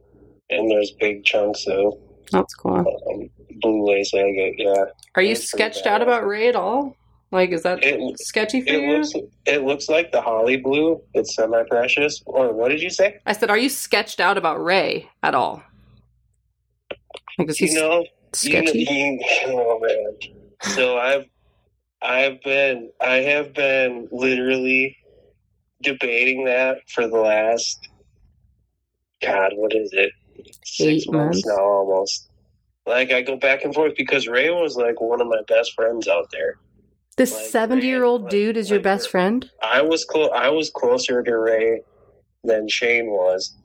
and 0.50 0.70
there's 0.70 0.92
big 0.92 1.24
chunks 1.24 1.66
of 1.66 1.94
That's 2.32 2.54
cool. 2.54 2.78
um, 3.10 3.28
blue 3.60 3.86
lace 3.86 4.14
agate. 4.14 4.54
Yeah, 4.58 4.84
Are 5.16 5.22
you 5.22 5.34
sketched 5.34 5.86
out 5.86 6.00
about 6.02 6.26
Ray 6.26 6.48
at 6.48 6.56
all? 6.56 6.96
Like, 7.32 7.50
is 7.50 7.62
that 7.64 7.84
It- 7.84 8.18
sketchy 8.20 8.62
for 8.62 8.72
it 8.72 8.80
you? 8.82 8.96
looks 8.98 9.12
it 9.46 9.64
looks 9.64 9.88
like 9.88 10.12
the 10.12 10.20
Holley 10.22 10.56
blue. 10.56 11.02
It's 11.12 11.34
semi 11.34 11.62
precious. 11.64 12.22
Or 12.26 12.52
what 12.54 12.68
did 12.70 12.80
you 12.80 12.88
say? 12.90 13.16
I 13.26 13.32
said, 13.32 13.50
are 13.50 13.58
you 13.58 13.68
sketched 13.68 14.20
out 14.20 14.38
about 14.38 14.64
Ray 14.64 15.08
at 15.22 15.34
all? 15.34 15.62
Like, 17.38 17.50
is 17.50 17.58
he 17.58 17.68
You 17.68 17.74
know, 17.80 18.06
sketchy? 18.32 18.78
You, 18.80 18.86
you, 19.46 19.52
oh 19.52 19.78
man. 19.80 20.16
So 20.74 20.98
I've 20.98 21.26
I've 22.02 22.42
been 22.42 22.90
I 23.00 23.16
have 23.16 23.54
been 23.54 24.08
literally 24.10 24.96
debating 25.82 26.44
that 26.44 26.78
for 26.88 27.06
the 27.08 27.18
last 27.18 27.78
God, 29.22 29.52
what 29.56 29.74
is 29.74 29.90
it? 29.92 30.12
Six 30.64 30.80
Eight 31.06 31.12
months 31.12 31.44
months? 31.44 31.46
now 31.46 31.64
almost. 31.64 32.28
Like 32.86 33.10
I 33.10 33.22
go 33.22 33.36
back 33.36 33.64
and 33.64 33.74
forth 33.74 33.94
because 33.96 34.28
Ray 34.28 34.50
was 34.50 34.76
like 34.76 35.00
one 35.00 35.20
of 35.20 35.26
my 35.26 35.40
best 35.48 35.72
friends 35.74 36.06
out 36.06 36.28
there. 36.30 36.58
this 37.16 37.32
like, 37.34 37.46
70 37.46 37.86
year 37.86 38.04
old 38.04 38.22
like- 38.22 38.30
dude 38.30 38.56
is 38.56 38.70
your 38.70 38.80
best 38.80 39.10
friend? 39.10 39.50
I 39.62 39.82
was 39.82 40.04
clo- 40.04 40.28
I 40.30 40.50
was 40.50 40.70
closer 40.70 41.22
to 41.22 41.38
Ray 41.38 41.80
than 42.44 42.68
Shane 42.68 43.10
was, 43.10 43.56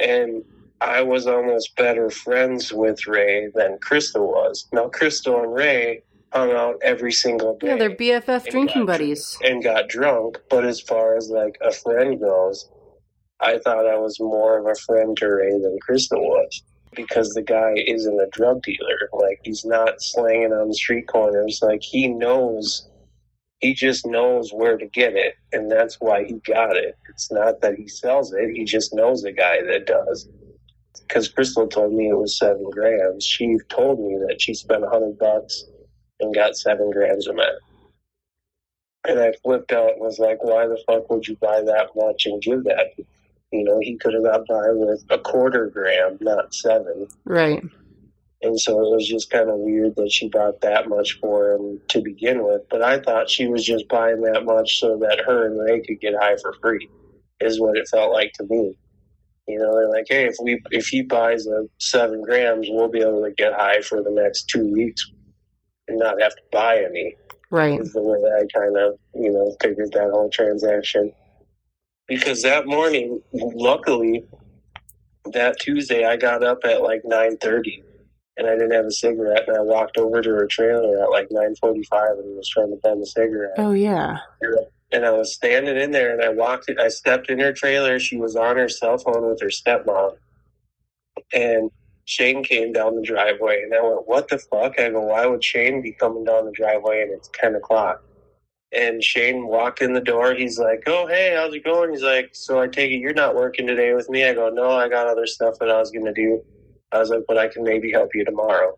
and 0.00 0.42
I 0.82 1.00
was 1.00 1.28
almost 1.28 1.76
better 1.76 2.10
friends 2.10 2.72
with 2.72 3.06
Ray 3.06 3.48
than 3.54 3.78
Crystal 3.78 4.26
was. 4.26 4.66
Now 4.72 4.88
Crystal 4.88 5.40
and 5.40 5.54
Ray 5.54 6.02
hung 6.32 6.50
out 6.50 6.76
every 6.82 7.12
single 7.12 7.56
day 7.56 7.68
Yeah, 7.68 7.76
they're 7.76 7.94
BFF 7.94 8.50
drinking 8.50 8.86
got 8.86 8.94
buddies. 8.94 9.38
and 9.44 9.62
got 9.62 9.88
drunk. 9.88 10.38
But 10.50 10.64
as 10.64 10.80
far 10.80 11.16
as 11.16 11.30
like 11.30 11.56
a 11.60 11.70
friend 11.70 12.18
goes, 12.18 12.68
I 13.40 13.58
thought 13.58 13.86
I 13.86 13.96
was 13.96 14.18
more 14.18 14.58
of 14.58 14.66
a 14.66 14.74
friend 14.74 15.16
to 15.18 15.28
Ray 15.28 15.50
than 15.52 15.78
Crystal 15.82 16.20
was. 16.20 16.62
Because 16.94 17.30
the 17.30 17.42
guy 17.42 17.74
isn't 17.86 18.20
a 18.20 18.28
drug 18.32 18.62
dealer. 18.62 19.08
Like, 19.14 19.40
he's 19.44 19.64
not 19.64 20.02
slanging 20.02 20.52
on 20.52 20.68
the 20.68 20.74
street 20.74 21.06
corners. 21.06 21.60
Like, 21.62 21.80
he 21.82 22.08
knows 22.08 22.86
he 23.60 23.72
just 23.72 24.04
knows 24.04 24.52
where 24.52 24.76
to 24.76 24.86
get 24.88 25.14
it, 25.14 25.36
and 25.52 25.70
that's 25.70 26.00
why 26.00 26.24
he 26.24 26.34
got 26.44 26.76
it. 26.76 26.98
It's 27.08 27.30
not 27.30 27.60
that 27.62 27.76
he 27.76 27.88
sells 27.88 28.32
it; 28.34 28.50
he 28.52 28.64
just 28.64 28.92
knows 28.92 29.24
a 29.24 29.32
guy 29.32 29.62
that 29.62 29.86
does. 29.86 30.28
Because 31.00 31.28
Crystal 31.28 31.66
told 31.68 31.92
me 31.92 32.08
it 32.08 32.18
was 32.18 32.38
seven 32.38 32.68
grams. 32.70 33.24
She 33.24 33.58
told 33.68 34.00
me 34.00 34.18
that 34.26 34.40
she 34.40 34.54
spent 34.54 34.84
a 34.84 34.88
hundred 34.88 35.18
bucks 35.18 35.64
and 36.20 36.34
got 36.34 36.56
seven 36.56 36.90
grams 36.90 37.26
of 37.26 37.36
meth. 37.36 37.46
And 39.06 39.18
I 39.18 39.32
flipped 39.42 39.72
out 39.72 39.92
and 39.92 40.00
was 40.00 40.18
like, 40.18 40.42
"Why 40.44 40.66
the 40.66 40.82
fuck 40.86 41.10
would 41.10 41.26
you 41.26 41.36
buy 41.36 41.60
that 41.62 41.90
much 41.96 42.26
and 42.26 42.40
give 42.40 42.64
that?" 42.64 42.92
You 43.50 43.64
know, 43.64 43.80
he 43.80 43.96
could 43.96 44.14
have 44.14 44.22
got 44.22 44.46
by 44.46 44.70
with 44.70 45.04
a 45.10 45.18
quarter 45.18 45.66
gram, 45.66 46.18
not 46.20 46.54
seven. 46.54 47.08
Right. 47.24 47.62
And 48.40 48.58
so 48.58 48.72
it 48.78 48.90
was 48.94 49.06
just 49.06 49.30
kind 49.30 49.48
of 49.48 49.58
weird 49.58 49.94
that 49.96 50.10
she 50.10 50.28
bought 50.28 50.60
that 50.62 50.88
much 50.88 51.18
for 51.20 51.52
him 51.52 51.80
to 51.88 52.00
begin 52.00 52.44
with. 52.44 52.62
But 52.70 52.82
I 52.82 52.98
thought 52.98 53.30
she 53.30 53.46
was 53.46 53.64
just 53.64 53.88
buying 53.88 54.22
that 54.22 54.44
much 54.44 54.80
so 54.80 54.98
that 54.98 55.22
her 55.26 55.46
and 55.46 55.60
Ray 55.60 55.80
could 55.80 56.00
get 56.00 56.14
high 56.18 56.36
for 56.36 56.54
free, 56.54 56.88
is 57.40 57.60
what 57.60 57.76
it 57.76 57.88
felt 57.88 58.12
like 58.12 58.32
to 58.34 58.44
me. 58.44 58.76
You 59.48 59.58
know, 59.58 59.74
they're 59.74 59.90
like, 59.90 60.06
hey, 60.08 60.26
if 60.26 60.36
we 60.42 60.62
if 60.70 60.86
he 60.86 61.02
buys 61.02 61.46
a 61.46 61.64
seven 61.78 62.22
grams, 62.22 62.68
we'll 62.70 62.88
be 62.88 63.00
able 63.00 63.22
to 63.24 63.32
get 63.32 63.52
high 63.54 63.80
for 63.82 64.02
the 64.02 64.10
next 64.10 64.44
two 64.44 64.72
weeks 64.72 65.10
and 65.88 65.98
not 65.98 66.20
have 66.20 66.34
to 66.34 66.42
buy 66.52 66.84
any 66.84 67.16
Right. 67.50 67.78
is 67.78 67.92
the 67.92 68.00
way 68.00 68.18
I 68.18 68.46
kind 68.58 68.78
of, 68.78 68.98
you 69.14 69.30
know, 69.30 69.54
figured 69.60 69.92
that 69.92 70.10
whole 70.10 70.30
transaction. 70.30 71.12
Because 72.08 72.40
that 72.42 72.66
morning, 72.66 73.20
luckily, 73.32 74.24
that 75.32 75.58
Tuesday, 75.60 76.06
I 76.06 76.16
got 76.16 76.42
up 76.42 76.60
at 76.64 76.82
like 76.82 77.02
nine 77.04 77.36
thirty, 77.36 77.82
and 78.38 78.46
I 78.46 78.52
didn't 78.52 78.72
have 78.72 78.86
a 78.86 78.90
cigarette, 78.90 79.46
and 79.46 79.56
I 79.56 79.60
walked 79.60 79.98
over 79.98 80.22
to 80.22 80.30
her 80.30 80.46
trailer 80.46 81.02
at 81.02 81.10
like 81.10 81.28
nine 81.30 81.54
forty-five, 81.60 82.18
and 82.18 82.36
was 82.36 82.48
trying 82.48 82.70
to 82.70 82.76
bend 82.76 83.02
a 83.02 83.06
cigarette, 83.06 83.54
Oh, 83.58 83.72
yeah. 83.72 84.18
And 84.92 85.04
I 85.06 85.12
was 85.12 85.34
standing 85.34 85.76
in 85.76 85.92
there, 85.92 86.12
and 86.12 86.22
I 86.22 86.30
walked, 86.30 86.70
I 86.78 86.88
stepped 86.88 87.30
in 87.30 87.40
her 87.40 87.52
trailer. 87.52 87.98
She 88.00 88.16
was 88.18 88.36
on 88.36 88.56
her 88.56 88.68
cell 88.68 88.98
phone 88.98 89.28
with 89.28 89.40
her 89.40 89.48
stepmom, 89.48 90.16
and 91.32 91.70
Shane 92.06 92.44
came 92.44 92.72
down 92.72 92.96
the 92.96 93.02
driveway, 93.02 93.62
and 93.62 93.74
I 93.74 93.82
went, 93.82 94.08
"What 94.08 94.28
the 94.28 94.38
fuck?" 94.38 94.78
I 94.80 94.90
go, 94.90 95.02
"Why 95.02 95.26
would 95.26 95.44
Shane 95.44 95.82
be 95.82 95.94
coming 95.94 96.24
down 96.24 96.46
the 96.46 96.52
driveway 96.52 97.02
and 97.02 97.12
it's 97.12 97.30
ten 97.34 97.54
o'clock?" 97.56 98.00
And 98.72 99.02
Shane 99.04 99.46
walked 99.46 99.82
in 99.82 99.94
the 99.94 100.00
door. 100.00 100.34
He's 100.34 100.58
like, 100.58 100.82
"Oh, 100.86 101.06
hey, 101.06 101.34
how's 101.36 101.54
it 101.54 101.64
going?" 101.64 101.90
He's 101.92 102.02
like, 102.02 102.30
"So 102.34 102.60
I 102.60 102.68
take 102.68 102.92
it 102.92 102.98
you're 102.98 103.14
not 103.14 103.36
working 103.36 103.66
today 103.66 103.94
with 103.94 104.10
me?" 104.10 104.24
I 104.26 104.34
go, 104.34 104.50
"No, 104.50 104.70
I 104.72 104.88
got 104.88 105.08
other 105.08 105.26
stuff 105.26 105.56
that 105.60 105.70
I 105.70 105.78
was 105.80 105.90
going 105.92 106.06
to 106.06 106.12
do." 106.14 106.42
I 106.92 106.98
was 107.00 107.10
like, 107.10 107.24
"But 107.28 107.38
I 107.38 107.48
can 107.48 107.64
maybe 107.64 107.92
help 107.92 108.10
you 108.14 108.24
tomorrow." 108.24 108.76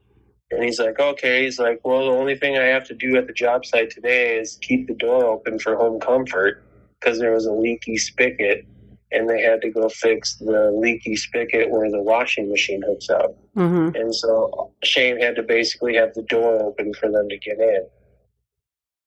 And 0.54 0.64
he's 0.64 0.78
like, 0.78 0.98
"Okay." 0.98 1.44
He's 1.44 1.58
like, 1.58 1.80
"Well, 1.84 2.06
the 2.06 2.12
only 2.12 2.36
thing 2.36 2.56
I 2.56 2.64
have 2.64 2.86
to 2.88 2.94
do 2.94 3.16
at 3.16 3.26
the 3.26 3.32
job 3.32 3.66
site 3.66 3.90
today 3.90 4.38
is 4.38 4.58
keep 4.62 4.86
the 4.86 4.94
door 4.94 5.24
open 5.26 5.58
for 5.58 5.76
home 5.76 6.00
comfort 6.00 6.62
because 7.00 7.18
there 7.18 7.32
was 7.32 7.46
a 7.46 7.52
leaky 7.52 7.96
spigot." 7.96 8.64
And 9.12 9.30
they 9.30 9.40
had 9.40 9.62
to 9.62 9.70
go 9.70 9.88
fix 9.88 10.34
the 10.38 10.72
leaky 10.72 11.14
spigot 11.14 11.70
where 11.70 11.88
the 11.88 12.02
washing 12.02 12.48
machine 12.48 12.82
hooks 12.84 13.08
up. 13.08 13.36
Mm-hmm. 13.56 13.94
And 13.94 14.12
so 14.12 14.72
Shane 14.82 15.20
had 15.20 15.36
to 15.36 15.42
basically 15.44 15.94
have 15.94 16.14
the 16.14 16.22
door 16.22 16.60
open 16.60 16.92
for 16.94 17.08
them 17.08 17.28
to 17.28 17.38
get 17.38 17.60
in. 17.60 17.86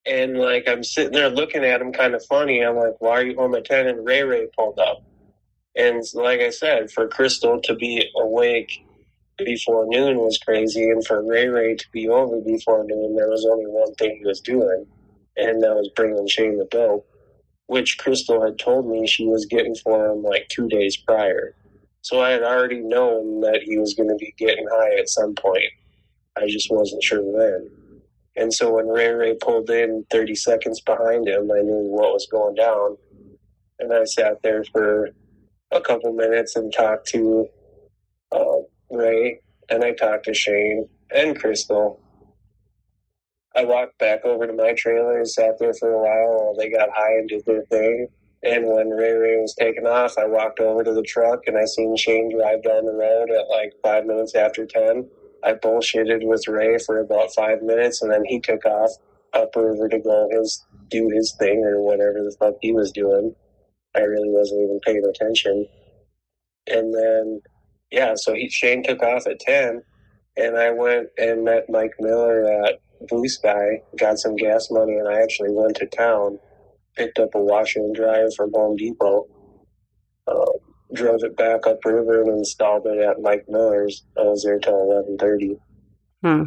And 0.06 0.38
like 0.38 0.66
I'm 0.66 0.84
sitting 0.84 1.12
there 1.12 1.30
looking 1.30 1.66
at 1.66 1.82
him 1.82 1.92
kind 1.92 2.16
of 2.16 2.24
funny. 2.26 2.64
I'm 2.64 2.78
like, 2.78 2.96
why 3.00 3.20
are 3.20 3.26
you 3.26 3.36
home 3.36 3.56
at 3.56 3.66
10? 3.66 3.88
And 3.88 4.06
Ray 4.06 4.24
Ray 4.24 4.48
pulled 4.56 4.80
up. 4.80 5.04
And 5.76 6.02
like 6.14 6.40
I 6.40 6.52
said, 6.52 6.90
for 6.90 7.10
Crystal 7.10 7.60
to 7.64 7.76
be 7.76 8.10
awake 8.16 8.72
before 9.38 9.86
noon 9.88 10.18
was 10.18 10.38
crazy. 10.38 10.90
And 10.90 11.06
for 11.06 11.24
Ray 11.24 11.48
Ray 11.48 11.76
to 11.76 11.86
be 11.92 12.08
over 12.10 12.40
before 12.42 12.84
noon, 12.86 13.16
there 13.16 13.30
was 13.30 13.46
only 13.46 13.66
one 13.66 13.94
thing 13.96 14.18
he 14.18 14.26
was 14.26 14.42
doing. 14.42 14.86
And 15.38 15.62
that 15.64 15.76
was 15.76 15.90
bringing 15.96 16.28
Shane 16.28 16.58
the 16.58 16.66
dope, 16.66 17.08
which 17.68 17.98
Crystal 18.00 18.44
had 18.44 18.58
told 18.58 18.88
me 18.88 19.06
she 19.06 19.26
was 19.26 19.46
getting 19.46 19.76
for 19.76 20.12
him 20.12 20.24
like 20.24 20.48
two 20.50 20.68
days 20.68 20.98
prior. 20.98 21.56
So 22.02 22.22
I 22.22 22.32
had 22.32 22.44
already 22.44 22.80
known 22.80 23.42
that 23.42 23.62
he 23.64 23.78
was 23.78 23.94
going 23.94 24.10
to 24.10 24.16
be 24.16 24.34
getting 24.38 24.68
high 24.72 24.98
at 25.00 25.10
some 25.10 25.36
point. 25.36 25.72
I 26.38 26.48
just 26.48 26.72
wasn't 26.72 27.04
sure 27.04 27.22
when. 27.22 27.70
And 28.36 28.54
so 28.54 28.76
when 28.76 28.88
Ray 28.88 29.10
Ray 29.10 29.36
pulled 29.36 29.70
in 29.70 30.06
30 30.12 30.36
seconds 30.36 30.80
behind 30.82 31.28
him, 31.28 31.52
I 31.52 31.62
knew 31.62 31.90
what 31.90 32.14
was 32.14 32.28
going 32.32 32.56
down. 32.56 32.98
And 33.80 33.92
I 33.94 34.06
sat 34.06 34.42
there 34.44 34.64
for 34.64 35.10
a 35.72 35.82
couple 35.82 36.14
minutes 36.14 36.56
and 36.56 36.72
talked 36.72 37.08
to 37.10 37.48
Ray, 38.98 39.40
and 39.70 39.84
I 39.84 39.94
talked 39.94 40.26
to 40.26 40.34
Shane 40.34 40.88
and 41.12 41.40
Crystal. 41.40 42.00
I 43.56 43.66
walked 43.66 43.98
back 43.98 44.24
over 44.26 44.46
to 44.46 44.54
my 44.54 44.74
trailer 44.74 45.24
sat 45.26 45.58
there 45.60 45.74
for 45.74 45.92
a 45.92 45.98
while 45.98 46.38
while 46.38 46.56
they 46.56 46.70
got 46.70 46.90
high 46.96 47.18
and 47.18 47.30
did 47.30 47.44
their 47.46 47.64
thing. 47.66 48.08
And 48.44 48.68
when 48.68 48.90
Ray 48.90 49.14
Ray 49.14 49.38
was 49.38 49.56
taken 49.56 49.88
off, 49.88 50.18
I 50.18 50.26
walked 50.26 50.60
over 50.60 50.84
to 50.84 50.94
the 50.94 51.02
truck 51.02 51.42
and 51.48 51.58
I 51.58 51.66
seen 51.66 51.96
Shane 51.96 52.32
drive 52.36 52.64
down 52.64 52.86
the 52.86 52.94
road 52.94 53.32
at 53.32 53.50
like 53.50 53.74
five 53.84 54.06
minutes 54.06 54.36
after 54.36 54.66
10. 54.66 55.10
I 55.44 55.54
bullshitted 55.54 56.26
with 56.28 56.48
Ray 56.48 56.78
for 56.78 57.00
about 57.00 57.34
five 57.34 57.62
minutes 57.64 58.02
and 58.02 58.12
then 58.12 58.26
he 58.26 58.40
took 58.40 58.64
off 58.66 58.92
upriver 59.34 59.90
to 59.90 60.00
go 60.00 60.28
his 60.32 60.66
do 60.90 61.10
his 61.14 61.36
thing 61.38 61.64
or 61.66 61.82
whatever 61.82 62.24
the 62.24 62.36
fuck 62.40 62.56
he 62.62 62.72
was 62.72 62.92
doing. 62.92 63.36
I 63.96 64.02
really 64.02 64.30
wasn't 64.30 64.62
even 64.62 64.80
paying 64.86 65.04
attention. 65.06 65.68
And 66.68 66.94
then, 66.94 67.42
yeah, 67.92 68.14
so 68.16 68.34
he, 68.34 68.50
Shane 68.50 68.84
took 68.84 69.02
off 69.04 69.28
at 69.28 69.40
10 69.40 69.82
and 70.38 70.58
I 70.58 70.72
went 70.72 71.08
and 71.18 71.44
met 71.44 71.70
Mike 71.70 71.94
Miller 72.00 72.46
at 72.66 72.80
Blue 73.08 73.28
Sky, 73.28 73.82
got 73.98 74.20
some 74.20 74.36
gas 74.36 74.70
money, 74.72 74.94
and 74.94 75.08
I 75.08 75.22
actually 75.22 75.52
went 75.52 75.76
to 75.78 75.86
town 75.88 76.40
picked 76.98 77.20
up 77.20 77.36
a 77.36 77.40
washer 77.40 77.80
and 77.80 77.96
dryer 77.96 78.30
from 78.36 78.52
Home 78.54 78.76
Depot, 78.76 79.28
uh, 80.28 80.46
drove 80.94 81.24
it 81.24 81.38
back 81.38 81.68
up 81.68 81.84
river 81.86 82.24
and 82.24 82.40
installed 82.40 82.86
it 82.88 82.98
at 83.00 83.22
Mike 83.22 83.46
Miller's. 83.48 84.04
I 84.18 84.24
was 84.24 84.44
there 84.44 84.60
till 84.60 84.82
eleven 84.92 85.18
thirty, 85.18 85.58
Hmm. 86.24 86.44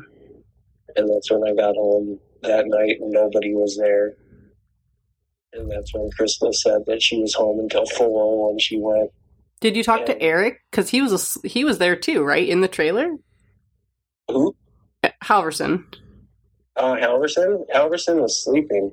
and 0.97 1.09
that's 1.09 1.31
when 1.31 1.45
I 1.47 1.55
got 1.55 1.77
home 1.77 2.19
that 2.43 2.67
night 2.67 2.97
and 3.01 3.13
nobody 3.13 3.55
was 3.55 3.77
there. 3.81 4.17
And 5.53 5.71
that's 5.71 5.93
when 5.95 6.11
Crystal 6.17 6.53
said 6.53 6.83
that 6.87 7.03
she 7.03 7.21
was 7.21 7.35
home 7.35 7.59
until 7.61 7.87
four 7.87 8.49
when 8.49 8.59
she 8.59 8.79
went. 8.79 9.11
Did 9.61 9.77
you 9.77 9.85
talk 9.85 10.07
to 10.07 10.21
Eric? 10.21 10.61
Because 10.71 10.89
he 10.89 11.03
was 11.03 11.39
a, 11.45 11.49
he 11.49 11.65
was 11.65 11.79
there 11.79 11.97
too, 11.97 12.23
right? 12.23 12.49
In 12.49 12.63
the 12.63 12.69
trailer. 12.69 13.15
Who? 14.29 14.57
Halverson. 15.23 15.85
Uh, 16.77 16.97
Halverson. 16.97 17.65
Halverson 17.75 18.21
was 18.21 18.43
sleeping. 18.43 18.93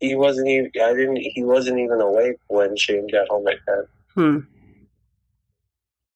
He 0.00 0.14
wasn't 0.14 0.48
even. 0.48 0.70
I 0.82 0.94
didn't. 0.94 1.16
He 1.16 1.44
wasn't 1.44 1.78
even 1.78 2.00
awake 2.00 2.36
when 2.48 2.76
Shane 2.76 3.06
got 3.10 3.28
home 3.28 3.46
at 3.48 3.56
ten. 3.66 3.84
Hmm. 4.14 4.38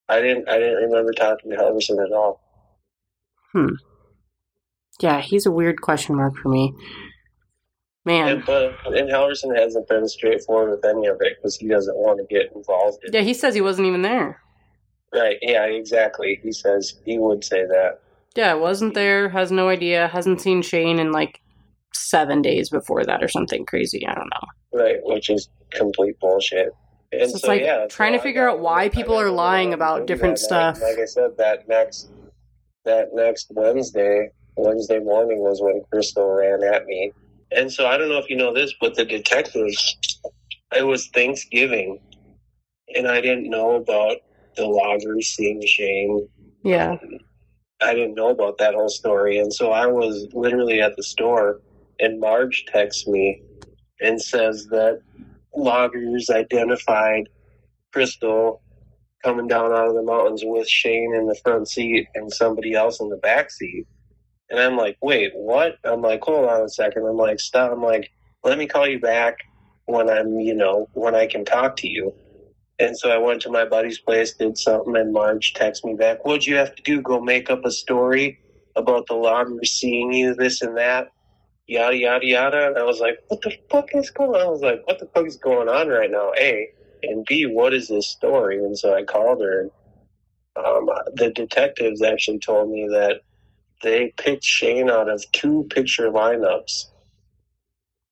I 0.08 0.20
didn't. 0.20 0.48
I 0.48 0.58
didn't 0.58 0.84
remember 0.84 1.12
talking 1.12 1.50
to 1.50 1.56
Halverson 1.56 2.04
at 2.04 2.12
all. 2.12 2.40
Hmm. 3.52 3.74
Yeah, 5.00 5.20
he's 5.20 5.46
a 5.46 5.50
weird 5.50 5.80
question 5.80 6.16
mark 6.16 6.36
for 6.36 6.48
me. 6.48 6.74
Man. 8.04 8.28
And 8.28 8.46
but 8.46 8.72
and 8.86 9.10
Halverson 9.10 9.56
hasn't 9.56 9.86
been 9.88 10.08
straightforward 10.08 10.70
with 10.70 10.84
any 10.84 11.06
of 11.06 11.18
it 11.20 11.36
because 11.36 11.56
he 11.56 11.68
doesn't 11.68 11.96
want 11.96 12.18
to 12.18 12.34
get 12.34 12.50
involved. 12.54 13.04
In 13.04 13.12
Yeah, 13.12 13.20
he 13.20 13.34
says 13.34 13.54
he 13.54 13.60
wasn't 13.60 13.88
even 13.88 14.02
there. 14.02 14.40
Right. 15.12 15.36
Yeah. 15.42 15.64
Exactly. 15.64 16.40
He 16.42 16.52
says 16.52 16.94
he 17.04 17.18
would 17.18 17.44
say 17.44 17.66
that. 17.66 18.00
Yeah, 18.36 18.54
wasn't 18.54 18.94
there, 18.94 19.28
has 19.28 19.50
no 19.50 19.68
idea, 19.68 20.06
hasn't 20.08 20.40
seen 20.40 20.62
Shane 20.62 20.98
in 21.00 21.10
like 21.10 21.40
seven 21.92 22.40
days 22.42 22.70
before 22.70 23.04
that 23.04 23.22
or 23.22 23.28
something 23.28 23.66
crazy. 23.66 24.06
I 24.06 24.14
don't 24.14 24.30
know. 24.32 24.78
Right. 24.80 24.98
Which 25.02 25.28
is 25.28 25.48
complete 25.72 26.18
bullshit. 26.20 26.72
And 27.12 27.22
It's 27.22 27.32
just 27.32 27.48
like 27.48 27.60
yeah, 27.60 27.86
trying 27.88 28.12
so 28.12 28.18
to 28.18 28.22
figure 28.22 28.46
got- 28.46 28.54
out 28.54 28.60
why 28.60 28.88
people 28.88 29.16
are 29.20 29.30
lying 29.30 29.74
about 29.74 30.06
different 30.06 30.32
night. 30.34 30.38
stuff. 30.38 30.80
Like 30.80 30.98
I 31.00 31.04
said, 31.06 31.36
that 31.38 31.68
next 31.68 32.08
that 32.84 33.08
next 33.12 33.48
Wednesday, 33.50 34.30
Wednesday 34.56 35.00
morning 35.00 35.40
was 35.40 35.60
when 35.60 35.82
Crystal 35.92 36.30
ran 36.30 36.62
at 36.62 36.86
me. 36.86 37.12
And 37.52 37.72
so 37.72 37.86
I 37.86 37.96
don't 37.96 38.08
know 38.08 38.18
if 38.18 38.30
you 38.30 38.36
know 38.36 38.54
this, 38.54 38.74
but 38.80 38.94
the 38.94 39.04
detectives 39.04 39.96
it 40.76 40.86
was 40.86 41.08
Thanksgiving 41.08 41.98
and 42.94 43.08
I 43.08 43.20
didn't 43.20 43.50
know 43.50 43.76
about 43.76 44.18
the 44.56 44.66
loggers 44.66 45.28
seeing 45.28 45.60
Shane 45.64 46.28
Yeah. 46.64 46.96
I 47.82 47.94
didn't 47.94 48.14
know 48.14 48.28
about 48.28 48.58
that 48.58 48.74
whole 48.74 48.90
story. 48.90 49.38
And 49.38 49.52
so 49.52 49.72
I 49.72 49.86
was 49.86 50.28
literally 50.34 50.82
at 50.82 50.96
the 50.96 51.02
store, 51.02 51.60
and 51.98 52.20
Marge 52.20 52.66
texts 52.66 53.06
me 53.06 53.40
and 54.00 54.20
says 54.20 54.66
that 54.70 55.00
loggers 55.56 56.28
identified 56.28 57.28
Crystal 57.92 58.62
coming 59.24 59.46
down 59.46 59.72
out 59.72 59.88
of 59.88 59.94
the 59.94 60.02
mountains 60.02 60.42
with 60.44 60.68
Shane 60.68 61.14
in 61.14 61.26
the 61.26 61.38
front 61.42 61.68
seat 61.68 62.06
and 62.14 62.32
somebody 62.32 62.74
else 62.74 63.00
in 63.00 63.08
the 63.08 63.16
back 63.16 63.50
seat. 63.50 63.86
And 64.50 64.58
I'm 64.58 64.76
like, 64.76 64.96
wait, 65.00 65.32
what? 65.34 65.76
I'm 65.84 66.02
like, 66.02 66.22
hold 66.22 66.48
on 66.48 66.62
a 66.62 66.68
second. 66.68 67.06
I'm 67.06 67.16
like, 67.16 67.38
stop. 67.38 67.72
I'm 67.72 67.82
like, 67.82 68.10
let 68.42 68.58
me 68.58 68.66
call 68.66 68.86
you 68.86 68.98
back 68.98 69.38
when 69.86 70.10
I'm, 70.10 70.40
you 70.40 70.54
know, 70.54 70.88
when 70.94 71.14
I 71.14 71.26
can 71.26 71.44
talk 71.44 71.76
to 71.76 71.88
you. 71.88 72.12
And 72.80 72.96
so 72.96 73.10
I 73.10 73.18
went 73.18 73.42
to 73.42 73.50
my 73.50 73.64
buddy's 73.64 73.98
place, 73.98 74.32
did 74.32 74.56
something, 74.56 74.96
and 74.96 75.12
Marge 75.12 75.52
texted 75.54 75.84
me 75.84 75.94
back, 75.94 76.24
What'd 76.24 76.46
you 76.46 76.56
have 76.56 76.74
to 76.74 76.82
do? 76.82 77.02
Go 77.02 77.20
make 77.20 77.50
up 77.50 77.64
a 77.64 77.70
story 77.70 78.40
about 78.74 79.06
the 79.06 79.14
loggers 79.14 79.72
seeing 79.72 80.12
you, 80.12 80.34
this 80.34 80.62
and 80.62 80.76
that, 80.78 81.08
yada, 81.66 81.96
yada, 81.96 82.26
yada. 82.26 82.66
And 82.68 82.78
I 82.78 82.82
was 82.84 82.98
like, 82.98 83.18
What 83.28 83.42
the 83.42 83.56
fuck 83.70 83.94
is 83.94 84.10
going 84.10 84.30
on? 84.30 84.40
I 84.40 84.50
was 84.50 84.62
like, 84.62 84.86
What 84.86 84.98
the 84.98 85.06
fuck 85.14 85.26
is 85.26 85.36
going 85.36 85.68
on 85.68 85.88
right 85.88 86.10
now? 86.10 86.32
A. 86.38 86.68
And 87.02 87.24
B, 87.26 87.46
what 87.46 87.74
is 87.74 87.88
this 87.88 88.08
story? 88.08 88.56
And 88.56 88.76
so 88.76 88.94
I 88.94 89.04
called 89.04 89.42
her, 89.42 89.60
and 89.60 89.70
um, 90.56 90.88
the 91.14 91.30
detectives 91.30 92.02
actually 92.02 92.38
told 92.38 92.70
me 92.70 92.86
that 92.88 93.20
they 93.82 94.12
picked 94.16 94.44
Shane 94.44 94.90
out 94.90 95.08
of 95.08 95.24
two 95.32 95.66
picture 95.70 96.10
lineups 96.10 96.86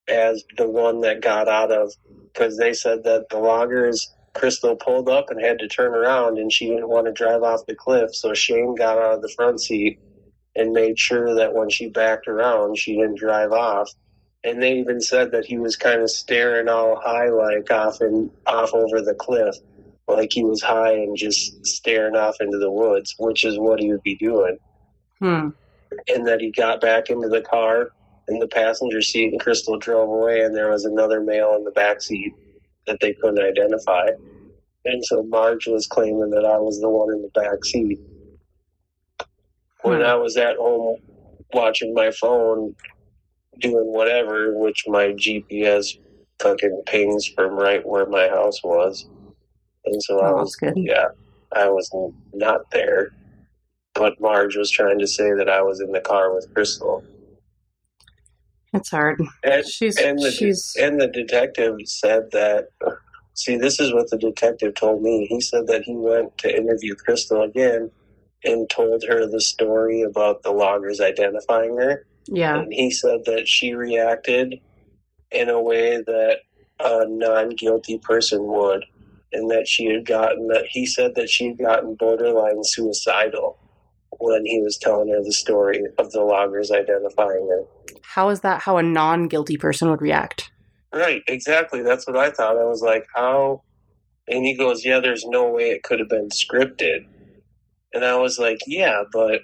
as 0.09 0.43
the 0.57 0.69
one 0.69 1.01
that 1.01 1.21
got 1.21 1.49
out 1.49 1.71
of, 1.71 1.93
because 2.33 2.57
they 2.57 2.73
said 2.73 3.05
that 3.05 3.29
the 3.31 3.39
loggers 3.39 4.15
Crystal 4.35 4.77
pulled 4.77 5.09
up 5.09 5.31
and 5.31 5.41
had 5.41 5.59
to 5.59 5.69
turn 5.69 5.95
around, 5.95 6.39
and 6.39 6.53
she 6.53 6.69
didn't 6.69 6.89
want 6.89 7.07
to 7.07 7.13
drive 7.13 7.43
off 7.43 7.67
the 7.67 7.75
cliff. 7.75 8.15
So 8.15 8.35
Shane 8.35 8.75
got 8.75 8.99
out 8.99 9.15
of 9.15 9.23
the 9.23 9.33
front 9.37 9.61
seat 9.61 9.99
and 10.55 10.73
made 10.73 10.99
sure 10.99 11.35
that 11.35 11.55
when 11.55 11.69
she 11.69 11.89
backed 11.89 12.29
around, 12.29 12.79
she 12.79 12.95
didn't 12.95 13.19
drive 13.19 13.53
off. 13.53 13.91
And 14.45 14.63
they 14.63 14.79
even 14.79 15.01
said 15.01 15.33
that 15.33 15.47
he 15.47 15.59
was 15.59 15.77
kind 15.77 16.01
of 16.01 16.11
staring 16.11 16.69
all 16.69 17.01
high, 17.03 17.29
like 17.29 17.71
off 17.71 18.01
and 18.01 18.31
off 18.47 18.73
over 18.73 19.03
the 19.03 19.15
cliff, 19.15 19.57
like 20.07 20.31
he 20.33 20.45
was 20.45 20.63
high 20.63 20.93
and 20.93 21.17
just 21.17 21.67
staring 21.67 22.17
off 22.17 22.37
into 22.41 22.59
the 22.59 22.71
woods, 22.71 23.15
which 23.19 23.45
is 23.45 23.59
what 23.59 23.81
he 23.81 23.91
would 23.91 24.03
be 24.05 24.17
doing. 24.17 24.57
Hmm. 25.21 25.51
And 26.09 26.27
that 26.27 26.41
he 26.41 26.51
got 26.53 26.81
back 26.81 27.11
into 27.11 27.29
the 27.29 27.43
car 27.43 27.91
in 28.29 28.39
the 28.39 28.49
passenger 28.49 29.03
seat, 29.03 29.33
and 29.33 29.41
Crystal 29.41 29.79
drove 29.79 30.09
away, 30.09 30.43
and 30.43 30.55
there 30.55 30.71
was 30.71 30.85
another 30.85 31.21
male 31.23 31.55
in 31.57 31.65
the 31.65 31.71
back 31.73 32.03
seat 32.03 32.35
that 32.87 32.99
they 33.01 33.15
couldn't 33.15 33.45
identify. 33.45 34.09
And 34.85 35.05
so 35.05 35.23
Marge 35.25 35.67
was 35.67 35.87
claiming 35.87 36.31
that 36.31 36.45
I 36.45 36.59
was 36.59 36.81
the 36.81 36.89
one 36.91 37.13
in 37.15 37.23
the 37.23 37.31
back 37.41 37.65
seat. 37.65 38.01
When 39.83 40.01
Hmm. 40.01 40.03
I 40.03 40.15
was 40.17 40.37
at 40.37 40.57
home 40.57 40.99
watching 41.53 41.95
my 41.95 42.11
phone, 42.13 42.75
doing 43.61 43.93
whatever, 43.93 44.57
which 44.59 44.85
my 44.89 45.09
GPS 45.15 45.99
fucking 46.41 46.83
pings 46.87 47.27
from 47.37 47.53
right 47.55 47.87
where 47.87 48.07
my 48.07 48.29
house 48.29 48.63
was. 48.65 49.07
And 49.87 50.03
so 50.03 50.21
I 50.21 50.31
Oh, 50.31 50.35
was, 50.35 50.55
that's 50.55 50.57
good. 50.57 50.77
yeah, 50.77 51.09
I 51.55 51.69
was 51.71 51.91
not 52.35 52.63
there. 52.73 53.11
But 53.95 54.21
Marge 54.21 54.57
was 54.57 54.71
trying 54.71 54.99
to 55.01 55.07
say 55.07 55.33
that 55.35 55.49
I 55.49 55.63
was 55.63 55.81
in 55.81 55.93
the 55.93 56.01
car 56.01 56.35
with 56.35 56.53
Crystal. 56.55 57.03
It's 58.73 58.91
hard. 58.91 59.21
And 59.43 59.67
She's 59.67 59.97
and 59.97 60.19
the 60.19 60.31
she's 60.31 60.77
and 60.79 61.01
the 61.01 61.09
detective 61.09 61.77
said 61.85 62.31
that. 62.33 62.69
See, 63.35 63.57
this 63.57 63.79
is 63.79 63.95
what 63.95 64.11
the 64.11 64.19
detective 64.19 64.75
told 64.75 65.01
me. 65.01 65.27
He 65.27 65.41
said 65.41 65.69
that 65.69 65.85
he 65.85 65.95
went 65.95 66.37
to 66.39 66.57
interview 66.57 66.97
Crystal 66.97 67.43
again 67.43 67.89
and 68.45 68.69
told 68.69 69.05
her 69.09 69.27
the 69.27 69.41
story 69.41 70.03
about 70.03 70.43
the 70.43 70.51
loggers 70.51 71.01
identifying 71.01 71.77
her. 71.77 72.05
yeah. 72.27 72.59
And 72.59 72.73
he 72.73 72.91
said 72.91 73.25
that 73.27 73.47
she 73.47 73.75
reacted 73.75 74.61
in 75.31 75.49
a 75.49 75.61
way 75.61 76.03
that 76.03 76.39
a 76.81 77.05
non-guilty 77.09 77.99
person 77.99 78.45
would, 78.45 78.85
and 79.33 79.51
that 79.51 79.69
she 79.69 79.87
had 79.87 80.05
gotten 80.05 80.49
that 80.49 80.67
he 80.69 80.87
said 80.87 81.15
that 81.15 81.29
she 81.31 81.49
had 81.49 81.59
gotten 81.59 81.95
borderline 81.95 82.63
suicidal 82.65 83.59
when 84.19 84.45
he 84.45 84.61
was 84.61 84.77
telling 84.79 85.09
her 85.09 85.23
the 85.23 85.33
story 85.33 85.83
of 85.99 86.11
the 86.13 86.21
loggers 86.23 86.71
identifying 86.71 87.49
her. 87.49 87.65
How 88.03 88.29
is 88.31 88.41
that 88.41 88.61
how 88.63 88.77
a 88.77 88.83
non 88.83 89.29
guilty 89.29 89.57
person 89.57 89.91
would 89.91 90.03
react? 90.03 90.51
Right, 90.93 91.23
exactly. 91.29 91.83
That's 91.83 92.07
what 92.07 92.17
I 92.17 92.31
thought. 92.31 92.57
I 92.59 92.65
was 92.65 92.83
like, 92.83 93.07
how? 93.15 93.63
And 94.27 94.45
he 94.45 94.55
goes, 94.57 94.85
yeah, 94.85 95.01
there's 95.01 95.25
no 95.25 95.51
way 95.51 95.71
it 95.71 95.83
could 95.83 96.01
have 96.01 96.09
been 96.09 96.29
scripted. 96.29 97.07
And 97.93 98.05
I 98.05 98.17
was 98.17 98.39
like, 98.39 98.59
yeah, 98.67 99.03
but 99.13 99.43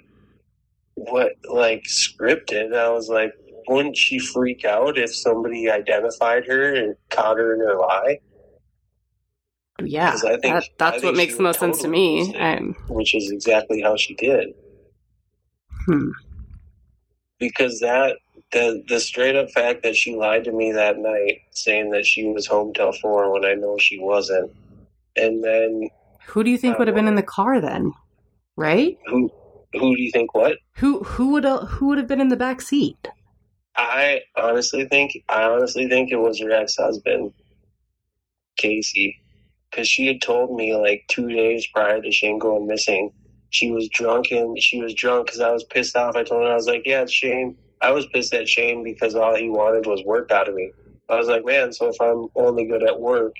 what, 0.95 1.33
like, 1.49 1.83
scripted? 1.83 2.75
I 2.75 2.89
was 2.89 3.09
like, 3.09 3.31
wouldn't 3.67 3.97
she 3.97 4.19
freak 4.19 4.65
out 4.65 4.97
if 4.97 5.15
somebody 5.15 5.69
identified 5.69 6.45
her 6.47 6.73
and 6.75 6.95
caught 7.09 7.37
her 7.37 7.53
in 7.55 7.61
her 7.61 7.77
lie? 7.77 8.19
Yeah, 9.83 10.15
I 10.15 10.37
think- 10.37 10.41
that, 10.43 10.63
that's 10.77 11.03
what 11.03 11.15
makes 11.15 11.35
the 11.35 11.43
most 11.43 11.59
sense 11.59 11.81
to 11.81 11.87
me. 11.87 12.33
it. 12.35 12.75
Which 12.89 13.13
is 13.15 13.31
exactly 13.31 13.81
how 13.81 13.95
she 13.97 14.13
did. 14.15 14.49
Hmm. 15.85 16.09
Because 17.39 17.79
that, 17.79 18.17
the, 18.51 18.83
the 18.87 18.99
straight 18.99 19.35
up 19.35 19.49
fact 19.51 19.83
that 19.83 19.95
she 19.95 20.15
lied 20.15 20.45
to 20.45 20.51
me 20.51 20.71
that 20.71 20.97
night, 20.97 21.41
saying 21.51 21.91
that 21.91 22.05
she 22.05 22.25
was 22.25 22.47
home 22.47 22.73
till 22.73 22.93
four 22.93 23.31
when 23.31 23.45
I 23.45 23.53
know 23.53 23.77
she 23.77 23.99
wasn't. 23.99 24.51
And 25.15 25.43
then 25.43 25.89
Who 26.27 26.43
do 26.43 26.49
you 26.49 26.57
think 26.57 26.75
Uh, 26.75 26.79
would 26.79 26.87
have 26.87 26.95
been 26.95 27.07
in 27.07 27.15
the 27.15 27.23
car 27.23 27.59
then? 27.59 27.93
Right? 28.55 28.97
who, 29.07 29.29
who 29.73 29.95
do 29.95 30.01
you 30.01 30.11
think 30.11 30.33
what? 30.33 30.57
Who 30.75 30.99
who 31.03 31.31
would 31.31 31.45
who 31.45 31.87
would 31.87 31.97
have 31.97 32.07
been 32.07 32.21
in 32.21 32.29
the 32.29 32.37
back 32.37 32.61
seat? 32.61 33.07
I 33.75 34.21
honestly 34.37 34.85
think 34.85 35.17
I 35.27 35.43
honestly 35.43 35.87
think 35.89 36.11
it 36.11 36.17
was 36.17 36.39
her 36.39 36.51
ex 36.51 36.77
husband, 36.77 37.33
Casey, 38.57 39.19
because 39.69 39.87
she 39.87 40.07
had 40.07 40.21
told 40.21 40.55
me 40.55 40.75
like 40.75 41.03
two 41.09 41.27
days 41.27 41.67
prior 41.67 42.01
to 42.01 42.11
Shane 42.11 42.39
going 42.39 42.67
missing, 42.67 43.11
she 43.55 43.71
was 43.71 43.89
drunk 43.89 44.31
and 44.31 44.61
she 44.61 44.81
was 44.81 44.93
drunk 44.93 45.27
because 45.27 45.39
I 45.39 45.51
was 45.51 45.63
pissed 45.63 45.95
off. 45.95 46.15
I 46.15 46.23
told 46.23 46.43
her 46.43 46.51
I 46.51 46.55
was 46.55 46.67
like, 46.67 46.83
"Yeah, 46.85 47.01
it's 47.01 47.13
Shane." 47.13 47.57
I 47.81 47.91
was 47.91 48.07
pissed 48.07 48.33
at 48.33 48.47
Shane 48.47 48.83
because 48.83 49.15
all 49.15 49.35
he 49.35 49.49
wanted 49.49 49.85
was 49.85 50.03
work 50.05 50.31
out 50.31 50.47
of 50.49 50.55
me. 50.55 50.71
I 51.09 51.15
was 51.15 51.27
like, 51.27 51.45
"Man, 51.45 51.71
so 51.71 51.89
if 51.89 51.99
I'm 52.01 52.27
only 52.35 52.65
good 52.65 52.83
at 52.83 52.99
work, 52.99 53.35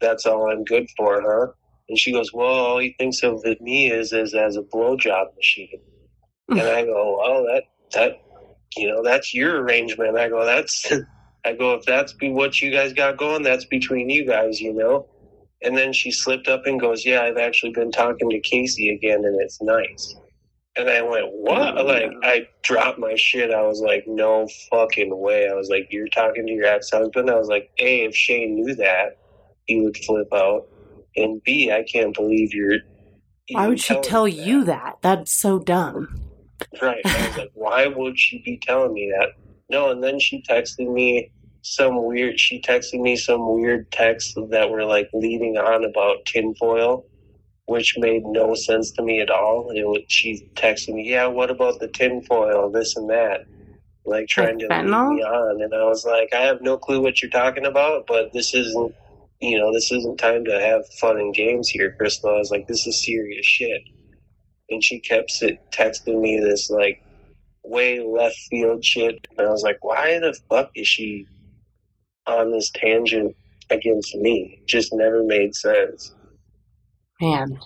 that's 0.00 0.26
all 0.26 0.50
I'm 0.50 0.64
good 0.64 0.88
for, 0.96 1.22
huh?" 1.22 1.52
And 1.88 1.98
she 1.98 2.12
goes, 2.12 2.32
"Well, 2.32 2.46
all 2.46 2.78
he 2.78 2.94
thinks 2.98 3.22
of 3.22 3.44
me 3.60 3.90
is 3.90 4.12
is 4.12 4.34
as 4.34 4.56
a 4.56 4.62
blowjob 4.62 5.36
machine." 5.36 5.80
Hmm. 6.48 6.58
And 6.58 6.68
I 6.68 6.84
go, 6.84 7.18
"Well, 7.18 7.44
that 7.44 7.64
that 7.92 8.22
you 8.76 8.88
know, 8.88 9.02
that's 9.02 9.34
your 9.34 9.62
arrangement. 9.62 10.16
I 10.16 10.28
go, 10.28 10.44
that's, 10.44 10.90
I 11.44 11.52
go, 11.54 11.74
if 11.74 11.84
that's 11.84 12.12
be 12.12 12.30
what 12.30 12.60
you 12.60 12.70
guys 12.70 12.92
got 12.92 13.16
going, 13.16 13.42
that's 13.42 13.64
between 13.64 14.08
you 14.08 14.26
guys, 14.26 14.60
you 14.60 14.72
know? 14.72 15.06
And 15.64 15.76
then 15.76 15.92
she 15.92 16.10
slipped 16.10 16.48
up 16.48 16.66
and 16.66 16.80
goes, 16.80 17.04
yeah, 17.06 17.22
I've 17.22 17.36
actually 17.36 17.72
been 17.72 17.92
talking 17.92 18.28
to 18.30 18.40
Casey 18.40 18.90
again 18.94 19.24
and 19.24 19.40
it's 19.40 19.62
nice. 19.62 20.14
And 20.74 20.88
I 20.88 21.02
went, 21.02 21.26
what? 21.32 21.78
Oh, 21.78 21.84
like, 21.84 22.10
I 22.22 22.48
dropped 22.62 22.98
my 22.98 23.14
shit. 23.14 23.52
I 23.52 23.62
was 23.62 23.80
like, 23.80 24.04
no 24.06 24.48
fucking 24.70 25.16
way. 25.16 25.48
I 25.48 25.54
was 25.54 25.68
like, 25.68 25.88
you're 25.90 26.08
talking 26.08 26.46
to 26.46 26.52
your 26.52 26.66
ex-husband? 26.66 27.30
I 27.30 27.34
was 27.34 27.48
like, 27.48 27.70
A, 27.78 28.04
if 28.06 28.16
Shane 28.16 28.54
knew 28.54 28.74
that, 28.76 29.18
he 29.66 29.82
would 29.82 29.96
flip 29.98 30.28
out. 30.32 30.66
And 31.14 31.42
B, 31.44 31.70
I 31.70 31.82
can't 31.82 32.14
believe 32.14 32.54
you're. 32.54 32.78
Why 33.50 33.68
would 33.68 33.80
she 33.80 34.00
tell 34.00 34.24
me 34.24 34.30
you 34.32 34.64
that? 34.64 34.96
That's 35.02 35.30
so 35.30 35.58
dumb. 35.58 36.22
Right. 36.80 37.02
I 37.04 37.26
was 37.28 37.36
like, 37.36 37.50
why 37.52 37.86
would 37.86 38.18
she 38.18 38.40
be 38.42 38.58
telling 38.62 38.94
me 38.94 39.12
that? 39.18 39.32
No, 39.68 39.90
and 39.90 40.02
then 40.02 40.18
she 40.18 40.42
texted 40.48 40.90
me 40.90 41.30
some 41.62 42.04
weird. 42.04 42.38
She 42.38 42.60
texted 42.60 43.00
me 43.00 43.16
some 43.16 43.54
weird 43.54 43.90
texts 43.90 44.34
that 44.50 44.68
were 44.70 44.84
like 44.84 45.08
leading 45.12 45.56
on 45.56 45.84
about 45.84 46.24
tinfoil, 46.26 47.06
which 47.66 47.94
made 47.98 48.24
no 48.24 48.54
sense 48.54 48.90
to 48.92 49.02
me 49.02 49.20
at 49.20 49.30
all. 49.30 49.70
It 49.70 49.84
was, 49.84 50.02
she 50.08 50.48
texted 50.54 50.94
me, 50.94 51.08
"Yeah, 51.08 51.26
what 51.26 51.50
about 51.50 51.80
the 51.80 51.88
tinfoil? 51.88 52.70
This 52.70 52.96
and 52.96 53.08
that." 53.10 53.46
Like 54.04 54.26
trying 54.26 54.58
to 54.58 54.66
lead 54.66 54.84
me 54.84 55.22
on, 55.22 55.62
and 55.62 55.72
I 55.72 55.84
was 55.84 56.04
like, 56.04 56.34
"I 56.34 56.42
have 56.42 56.60
no 56.60 56.76
clue 56.76 57.00
what 57.00 57.22
you're 57.22 57.30
talking 57.30 57.66
about, 57.66 58.06
but 58.06 58.32
this 58.32 58.52
isn't." 58.54 58.94
You 59.40 59.58
know, 59.58 59.72
this 59.72 59.90
isn't 59.90 60.18
time 60.18 60.44
to 60.44 60.60
have 60.60 60.88
fun 61.00 61.18
and 61.18 61.34
games 61.34 61.68
here, 61.68 61.96
Crystal. 61.98 62.30
I 62.30 62.38
was 62.38 62.52
like, 62.52 62.68
this 62.68 62.86
is 62.86 63.04
serious 63.04 63.44
shit. 63.44 63.82
And 64.70 64.84
she 64.84 65.00
kept 65.00 65.32
texting 65.72 66.20
me 66.20 66.38
this, 66.38 66.70
like, 66.70 67.02
way 67.64 67.98
left 67.98 68.36
field 68.48 68.84
shit. 68.84 69.26
And 69.36 69.48
I 69.48 69.50
was 69.50 69.64
like, 69.64 69.82
why 69.82 70.20
the 70.20 70.38
fuck 70.48 70.70
is 70.76 70.86
she 70.86 71.26
on 72.26 72.50
this 72.52 72.70
tangent 72.70 73.34
against 73.70 74.14
me? 74.16 74.58
It 74.60 74.66
just 74.68 74.92
never 74.92 75.22
made 75.24 75.54
sense. 75.54 76.14
Man, 77.20 77.58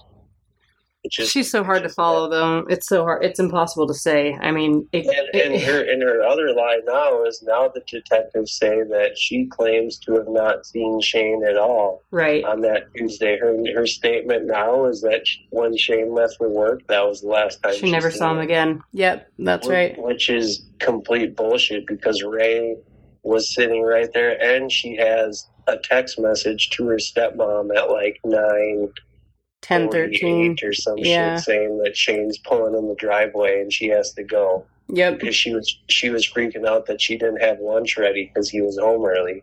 just, 1.11 1.33
she's 1.33 1.51
so 1.51 1.63
hard 1.63 1.85
to 1.85 1.89
follow, 1.89 2.29
though. 2.29 2.59
It's 2.69 2.89
so 2.89 3.05
hard. 3.05 3.25
It's 3.25 3.39
impossible 3.39 3.87
to 3.87 3.95
say. 3.95 4.35
I 4.41 4.51
mean, 4.51 4.89
it, 4.93 5.07
And, 5.07 5.41
and 5.43 5.55
it- 5.55 5.63
her 5.63 5.81
and 5.91 6.03
her 6.03 6.23
other 6.23 6.53
lie 6.53 6.81
now 6.85 7.23
is 7.25 7.43
now 7.47 7.69
the 7.69 7.81
detectives 7.89 8.59
say 8.59 8.83
that 8.83 9.17
she 9.17 9.47
claims 9.47 9.99
to 10.01 10.15
have 10.15 10.29
not 10.29 10.67
seen 10.67 11.01
Shane 11.01 11.43
at 11.49 11.57
all 11.57 12.03
right. 12.11 12.45
on 12.45 12.61
that 12.63 12.93
Tuesday. 12.97 13.39
Her 13.39 13.57
her 13.75 13.87
statement 13.87 14.47
now 14.47 14.87
is 14.87 15.01
that 15.03 15.25
when 15.51 15.77
Shane 15.77 16.13
left 16.13 16.35
for 16.39 16.49
work, 16.51 16.85
that 16.89 17.07
was 17.07 17.21
the 17.21 17.29
last 17.29 17.63
time 17.63 17.77
She 17.77 17.91
never 17.91 18.11
seen 18.11 18.19
saw 18.19 18.33
him 18.33 18.39
again. 18.41 18.83
Yep, 18.93 19.31
that's 19.39 19.67
Which- 19.69 19.73
right. 19.75 19.99
Which 20.03 20.29
is 20.29 20.67
complete 20.81 21.37
bullshit 21.37 21.87
because 21.87 22.23
Ray 22.25 22.77
was 23.27 23.53
sitting 23.55 23.83
right 23.83 24.09
there 24.15 24.41
and 24.41 24.71
she 24.71 24.95
has 24.97 25.49
a 25.67 25.77
text 25.77 26.19
message 26.19 26.71
to 26.71 26.87
her 26.87 26.97
stepmom 26.97 27.77
at 27.77 27.91
like 27.91 28.19
nine 28.25 28.89
10, 29.63 29.91
13. 29.91 30.57
or 30.63 30.73
some 30.73 30.99
Yeah. 30.99 31.35
shit 31.37 31.45
saying 31.45 31.79
that 31.79 31.97
Shane's 31.97 32.39
pulling 32.39 32.77
in 32.77 32.89
the 32.89 32.95
driveway 32.95 33.61
and 33.61 33.73
she 33.73 33.89
has 33.89 34.13
to 34.13 34.23
go 34.23 34.65
Yep. 34.89 35.19
because 35.19 35.35
she 35.35 35.53
was 35.53 35.77
she 35.89 36.09
was 36.11 36.25
freaking 36.31 36.67
out 36.67 36.87
that 36.87 37.01
she 37.01 37.19
didn't 37.19 37.41
have 37.43 37.59
lunch 37.61 37.97
ready 37.99 38.31
because 38.33 38.49
he 38.49 38.61
was 38.61 38.79
home 38.79 39.05
early, 39.05 39.43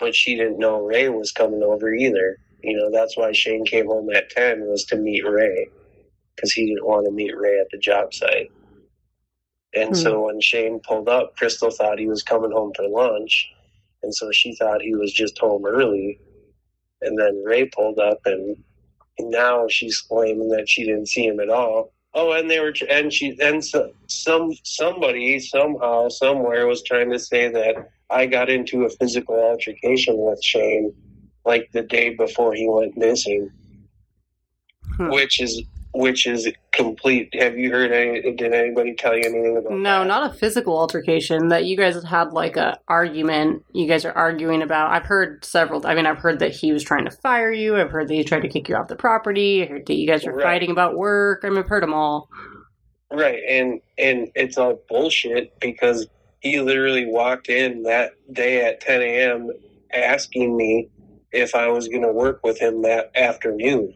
but 0.00 0.14
she 0.16 0.34
didn't 0.34 0.58
know 0.58 0.80
Ray 0.80 1.10
was 1.10 1.30
coming 1.32 1.62
over 1.62 1.92
either. 1.92 2.38
You 2.62 2.76
know 2.78 2.90
that's 2.90 3.16
why 3.18 3.32
Shane 3.32 3.66
came 3.66 3.86
home 3.86 4.08
at 4.14 4.30
ten 4.30 4.62
was 4.66 4.84
to 4.86 4.96
meet 4.96 5.26
Ray 5.28 5.68
because 6.34 6.52
he 6.52 6.66
didn't 6.66 6.86
want 6.86 7.04
to 7.04 7.12
meet 7.12 7.36
Ray 7.36 7.58
at 7.60 7.68
the 7.70 7.78
job 7.78 8.14
site. 8.14 8.50
And 9.74 9.96
so 9.96 10.26
when 10.26 10.40
Shane 10.40 10.80
pulled 10.80 11.08
up, 11.08 11.36
Crystal 11.36 11.70
thought 11.70 11.98
he 11.98 12.06
was 12.06 12.22
coming 12.22 12.50
home 12.50 12.72
for 12.74 12.88
lunch, 12.88 13.50
and 14.02 14.14
so 14.14 14.30
she 14.32 14.54
thought 14.56 14.80
he 14.80 14.94
was 14.94 15.12
just 15.12 15.38
home 15.38 15.66
early. 15.66 16.18
And 17.02 17.18
then 17.18 17.42
Ray 17.44 17.66
pulled 17.66 17.98
up, 17.98 18.18
and 18.24 18.56
now 19.20 19.66
she's 19.68 20.00
claiming 20.00 20.48
that 20.50 20.68
she 20.68 20.84
didn't 20.84 21.08
see 21.08 21.26
him 21.26 21.38
at 21.40 21.50
all. 21.50 21.92
Oh, 22.14 22.32
and 22.32 22.50
they 22.50 22.58
were, 22.60 22.72
and 22.88 23.12
she, 23.12 23.36
and 23.40 23.64
so, 23.64 23.92
some 24.06 24.52
somebody 24.64 25.38
somehow 25.38 26.08
somewhere 26.08 26.66
was 26.66 26.82
trying 26.82 27.10
to 27.10 27.18
say 27.18 27.48
that 27.48 27.76
I 28.10 28.26
got 28.26 28.48
into 28.48 28.84
a 28.84 28.90
physical 28.90 29.36
altercation 29.36 30.14
with 30.16 30.42
Shane, 30.42 30.94
like 31.44 31.68
the 31.72 31.82
day 31.82 32.14
before 32.14 32.54
he 32.54 32.66
went 32.66 32.96
missing, 32.96 33.50
Hmm. 34.96 35.10
which 35.10 35.40
is 35.40 35.62
which 35.92 36.26
is 36.26 36.48
complete. 36.72 37.28
Have 37.40 37.56
you 37.58 37.70
heard 37.70 37.92
any? 37.92 38.20
Did 38.34 38.52
anybody 38.52 38.94
tell 38.94 39.16
you 39.16 39.24
anything 39.24 39.56
about? 39.56 39.72
No, 39.72 40.00
that? 40.00 40.06
not 40.06 40.30
a 40.30 40.34
physical 40.34 40.78
altercation. 40.78 41.48
That 41.48 41.64
you 41.64 41.76
guys 41.76 41.94
had 41.94 42.04
had 42.04 42.32
like 42.32 42.56
a 42.56 42.78
argument. 42.88 43.64
You 43.72 43.86
guys 43.88 44.04
are 44.04 44.12
arguing 44.12 44.62
about. 44.62 44.90
I've 44.90 45.06
heard 45.06 45.44
several. 45.44 45.86
I 45.86 45.94
mean, 45.94 46.06
I've 46.06 46.18
heard 46.18 46.38
that 46.40 46.52
he 46.52 46.72
was 46.72 46.84
trying 46.84 47.04
to 47.06 47.10
fire 47.10 47.50
you. 47.52 47.76
I've 47.76 47.90
heard 47.90 48.08
that 48.08 48.14
he 48.14 48.24
tried 48.24 48.42
to 48.42 48.48
kick 48.48 48.68
you 48.68 48.76
off 48.76 48.88
the 48.88 48.96
property. 48.96 49.62
I 49.62 49.66
heard 49.66 49.86
that 49.86 49.94
you 49.94 50.06
guys 50.06 50.24
were 50.24 50.32
Right. 50.34 50.44
fighting 50.44 50.70
about 50.70 50.96
work. 50.96 51.40
I 51.44 51.48
mean, 51.48 51.58
I've 51.58 51.68
heard 51.68 51.82
them 51.82 51.94
all. 51.94 52.28
Right, 53.10 53.40
and 53.48 53.80
and 53.96 54.28
it's 54.34 54.58
all 54.58 54.80
bullshit 54.88 55.58
because 55.60 56.06
he 56.40 56.60
literally 56.60 57.06
walked 57.06 57.48
in 57.48 57.82
that 57.84 58.12
day 58.32 58.64
at 58.64 58.80
10 58.80 59.00
a.m. 59.02 59.50
asking 59.92 60.56
me 60.56 60.88
if 61.32 61.54
I 61.54 61.68
was 61.68 61.88
going 61.88 62.02
to 62.02 62.12
work 62.12 62.40
with 62.44 62.58
him 62.58 62.82
that 62.82 63.10
afternoon, 63.16 63.94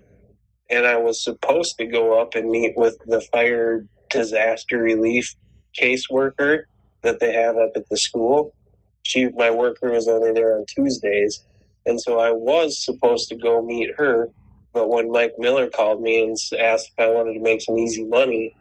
and 0.72 0.86
I 0.86 0.96
was 0.96 1.22
supposed 1.22 1.76
to 1.78 1.86
go 1.86 2.20
up 2.20 2.34
and 2.34 2.50
meet 2.50 2.72
with 2.76 2.96
the 3.06 3.20
fire 3.30 3.84
disaster 4.10 4.78
relief 4.78 5.34
caseworker 5.78 6.62
that 7.02 7.20
they 7.20 7.32
have 7.34 7.56
up 7.56 7.72
at 7.76 7.88
the 7.90 7.98
school. 7.98 8.54
She, 9.02 9.28
my 9.36 9.50
worker, 9.50 9.90
was 9.90 10.08
only 10.08 10.32
there 10.32 10.56
on 10.56 10.64
Tuesdays, 10.74 11.44
and 11.84 12.00
so 12.00 12.18
I 12.18 12.30
was 12.32 12.82
supposed 12.82 13.28
to 13.28 13.36
go 13.36 13.62
meet 13.62 13.90
her. 13.98 14.28
But 14.72 14.88
when 14.88 15.12
Mike 15.12 15.34
Miller 15.38 15.68
called 15.68 16.00
me 16.00 16.22
and 16.22 16.36
asked 16.58 16.92
if 16.96 17.04
I 17.04 17.10
wanted 17.10 17.34
to 17.34 17.40
make 17.40 17.60
some 17.60 17.76
easy 17.78 18.04
money, 18.04 18.56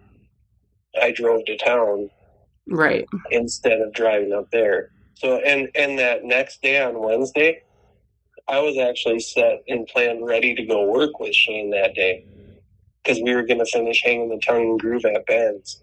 I 1.02 1.12
drove 1.12 1.46
to 1.46 1.58
town 1.58 2.10
Right. 2.68 3.06
instead 3.32 3.80
of 3.80 3.94
driving 3.94 4.34
up 4.34 4.48
there. 4.52 4.90
So 5.16 5.38
and 5.38 5.70
and 5.76 5.98
that 6.00 6.24
next 6.26 6.62
day 6.62 6.82
on 6.82 7.00
Wednesday, 7.00 7.62
I 8.48 8.60
was 8.60 8.78
actually 8.78 9.20
set 9.20 9.64
and 9.68 9.88
planned 9.88 10.26
ready 10.26 10.56
to 10.56 10.66
go 10.66 10.86
work 10.90 11.20
with 11.20 11.34
Shane 11.34 11.72
that 11.72 11.94
day 11.96 12.26
because 13.04 13.22
we 13.22 13.34
were 13.36 13.44
going 13.44 13.60
to 13.60 13.66
finish 13.66 14.02
hanging 14.04 14.30
the 14.30 14.40
tongue 14.46 14.62
and 14.72 14.80
groove 14.80 15.06
at 15.06 15.26
Ben's, 15.26 15.82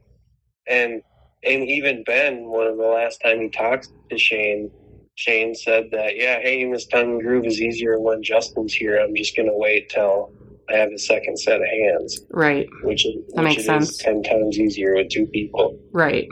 and 0.66 1.02
and 1.44 1.62
even 1.68 2.02
Ben, 2.04 2.44
one 2.46 2.66
of 2.66 2.76
the 2.76 2.84
last 2.86 3.20
time 3.22 3.40
he 3.40 3.48
talked 3.48 3.88
to 4.10 4.18
Shane, 4.18 4.70
Shane 5.14 5.54
said 5.54 5.88
that 5.92 6.16
yeah, 6.16 6.40
hanging 6.40 6.72
this 6.72 6.86
tongue 6.86 7.12
and 7.12 7.22
groove 7.22 7.46
is 7.46 7.60
easier 7.60 7.98
when 8.00 8.22
Justin's 8.22 8.74
here. 8.74 8.98
I'm 8.98 9.14
just 9.14 9.36
going 9.36 9.48
to 9.48 9.56
wait 9.56 9.88
till 9.88 10.32
I 10.68 10.74
have 10.74 10.90
a 10.92 10.98
second 10.98 11.38
set 11.38 11.60
of 11.60 11.66
hands, 11.66 12.20
Right. 12.30 12.68
which 12.82 13.04
That 13.04 13.42
which 13.42 13.44
makes 13.56 13.64
sense. 13.64 13.90
is 13.90 13.96
ten 13.98 14.22
times 14.22 14.58
easier 14.58 14.94
with 14.94 15.08
two 15.10 15.26
people. 15.26 15.78
Right. 15.92 16.28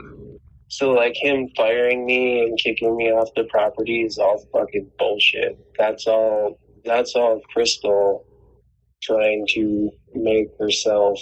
So 0.69 0.91
like 0.91 1.15
him 1.15 1.49
firing 1.55 2.05
me 2.05 2.41
and 2.41 2.59
kicking 2.59 2.95
me 2.97 3.11
off 3.11 3.29
the 3.35 3.45
property 3.45 4.01
is 4.01 4.17
all 4.17 4.43
fucking 4.51 4.91
bullshit. 4.99 5.57
That's 5.77 6.07
all 6.07 6.59
that's 6.83 7.15
all 7.15 7.41
Crystal 7.53 8.25
trying 9.01 9.45
to 9.49 9.91
make 10.13 10.47
herself 10.59 11.19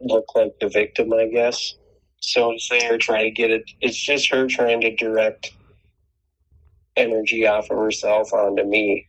look 0.00 0.24
like 0.34 0.52
the 0.60 0.68
victim, 0.68 1.12
I 1.12 1.28
guess. 1.28 1.74
So 2.20 2.54
say 2.58 2.86
her 2.86 2.98
trying 2.98 3.24
to 3.24 3.30
get 3.30 3.50
it 3.50 3.64
it's 3.80 3.96
just 3.96 4.30
her 4.30 4.46
trying 4.46 4.82
to 4.82 4.94
direct 4.94 5.52
energy 6.96 7.46
off 7.46 7.70
of 7.70 7.78
herself 7.78 8.32
onto 8.32 8.64
me. 8.64 9.06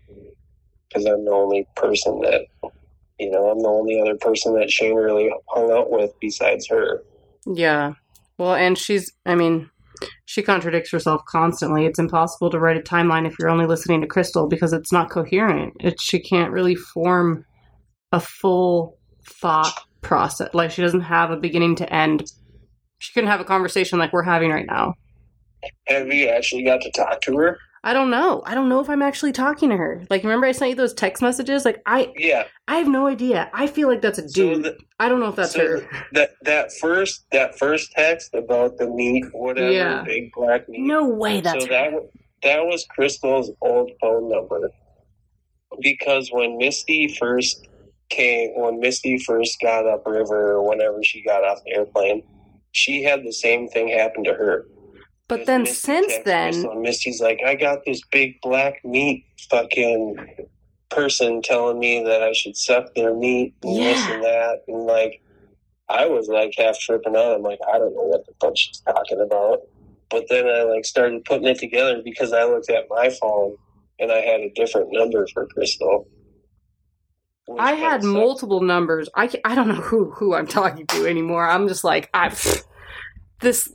Because 0.88 1.06
I'm 1.06 1.26
the 1.26 1.32
only 1.32 1.68
person 1.76 2.22
that 2.22 2.45
you 3.20 3.32
know, 3.32 3.49
I'm 3.49 3.60
the 3.60 3.68
only 3.68 3.99
other 4.01 4.16
person 4.16 4.56
that 4.56 4.72
Shane 4.72 4.95
really 4.95 5.30
hung 5.49 5.72
out 5.72 5.91
with 5.91 6.12
besides 6.20 6.68
her. 6.70 7.01
Yeah. 7.45 7.93
Well, 8.38 8.55
and 8.55 8.77
she's, 8.77 9.11
I 9.25 9.36
mean, 9.36 9.69
she 10.25 10.41
contradicts 10.41 10.91
herself 10.91 11.21
constantly. 11.27 11.86
It's 11.86 11.99
impossible 11.99 12.49
to 12.49 12.59
write 12.59 12.77
a 12.77 12.81
timeline 12.81 13.27
if 13.27 13.36
you're 13.39 13.49
only 13.49 13.65
listening 13.65 14.01
to 14.01 14.07
Crystal 14.07 14.47
because 14.47 14.73
it's 14.73 14.91
not 14.91 15.09
coherent. 15.09 15.73
It, 15.79 16.01
she 16.01 16.19
can't 16.19 16.51
really 16.51 16.75
form 16.75 17.45
a 18.11 18.19
full 18.19 18.97
thought 19.25 19.86
process. 20.01 20.53
Like, 20.53 20.71
she 20.71 20.81
doesn't 20.81 21.01
have 21.01 21.31
a 21.31 21.38
beginning 21.38 21.75
to 21.77 21.93
end. 21.93 22.31
She 22.99 23.13
couldn't 23.13 23.29
have 23.29 23.41
a 23.41 23.45
conversation 23.45 23.99
like 23.99 24.13
we're 24.13 24.23
having 24.23 24.51
right 24.51 24.65
now. 24.65 24.95
Have 25.88 26.07
you 26.07 26.27
actually 26.27 26.63
got 26.63 26.81
to 26.81 26.91
talk 26.91 27.21
to 27.21 27.38
her? 27.38 27.59
I 27.86 27.91
don't 27.91 28.09
know. 28.09 28.41
I 28.45 28.55
don't 28.55 28.69
know 28.69 28.79
if 28.79 28.89
I'm 28.89 29.01
actually 29.01 29.34
talking 29.34 29.69
to 29.69 29.75
her. 29.75 30.03
Like, 30.09 30.23
remember 30.23 30.47
I 30.47 30.53
sent 30.53 30.69
you 30.69 30.75
those 30.75 30.93
text 30.93 31.21
messages? 31.21 31.65
Like, 31.65 31.81
I, 31.86 32.13
Yeah. 32.15 32.45
I 32.67 32.77
have 32.77 32.88
no 32.88 33.07
idea. 33.07 33.49
I 33.53 33.67
feel 33.67 33.89
like 33.89 34.01
that's 34.01 34.19
a 34.19 34.29
So 34.29 34.53
dude. 34.53 34.63
the- 34.63 34.77
I 34.99 35.09
don't 35.09 35.19
know 35.19 35.27
if 35.27 35.36
that's 35.36 35.51
so 35.51 35.59
her. 35.81 35.89
That 36.13 36.31
that 36.43 36.71
first 36.79 37.25
that 37.34 37.59
first 37.59 37.91
text 37.91 38.34
about 38.34 38.77
the 38.77 38.88
meat, 38.89 39.25
whatever, 39.34 39.69
Yeah. 39.71 40.03
big 40.03 40.31
black 40.31 40.69
meat. 40.69 40.79
No 40.81 41.05
way 41.09 41.41
that's 41.41 41.65
so 41.65 41.67
her. 41.73 41.91
that 41.91 42.09
that 42.43 42.65
was 42.65 42.86
Crystal's 42.89 43.51
old 43.61 43.91
phone 43.99 44.29
number. 44.29 44.71
Because 45.81 46.29
when 46.31 46.57
Misty 46.57 47.07
first 47.19 47.67
came, 48.09 48.51
when 48.55 48.79
Misty 48.79 49.17
first 49.17 49.59
got 49.61 49.86
upriver, 49.88 50.53
or 50.53 50.67
whenever 50.69 51.03
she 51.03 51.21
got 51.23 51.43
off 51.43 51.59
the 51.65 51.73
airplane, 51.75 52.23
she 52.71 53.03
had 53.03 53.23
the 53.23 53.34
same 53.34 53.67
thing 53.67 53.89
happen 53.89 54.23
to 54.23 54.34
her. 54.34 54.67
But 55.38 55.47
then 55.47 55.63
Misty 55.63 55.75
since 55.75 56.13
then, 56.25 56.81
Misty's 56.81 57.21
like, 57.21 57.39
I 57.45 57.55
got 57.55 57.86
this 57.86 58.01
big 58.11 58.39
black 58.41 58.84
meat 58.86 59.25
fucking 59.49 60.17
person 60.89 61.41
telling 61.41 61.79
me 61.79 62.03
that 62.03 62.21
I 62.21 62.34
should 62.34 62.55
suck 62.55 62.93
their 62.93 63.15
meat 63.15 63.55
and 63.63 63.77
this 63.77 64.09
and 64.09 64.23
that. 64.23 64.61
And 64.67 64.86
like, 64.86 65.21
I 65.89 66.05
was 66.05 66.27
like 66.27 66.53
half 66.57 66.77
tripping 66.79 67.15
out. 67.15 67.36
I'm 67.36 67.41
like, 67.41 67.59
I 67.67 67.79
don't 67.79 67.95
know 67.95 68.03
what 68.03 68.25
the 68.27 68.34
fuck 68.39 68.55
she's 68.55 68.79
talking 68.81 69.21
about. 69.21 69.61
But 70.09 70.25
then 70.29 70.47
I 70.47 70.63
like 70.63 70.86
started 70.86 71.25
putting 71.25 71.47
it 71.47 71.57
together 71.57 72.01
because 72.03 72.31
I 72.31 72.43
looked 72.43 72.69
at 72.69 72.86
my 72.89 73.09
phone 73.09 73.55
and 73.99 74.11
I 74.11 74.19
had 74.19 74.41
a 74.41 74.51
different 74.53 74.89
number 74.91 75.25
for 75.34 75.47
Crystal. 75.47 76.07
I 77.57 77.73
had 77.73 78.03
multiple 78.03 78.61
numbers. 78.61 79.09
I 79.15 79.29
I 79.43 79.55
don't 79.55 79.67
know 79.67 79.73
who 79.75 80.11
who 80.11 80.36
I'm 80.36 80.47
talking 80.47 80.86
to 80.88 81.07
anymore. 81.07 81.47
I'm 81.47 81.67
just 81.67 81.84
like 81.84 82.09
I 82.13 82.29
this. 83.39 83.69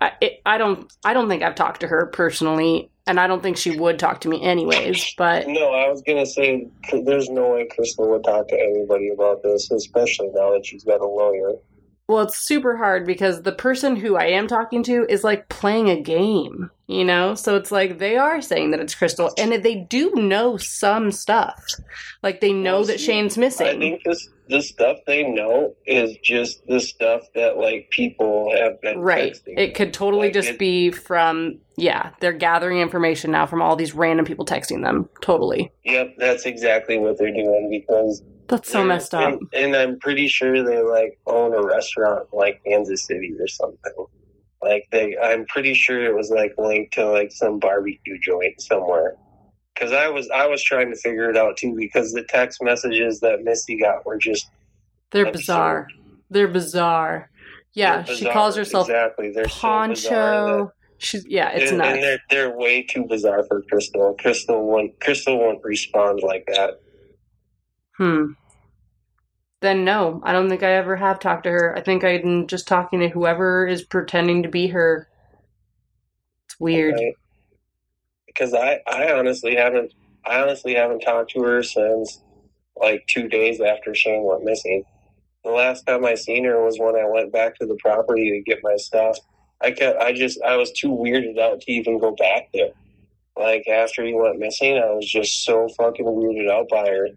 I, 0.00 0.12
it, 0.20 0.40
I 0.44 0.58
don't 0.58 0.92
I 1.04 1.14
don't 1.14 1.28
think 1.28 1.42
I've 1.42 1.54
talked 1.54 1.80
to 1.80 1.88
her 1.88 2.06
personally, 2.06 2.90
and 3.06 3.18
I 3.18 3.26
don't 3.26 3.42
think 3.42 3.56
she 3.56 3.78
would 3.78 3.98
talk 3.98 4.20
to 4.22 4.28
me 4.28 4.42
anyways. 4.42 5.14
But 5.16 5.46
No, 5.46 5.72
I 5.72 5.88
was 5.88 6.02
gonna 6.02 6.26
say 6.26 6.66
there's 6.92 7.30
no 7.30 7.54
way 7.54 7.66
Crystal 7.66 8.08
would 8.10 8.24
talk 8.24 8.48
to 8.48 8.60
anybody 8.60 9.10
about 9.10 9.42
this, 9.42 9.70
especially 9.70 10.28
now 10.34 10.52
that 10.52 10.66
she's 10.66 10.84
got 10.84 11.00
a 11.00 11.06
lawyer. 11.06 11.52
Well, 12.08 12.22
it's 12.24 12.36
super 12.36 12.76
hard 12.76 13.06
because 13.06 13.42
the 13.42 13.52
person 13.52 13.96
who 13.96 14.16
I 14.16 14.26
am 14.26 14.46
talking 14.46 14.82
to 14.84 15.06
is 15.08 15.24
like 15.24 15.48
playing 15.48 15.88
a 15.88 16.00
game, 16.00 16.70
you 16.86 17.02
know. 17.04 17.34
So 17.34 17.56
it's 17.56 17.72
like 17.72 17.98
they 17.98 18.16
are 18.18 18.42
saying 18.42 18.72
that 18.72 18.80
it's 18.80 18.94
Crystal, 18.94 19.32
and 19.38 19.52
they 19.52 19.74
do 19.88 20.10
know 20.14 20.58
some 20.58 21.10
stuff. 21.10 21.62
Like 22.22 22.40
they 22.42 22.52
know 22.52 22.74
Well, 22.78 22.84
that 22.84 23.00
see, 23.00 23.06
Shane's 23.06 23.38
missing. 23.38 23.66
I 23.66 23.78
think 23.78 24.02
this 24.04 24.28
the 24.50 24.60
stuff 24.60 24.98
they 25.06 25.22
know 25.22 25.74
is 25.86 26.18
just 26.22 26.66
the 26.66 26.78
stuff 26.78 27.22
that 27.34 27.56
like 27.56 27.88
people 27.88 28.54
have 28.54 28.78
been 28.82 28.98
Right. 28.98 29.32
texting. 29.32 29.58
It 29.58 29.74
could 29.74 29.94
totally 29.94 30.26
Like, 30.26 30.34
just 30.34 30.50
it- 30.50 30.58
be 30.58 30.90
from, 30.90 31.60
yeah, 31.78 32.10
they're 32.20 32.34
gathering 32.34 32.80
information 32.80 33.30
now 33.30 33.46
from 33.46 33.62
all 33.62 33.74
these 33.74 33.94
random 33.94 34.26
people 34.26 34.44
texting 34.44 34.82
them. 34.82 35.08
Totally. 35.22 35.72
Yep, 35.84 36.16
that's 36.18 36.44
exactly 36.44 36.98
what 36.98 37.16
they're 37.16 37.32
doing 37.32 37.70
because 37.70 38.22
That's 38.48 38.70
so 38.70 38.78
they're- 38.78 38.86
messed 38.86 39.14
up. 39.14 39.32
And, 39.32 39.40
and 39.54 39.76
I'm 39.76 39.98
pretty 39.98 40.28
sure 40.28 40.62
they 40.62 40.80
like 40.82 41.18
own 41.26 41.54
a 41.54 41.62
restaurant 41.62 42.28
in, 42.32 42.38
like 42.38 42.60
Kansas 42.66 43.04
City 43.06 43.34
or 43.38 43.46
something. 43.48 43.92
Like 44.62 44.86
they, 44.92 45.16
I'm 45.18 45.44
pretty 45.46 45.74
sure 45.74 46.04
it 46.04 46.14
was 46.14 46.30
like 46.30 46.54
linked 46.58 46.94
to 46.94 47.10
like 47.10 47.32
some 47.32 47.58
barbecue 47.58 48.18
joint 48.20 48.60
somewhere. 48.60 49.16
Because 49.74 49.92
I 49.92 50.08
was 50.08 50.30
I 50.30 50.46
was 50.46 50.62
trying 50.62 50.90
to 50.90 50.96
figure 50.96 51.28
it 51.30 51.36
out 51.36 51.56
too 51.56 51.74
because 51.76 52.12
the 52.12 52.22
text 52.24 52.62
messages 52.62 53.20
that 53.20 53.42
Misty 53.42 53.78
got 53.78 54.06
were 54.06 54.16
just 54.18 54.48
They're 55.10 55.26
absurd. 55.26 55.32
bizarre. 55.38 55.88
They're 56.30 56.48
bizarre. 56.48 57.30
Yeah, 57.72 58.02
They're 58.02 58.14
she 58.16 58.30
calls 58.30 58.54
herself 58.56 58.88
exactly. 58.88 59.32
They're 59.32 59.48
so 59.48 59.58
Poncho. 59.60 60.72
She's 60.98 61.26
yeah, 61.26 61.50
it's 61.50 61.70
and, 61.72 61.78
nuts. 61.78 61.90
and 61.94 62.02
they're 62.02 62.18
they're 62.30 62.56
way 62.56 62.82
too 62.84 63.04
bizarre 63.08 63.44
for 63.48 63.62
Crystal. 63.62 64.14
Crystal 64.20 64.64
won't 64.64 64.98
Crystal 65.00 65.36
won't 65.38 65.62
respond 65.64 66.20
like 66.22 66.44
that. 66.54 66.80
Hmm. 67.96 68.32
Then 69.60 69.84
no, 69.84 70.20
I 70.22 70.32
don't 70.32 70.48
think 70.48 70.62
I 70.62 70.72
ever 70.74 70.96
have 70.96 71.18
talked 71.18 71.44
to 71.44 71.50
her. 71.50 71.74
I 71.76 71.80
think 71.80 72.04
I'm 72.04 72.46
just 72.46 72.68
talking 72.68 73.00
to 73.00 73.08
whoever 73.08 73.66
is 73.66 73.82
pretending 73.82 74.42
to 74.42 74.48
be 74.48 74.66
her. 74.68 75.08
It's 76.46 76.60
weird. 76.60 76.94
right? 76.94 77.14
Because 78.26 78.52
I 78.52 78.80
I 78.86 79.12
honestly 79.12 79.56
haven't 79.56 79.92
I 80.26 80.42
honestly 80.42 80.74
haven't 80.74 81.00
talked 81.00 81.30
to 81.30 81.42
her 81.42 81.62
since 81.62 82.20
like 82.76 83.06
two 83.06 83.28
days 83.28 83.60
after 83.60 83.94
Shane 83.94 84.24
went 84.24 84.44
missing. 84.44 84.84
The 85.44 85.50
last 85.50 85.86
time 85.86 86.04
I 86.04 86.14
seen 86.14 86.44
her 86.44 86.62
was 86.64 86.78
when 86.78 86.96
I 86.96 87.08
went 87.08 87.32
back 87.32 87.56
to 87.56 87.66
the 87.66 87.76
property 87.76 88.30
to 88.30 88.42
get 88.42 88.62
my 88.62 88.76
stuff. 88.76 89.16
I 89.62 89.70
kept 89.70 89.98
I 89.98 90.12
just 90.12 90.42
I 90.42 90.56
was 90.56 90.72
too 90.72 90.90
weirded 90.90 91.38
out 91.38 91.60
to 91.62 91.72
even 91.72 91.98
go 91.98 92.14
back 92.16 92.48
there. 92.52 92.72
Like 93.36 93.66
after 93.66 94.04
he 94.04 94.12
went 94.12 94.38
missing, 94.38 94.76
I 94.76 94.90
was 94.90 95.10
just 95.10 95.44
so 95.44 95.68
fucking 95.76 96.04
weirded 96.04 96.50
out 96.50 96.68
by 96.68 96.86
her 96.88 97.08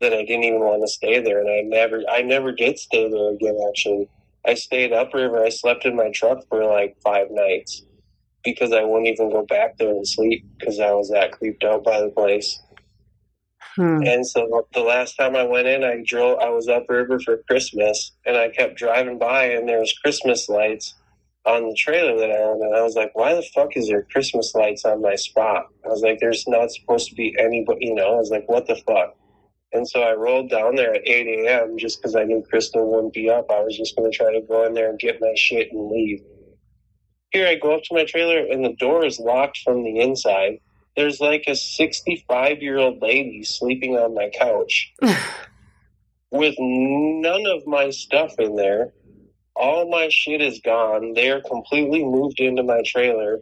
that 0.00 0.12
I 0.12 0.24
didn't 0.24 0.44
even 0.44 0.60
want 0.60 0.82
to 0.82 0.88
stay 0.88 1.20
there, 1.20 1.40
and 1.40 1.48
I 1.48 1.60
never 1.62 2.02
I 2.08 2.22
never 2.22 2.52
did 2.52 2.78
stay 2.78 3.08
there 3.08 3.30
again. 3.30 3.58
Actually, 3.68 4.08
I 4.44 4.54
stayed 4.54 4.92
upriver. 4.92 5.44
I 5.44 5.48
slept 5.48 5.84
in 5.84 5.96
my 5.96 6.10
truck 6.10 6.46
for 6.48 6.64
like 6.64 6.96
five 7.02 7.28
nights 7.30 7.82
because 8.44 8.72
I 8.72 8.84
wouldn't 8.84 9.08
even 9.08 9.30
go 9.30 9.44
back 9.46 9.78
there 9.78 9.90
and 9.90 10.06
sleep 10.06 10.44
because 10.58 10.78
I 10.78 10.92
was 10.92 11.10
that 11.10 11.32
creeped 11.32 11.64
out 11.64 11.82
by 11.82 12.00
the 12.00 12.10
place. 12.10 12.60
Hmm. 13.76 14.02
And 14.04 14.26
so 14.26 14.66
the 14.72 14.80
last 14.80 15.16
time 15.16 15.34
I 15.34 15.42
went 15.42 15.66
in, 15.66 15.82
I 15.82 16.02
drove. 16.06 16.38
I 16.38 16.50
was 16.50 16.68
upriver 16.68 17.18
for 17.18 17.42
Christmas, 17.48 18.12
and 18.24 18.36
I 18.36 18.48
kept 18.50 18.76
driving 18.76 19.18
by, 19.18 19.46
and 19.46 19.68
there 19.68 19.80
was 19.80 19.98
Christmas 19.98 20.48
lights 20.48 20.94
on 21.44 21.68
the 21.68 21.74
trailer 21.74 22.18
that 22.18 22.30
I 22.30 22.42
owned, 22.42 22.62
and 22.62 22.76
I 22.76 22.82
was 22.82 22.94
like, 22.94 23.14
"Why 23.14 23.34
the 23.34 23.42
fuck 23.42 23.76
is 23.76 23.88
there 23.88 24.06
Christmas 24.12 24.54
lights 24.54 24.84
on 24.84 25.02
my 25.02 25.16
spot?" 25.16 25.66
I 25.84 25.88
was 25.88 26.02
like, 26.02 26.20
"There's 26.20 26.46
not 26.46 26.70
supposed 26.70 27.08
to 27.08 27.14
be 27.16 27.34
anybody," 27.38 27.86
you 27.86 27.94
know. 27.94 28.14
I 28.14 28.16
was 28.16 28.30
like, 28.30 28.48
"What 28.48 28.66
the 28.66 28.76
fuck?" 28.76 29.16
And 29.74 29.88
so 29.88 30.02
I 30.02 30.14
rolled 30.14 30.50
down 30.50 30.76
there 30.76 30.94
at 30.94 31.06
8 31.06 31.26
a.m. 31.26 31.76
just 31.76 32.00
because 32.00 32.14
I 32.14 32.22
knew 32.22 32.44
Crystal 32.48 32.88
wouldn't 32.88 33.12
be 33.12 33.28
up. 33.28 33.50
I 33.50 33.60
was 33.60 33.76
just 33.76 33.96
going 33.96 34.08
to 34.10 34.16
try 34.16 34.32
to 34.32 34.40
go 34.40 34.64
in 34.64 34.72
there 34.72 34.88
and 34.88 34.98
get 35.00 35.20
my 35.20 35.34
shit 35.36 35.72
and 35.72 35.90
leave. 35.90 36.20
Here 37.32 37.48
I 37.48 37.56
go 37.56 37.74
up 37.74 37.82
to 37.84 37.94
my 37.94 38.04
trailer, 38.04 38.38
and 38.38 38.64
the 38.64 38.76
door 38.78 39.04
is 39.04 39.18
locked 39.18 39.58
from 39.64 39.82
the 39.82 39.98
inside. 39.98 40.60
There's 40.96 41.18
like 41.18 41.44
a 41.48 41.56
65 41.56 42.62
year 42.62 42.78
old 42.78 43.02
lady 43.02 43.42
sleeping 43.42 43.96
on 43.96 44.14
my 44.14 44.30
couch 44.38 44.92
with 46.30 46.54
none 46.60 47.44
of 47.46 47.66
my 47.66 47.90
stuff 47.90 48.34
in 48.38 48.54
there. 48.54 48.92
All 49.56 49.90
my 49.90 50.08
shit 50.08 50.40
is 50.40 50.60
gone. 50.64 51.14
They 51.14 51.30
are 51.30 51.40
completely 51.40 52.04
moved 52.04 52.38
into 52.38 52.62
my 52.62 52.82
trailer. 52.86 53.40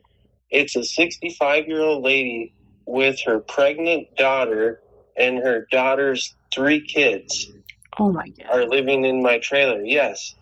It's 0.51 0.76
a 0.76 0.85
65 0.85 1.68
year 1.68 1.83
old 1.83 2.03
lady 2.03 2.55
with 2.87 3.20
her 3.26 3.41
pregnant 3.41 4.09
daughter 4.16 4.82
and 5.17 5.39
her 5.39 5.67
daughter's 5.71 6.35
three 6.53 6.81
kids 6.81 7.51
oh 7.99 8.11
my 8.13 8.29
god. 8.29 8.47
are 8.51 8.67
living 8.67 9.05
in 9.05 9.23
my 9.23 9.39
trailer. 9.39 9.83
Yes. 9.85 10.35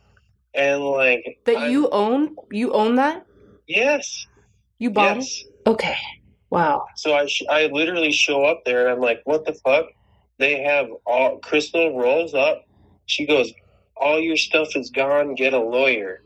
And 0.54 0.82
like 0.84 1.38
That 1.44 1.56
I'm- 1.58 1.70
you 1.70 1.88
own? 1.90 2.36
You 2.50 2.72
own 2.72 2.96
that? 2.96 3.24
Yes. 3.66 4.26
You 4.78 4.90
bought 4.90 5.16
Yes. 5.16 5.42
it? 5.44 5.68
Okay. 5.68 5.96
Wow. 6.50 6.86
So 6.96 7.14
I 7.14 7.26
sh- 7.26 7.42
I 7.48 7.66
literally 7.66 8.10
show 8.12 8.44
up 8.44 8.62
there 8.64 8.86
and 8.86 8.94
I'm 8.94 9.00
like, 9.00 9.20
what 9.24 9.44
the 9.44 9.54
fuck? 9.54 9.86
They 10.38 10.62
have 10.62 10.88
all 11.06 11.38
Crystal 11.38 11.96
rolls 11.98 12.34
up. 12.34 12.64
She 13.06 13.26
goes, 13.26 13.52
all 13.96 14.18
your 14.18 14.36
stuff 14.36 14.74
is 14.74 14.90
gone. 14.90 15.34
Get 15.34 15.52
a 15.52 15.60
lawyer. 15.60 16.22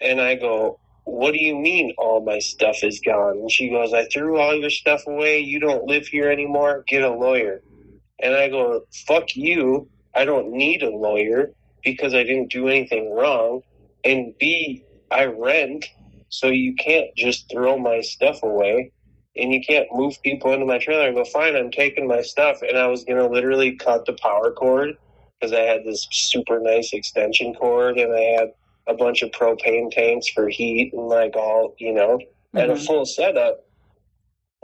And 0.00 0.20
I 0.20 0.36
go, 0.36 0.78
what 1.04 1.32
do 1.32 1.42
you 1.42 1.56
mean 1.56 1.94
all 1.98 2.24
my 2.24 2.38
stuff 2.38 2.82
is 2.82 3.00
gone? 3.04 3.38
And 3.38 3.50
she 3.50 3.68
goes, 3.68 3.92
I 3.92 4.06
threw 4.06 4.38
all 4.38 4.54
your 4.54 4.70
stuff 4.70 5.02
away. 5.06 5.40
You 5.40 5.58
don't 5.60 5.84
live 5.84 6.06
here 6.06 6.30
anymore. 6.30 6.84
Get 6.86 7.02
a 7.02 7.10
lawyer. 7.10 7.62
And 8.20 8.34
I 8.34 8.48
go, 8.48 8.82
fuck 9.06 9.34
you. 9.34 9.88
I 10.14 10.24
don't 10.24 10.52
need 10.52 10.82
a 10.82 10.90
lawyer 10.90 11.52
because 11.84 12.14
I 12.14 12.22
didn't 12.22 12.52
do 12.52 12.68
anything 12.68 13.12
wrong. 13.12 13.62
And 14.04 14.34
B, 14.38 14.84
I 15.10 15.26
rent, 15.26 15.86
so 16.28 16.48
you 16.48 16.74
can't 16.74 17.08
just 17.16 17.50
throw 17.50 17.78
my 17.78 18.00
stuff 18.00 18.42
away 18.42 18.92
and 19.36 19.52
you 19.52 19.60
can't 19.66 19.88
move 19.92 20.20
people 20.22 20.52
into 20.52 20.66
my 20.66 20.78
trailer. 20.78 21.08
I 21.08 21.12
go, 21.12 21.24
fine, 21.24 21.56
I'm 21.56 21.70
taking 21.70 22.06
my 22.06 22.22
stuff. 22.22 22.62
And 22.62 22.76
I 22.76 22.86
was 22.86 23.04
going 23.04 23.18
to 23.18 23.26
literally 23.26 23.76
cut 23.76 24.04
the 24.06 24.12
power 24.14 24.52
cord 24.52 24.96
because 25.40 25.52
I 25.52 25.60
had 25.60 25.84
this 25.84 26.06
super 26.10 26.60
nice 26.60 26.92
extension 26.92 27.54
cord 27.54 27.98
and 27.98 28.14
I 28.14 28.40
had 28.40 28.52
a 28.88 28.94
bunch 28.94 29.22
of 29.22 29.30
propane 29.30 29.90
tanks 29.90 30.28
for 30.34 30.48
heat 30.48 30.92
and 30.92 31.08
like 31.08 31.36
all, 31.36 31.74
you 31.78 31.92
know, 31.92 32.18
and 32.54 32.70
a 32.72 32.74
Mhm. 32.74 32.86
full 32.86 33.06
setup. 33.06 33.60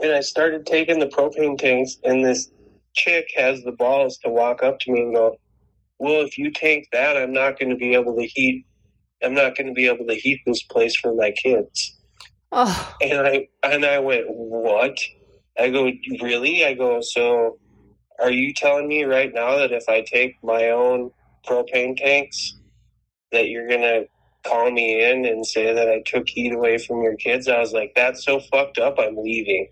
And 0.01 0.11
I 0.13 0.21
started 0.21 0.65
taking 0.65 0.99
the 0.99 1.07
propane 1.07 1.57
tanks, 1.57 1.97
and 2.03 2.23
this 2.25 2.51
chick 2.95 3.27
has 3.35 3.63
the 3.63 3.71
balls 3.73 4.17
to 4.19 4.29
walk 4.29 4.63
up 4.63 4.79
to 4.81 4.91
me 4.91 5.01
and 5.01 5.15
go, 5.15 5.37
Well, 5.99 6.21
if 6.21 6.37
you 6.37 6.51
tank 6.51 6.87
that, 6.93 7.17
I'm 7.17 7.33
not 7.33 7.59
going 7.59 7.69
to 7.69 7.75
be 7.75 7.93
able 7.95 8.15
to 8.15 8.25
heat. 8.25 8.65
I'm 9.23 9.33
not 9.35 9.55
going 9.57 9.67
to 9.67 9.73
be 9.73 9.87
able 9.87 10.07
to 10.07 10.15
heat 10.15 10.41
this 10.45 10.63
place 10.63 10.95
for 10.97 11.13
my 11.15 11.31
kids. 11.31 11.97
Oh, 12.51 12.95
And 13.01 13.27
I 13.27 13.47
and 13.63 13.85
I 13.85 13.99
went, 13.99 14.25
What? 14.29 14.97
I 15.59 15.69
go, 15.71 15.91
Really? 16.21 16.65
I 16.65 16.73
go, 16.73 17.01
So 17.01 17.59
are 18.19 18.31
you 18.31 18.53
telling 18.53 18.87
me 18.87 19.03
right 19.03 19.33
now 19.33 19.57
that 19.57 19.71
if 19.71 19.89
I 19.89 20.01
take 20.01 20.37
my 20.43 20.69
own 20.69 21.11
propane 21.47 21.97
tanks 21.97 22.58
that 23.31 23.49
you're 23.49 23.67
gonna 23.67 24.03
call 24.45 24.71
me 24.71 25.03
in 25.03 25.25
and 25.25 25.45
say 25.45 25.73
that 25.73 25.89
I 25.89 26.01
took 26.05 26.27
heat 26.27 26.53
away 26.53 26.77
from 26.77 27.03
your 27.03 27.15
kids? 27.15 27.47
I 27.47 27.59
was 27.59 27.73
like, 27.73 27.93
That's 27.95 28.23
so 28.23 28.39
fucked 28.39 28.77
up, 28.77 28.95
I'm 28.99 29.17
leaving. 29.17 29.67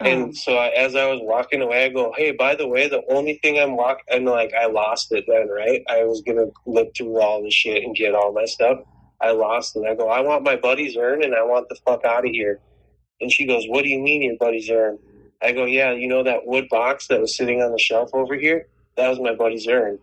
oh. 0.00 0.06
And 0.06 0.28
mm. 0.30 0.36
so 0.36 0.56
I, 0.56 0.68
as 0.68 0.94
I 0.94 1.06
was 1.06 1.20
walking 1.22 1.62
away, 1.62 1.84
I 1.84 1.88
go, 1.88 2.12
"Hey, 2.16 2.32
by 2.32 2.54
the 2.54 2.66
way, 2.68 2.88
the 2.88 3.02
only 3.10 3.38
thing 3.42 3.58
I'm 3.58 3.76
walking, 3.76 4.04
and 4.10 4.26
like 4.26 4.52
I 4.54 4.66
lost 4.66 5.12
it 5.12 5.24
then, 5.28 5.48
right? 5.48 5.82
I 5.88 6.04
was 6.04 6.22
gonna 6.26 6.46
look 6.66 6.94
through 6.96 7.20
all 7.20 7.42
the 7.42 7.50
shit 7.50 7.82
and 7.84 7.94
get 7.94 8.14
all 8.14 8.32
my 8.32 8.44
stuff. 8.46 8.78
I 9.20 9.32
lost 9.32 9.76
it. 9.76 9.84
I 9.86 9.94
go, 9.94 10.08
I 10.08 10.20
want 10.20 10.44
my 10.44 10.56
buddy's 10.56 10.96
urn, 10.96 11.22
and 11.22 11.34
I 11.34 11.42
want 11.42 11.68
the 11.68 11.76
fuck 11.84 12.04
out 12.04 12.24
of 12.24 12.30
here. 12.32 12.60
And 13.20 13.30
she 13.30 13.46
goes, 13.46 13.64
What 13.68 13.82
do 13.82 13.88
you 13.88 14.00
mean 14.00 14.22
your 14.22 14.36
buddy's 14.38 14.70
urn? 14.70 14.98
I 15.42 15.52
go, 15.52 15.64
Yeah, 15.64 15.92
you 15.92 16.08
know 16.08 16.22
that 16.22 16.46
wood 16.46 16.68
box 16.70 17.06
that 17.08 17.20
was 17.20 17.36
sitting 17.36 17.62
on 17.62 17.72
the 17.72 17.78
shelf 17.78 18.10
over 18.14 18.34
here? 18.34 18.66
That 18.96 19.08
was 19.08 19.20
my 19.20 19.34
buddy's 19.34 19.66
urn. 19.68 19.98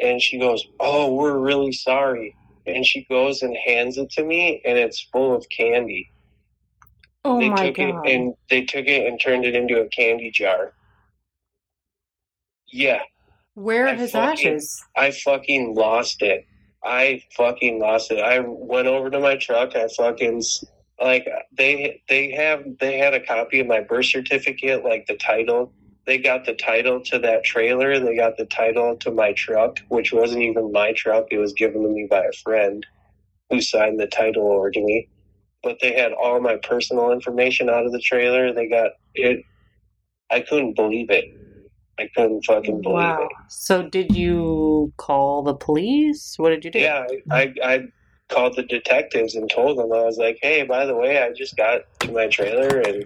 And 0.00 0.20
she 0.22 0.38
goes, 0.38 0.66
Oh, 0.80 1.14
we're 1.14 1.38
really 1.38 1.72
sorry. 1.72 2.34
And 2.66 2.84
she 2.84 3.04
goes 3.08 3.42
and 3.42 3.56
hands 3.56 3.96
it 3.98 4.10
to 4.12 4.24
me, 4.24 4.60
and 4.64 4.76
it's 4.78 5.00
full 5.12 5.34
of 5.34 5.46
candy 5.48 6.10
oh 7.24 7.40
they 7.40 7.48
my 7.50 7.66
took 7.66 7.76
god. 7.76 8.06
it 8.06 8.12
and 8.14 8.34
they 8.48 8.62
took 8.64 8.86
it 8.86 9.06
and 9.06 9.20
turned 9.20 9.44
it 9.44 9.54
into 9.54 9.80
a 9.80 9.88
candy 9.88 10.30
jar. 10.30 10.72
Yeah, 12.70 13.00
Where 13.54 13.86
are 13.86 13.90
I 13.90 13.94
his 13.94 14.12
fucking- 14.12 14.48
ashes? 14.48 14.84
I 14.96 15.10
fucking 15.10 15.74
lost 15.74 16.22
it. 16.22 16.46
I 16.84 17.22
fucking 17.36 17.80
lost 17.80 18.12
it. 18.12 18.20
I 18.20 18.38
went 18.40 18.86
over 18.86 19.10
to 19.10 19.18
my 19.18 19.36
truck. 19.36 19.74
I 19.74 19.88
fucking 19.88 20.42
like 21.00 21.26
they 21.56 22.02
they 22.08 22.30
have 22.32 22.64
they 22.78 22.98
had 22.98 23.14
a 23.14 23.20
copy 23.24 23.60
of 23.60 23.66
my 23.66 23.80
birth 23.80 24.06
certificate, 24.06 24.84
like 24.84 25.06
the 25.06 25.16
title 25.16 25.72
they 26.08 26.16
got 26.16 26.46
the 26.46 26.54
title 26.54 27.02
to 27.02 27.18
that 27.18 27.44
trailer. 27.44 28.00
They 28.00 28.16
got 28.16 28.38
the 28.38 28.46
title 28.46 28.96
to 28.96 29.10
my 29.10 29.34
truck, 29.34 29.78
which 29.88 30.10
wasn't 30.10 30.42
even 30.42 30.72
my 30.72 30.94
truck. 30.96 31.26
It 31.30 31.36
was 31.36 31.52
given 31.52 31.82
to 31.82 31.88
me 31.88 32.06
by 32.10 32.24
a 32.24 32.32
friend 32.42 32.84
who 33.50 33.60
signed 33.60 34.00
the 34.00 34.06
title 34.06 34.50
over 34.50 34.70
to 34.70 34.80
me. 34.80 35.06
But 35.62 35.76
they 35.82 35.92
had 35.92 36.12
all 36.14 36.40
my 36.40 36.56
personal 36.62 37.12
information 37.12 37.68
out 37.68 37.84
of 37.84 37.92
the 37.92 38.00
trailer. 38.00 38.54
They 38.54 38.68
got 38.68 38.92
it. 39.14 39.44
I 40.30 40.40
couldn't 40.40 40.76
believe 40.76 41.10
it. 41.10 41.26
I 41.98 42.08
couldn't 42.16 42.42
fucking 42.46 42.80
believe 42.80 43.18
it. 43.18 43.28
So 43.48 43.82
did 43.82 44.16
you 44.16 44.94
call 44.96 45.42
the 45.42 45.54
police? 45.54 46.38
What 46.38 46.50
did 46.50 46.64
you 46.64 46.70
do? 46.70 46.78
Yeah, 46.78 47.06
I, 47.30 47.54
I, 47.62 47.74
I 47.74 47.88
called 48.30 48.56
the 48.56 48.62
detectives 48.62 49.34
and 49.34 49.50
told 49.50 49.76
them 49.76 49.92
I 49.92 50.04
was 50.04 50.16
like, 50.16 50.38
"Hey, 50.40 50.62
by 50.62 50.86
the 50.86 50.94
way, 50.94 51.22
I 51.22 51.32
just 51.32 51.54
got 51.56 51.82
to 52.00 52.12
my 52.12 52.28
trailer 52.28 52.80
and 52.80 53.04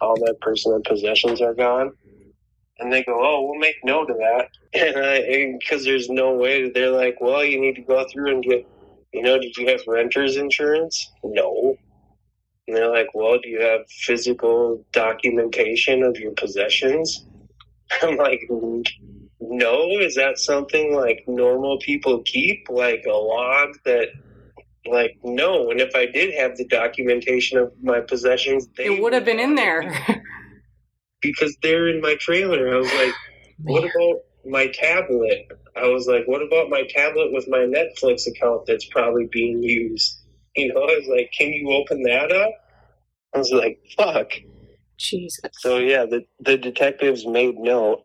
all 0.00 0.14
my 0.20 0.32
personal 0.40 0.80
possessions 0.86 1.40
are 1.40 1.54
gone." 1.54 1.90
And 2.78 2.92
they 2.92 3.04
go, 3.04 3.18
"Oh, 3.22 3.42
we'll 3.42 3.60
make 3.60 3.76
note 3.84 4.10
of 4.10 4.18
that." 4.18 4.48
And 4.74 5.58
because 5.58 5.84
there's 5.84 6.08
no 6.08 6.34
way, 6.34 6.64
that 6.64 6.74
they're 6.74 6.90
like, 6.90 7.20
"Well, 7.20 7.44
you 7.44 7.60
need 7.60 7.76
to 7.76 7.82
go 7.82 8.04
through 8.10 8.30
and 8.34 8.42
get, 8.42 8.66
you 9.12 9.22
know, 9.22 9.38
did 9.38 9.56
you 9.56 9.68
have 9.68 9.80
renter's 9.86 10.36
insurance?" 10.36 11.12
No. 11.22 11.76
And 12.66 12.76
they're 12.76 12.90
like, 12.90 13.08
"Well, 13.14 13.38
do 13.38 13.48
you 13.48 13.60
have 13.60 13.88
physical 13.90 14.84
documentation 14.92 16.02
of 16.02 16.18
your 16.18 16.32
possessions?" 16.32 17.26
I'm 18.02 18.16
like, 18.16 18.40
"No. 19.40 19.98
Is 20.00 20.14
that 20.16 20.38
something 20.38 20.94
like 20.94 21.24
normal 21.28 21.78
people 21.78 22.22
keep, 22.22 22.66
like 22.68 23.04
a 23.06 23.12
log 23.12 23.76
that?" 23.84 24.08
Like 24.86 25.16
no, 25.24 25.70
and 25.70 25.80
if 25.80 25.94
I 25.94 26.04
did 26.04 26.34
have 26.34 26.58
the 26.58 26.66
documentation 26.66 27.56
of 27.56 27.72
my 27.82 28.00
possessions, 28.02 28.68
they 28.76 28.84
It 28.84 29.00
would 29.02 29.14
have 29.14 29.24
been 29.24 29.40
in 29.40 29.54
there. 29.54 29.90
because 31.24 31.56
they're 31.62 31.88
in 31.88 32.00
my 32.00 32.14
trailer. 32.20 32.74
I 32.74 32.78
was 32.78 32.92
like, 32.94 33.14
what 33.62 33.82
about 33.82 34.20
my 34.46 34.66
tablet? 34.68 35.48
I 35.76 35.88
was 35.88 36.06
like, 36.06 36.26
what 36.26 36.42
about 36.42 36.68
my 36.68 36.82
tablet 36.88 37.32
with 37.32 37.48
my 37.48 37.60
Netflix 37.60 38.28
account 38.28 38.66
that's 38.66 38.84
probably 38.86 39.28
being 39.32 39.62
used? 39.62 40.20
You 40.56 40.72
know, 40.72 40.82
I 40.82 41.00
was 41.00 41.08
like, 41.08 41.32
can 41.36 41.52
you 41.52 41.68
open 41.72 42.04
that 42.04 42.30
up? 42.30 42.52
I 43.34 43.38
was 43.38 43.50
like, 43.50 43.80
fuck. 43.96 44.30
Jesus. 45.00 45.40
So 45.54 45.78
yeah, 45.78 46.06
the 46.06 46.24
the 46.38 46.56
detectives 46.56 47.26
made 47.26 47.56
note, 47.56 48.04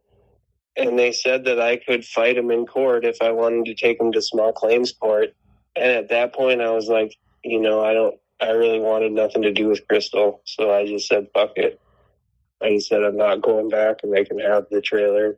and 0.75 0.97
they 0.97 1.11
said 1.11 1.45
that 1.45 1.61
I 1.61 1.77
could 1.77 2.03
fight 2.03 2.39
him 2.39 2.49
in 2.49 2.65
court 2.65 3.05
if 3.05 3.21
I 3.21 3.31
wanted 3.31 3.65
to 3.65 3.75
take 3.75 4.01
him 4.01 4.11
to 4.13 4.21
small 4.23 4.51
claims 4.51 4.91
court. 4.91 5.35
And 5.75 5.91
at 5.91 6.09
that 6.09 6.33
point, 6.33 6.59
I 6.61 6.71
was 6.71 6.87
like, 6.87 7.15
you 7.43 7.61
know, 7.61 7.83
I 7.83 7.93
don't, 7.93 8.15
I 8.41 8.49
really 8.49 8.79
wanted 8.79 9.11
nothing 9.11 9.43
to 9.43 9.51
do 9.51 9.67
with 9.67 9.87
Crystal, 9.87 10.41
so 10.45 10.73
I 10.73 10.87
just 10.87 11.07
said, 11.07 11.27
fuck 11.35 11.51
it. 11.55 11.79
I 12.61 12.77
said 12.79 13.03
I'm 13.03 13.17
not 13.17 13.41
going 13.41 13.69
back, 13.69 13.97
and 14.03 14.13
they 14.13 14.25
can 14.25 14.39
have 14.39 14.65
the 14.69 14.81
trailer. 14.81 15.37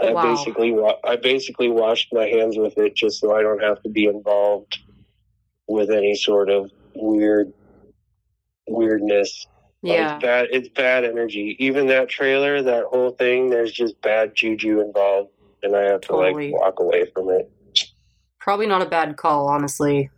I 0.00 0.12
basically, 0.14 0.74
I 1.04 1.14
basically 1.16 1.68
washed 1.68 2.08
my 2.12 2.26
hands 2.26 2.58
with 2.58 2.76
it 2.76 2.96
just 2.96 3.20
so 3.20 3.36
I 3.36 3.42
don't 3.42 3.62
have 3.62 3.80
to 3.82 3.88
be 3.88 4.06
involved 4.06 4.78
with 5.68 5.90
any 5.90 6.16
sort 6.16 6.50
of 6.50 6.70
weird 6.96 7.52
weirdness. 8.66 9.46
Yeah. 9.82 10.14
it's 10.16 10.22
bad. 10.24 10.46
It's 10.50 10.68
bad 10.70 11.04
energy. 11.04 11.56
Even 11.60 11.86
that 11.88 12.08
trailer, 12.08 12.62
that 12.62 12.84
whole 12.84 13.12
thing, 13.12 13.48
there's 13.50 13.72
just 13.72 14.00
bad 14.02 14.34
juju 14.34 14.80
involved, 14.80 15.30
and 15.62 15.76
I 15.76 15.82
have 15.82 16.00
to 16.02 16.08
Totally. 16.08 16.50
like 16.52 16.60
walk 16.60 16.80
away 16.80 17.04
from 17.14 17.30
it. 17.30 17.50
Probably 18.40 18.66
not 18.66 18.82
a 18.82 18.86
bad 18.86 19.16
call, 19.16 19.46
honestly. 19.48 20.10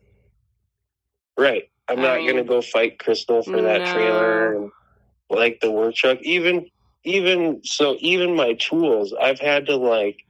Right. 1.36 1.64
I'm 1.88 1.98
I 1.98 2.02
not 2.02 2.16
mean- 2.18 2.28
gonna 2.28 2.44
go 2.44 2.62
fight 2.62 2.98
Crystal 2.98 3.42
for 3.42 3.60
that 3.60 3.82
No. 3.82 3.92
trailer 3.92 4.54
and 4.56 4.70
like 5.30 5.60
the 5.60 5.70
work 5.70 5.94
truck. 5.94 6.18
Even 6.22 6.66
even 7.04 7.60
so, 7.64 7.96
even 8.00 8.34
my 8.34 8.54
tools, 8.54 9.14
I've 9.20 9.40
had 9.40 9.66
to 9.66 9.76
like 9.76 10.24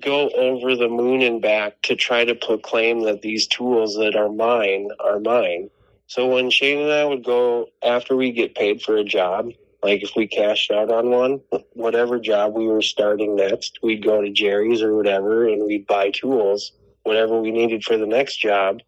go 0.00 0.28
over 0.30 0.76
the 0.76 0.88
moon 0.88 1.22
and 1.22 1.40
back 1.40 1.80
to 1.82 1.96
try 1.96 2.24
to 2.24 2.34
proclaim 2.34 3.02
that 3.04 3.22
these 3.22 3.46
tools 3.46 3.96
that 3.96 4.14
are 4.16 4.28
mine 4.28 4.90
are 5.00 5.20
mine. 5.20 5.70
So 6.06 6.28
when 6.28 6.50
Shane 6.50 6.80
and 6.80 6.92
I 6.92 7.04
would 7.04 7.24
go 7.24 7.68
after 7.82 8.14
we 8.14 8.30
get 8.30 8.54
paid 8.54 8.82
for 8.82 8.96
a 8.96 9.04
job, 9.04 9.50
like 9.82 10.02
if 10.02 10.12
we 10.16 10.26
cashed 10.26 10.70
out 10.70 10.90
on 10.90 11.10
one, 11.10 11.40
whatever 11.72 12.18
job 12.18 12.54
we 12.54 12.66
were 12.66 12.82
starting 12.82 13.36
next, 13.36 13.78
we'd 13.82 14.04
go 14.04 14.20
to 14.20 14.30
Jerry's 14.30 14.82
or 14.82 14.96
whatever 14.96 15.48
and 15.48 15.64
we'd 15.64 15.86
buy 15.86 16.10
tools, 16.10 16.72
whatever 17.02 17.40
we 17.40 17.50
needed 17.50 17.84
for 17.84 17.96
the 17.96 18.06
next 18.06 18.36
job 18.36 18.80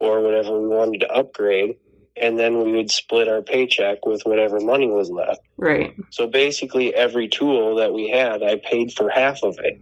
or 0.00 0.22
whatever 0.22 0.58
we 0.60 0.68
wanted 0.68 1.00
to 1.00 1.10
upgrade. 1.10 1.76
And 2.16 2.38
then 2.38 2.62
we 2.62 2.72
would 2.72 2.90
split 2.90 3.28
our 3.28 3.42
paycheck 3.42 4.06
with 4.06 4.22
whatever 4.24 4.60
money 4.60 4.86
was 4.86 5.10
left. 5.10 5.40
Right. 5.56 5.94
So 6.10 6.26
basically, 6.26 6.94
every 6.94 7.26
tool 7.28 7.74
that 7.76 7.92
we 7.92 8.08
had, 8.08 8.42
I 8.42 8.60
paid 8.64 8.92
for 8.92 9.10
half 9.10 9.42
of 9.42 9.58
it 9.58 9.80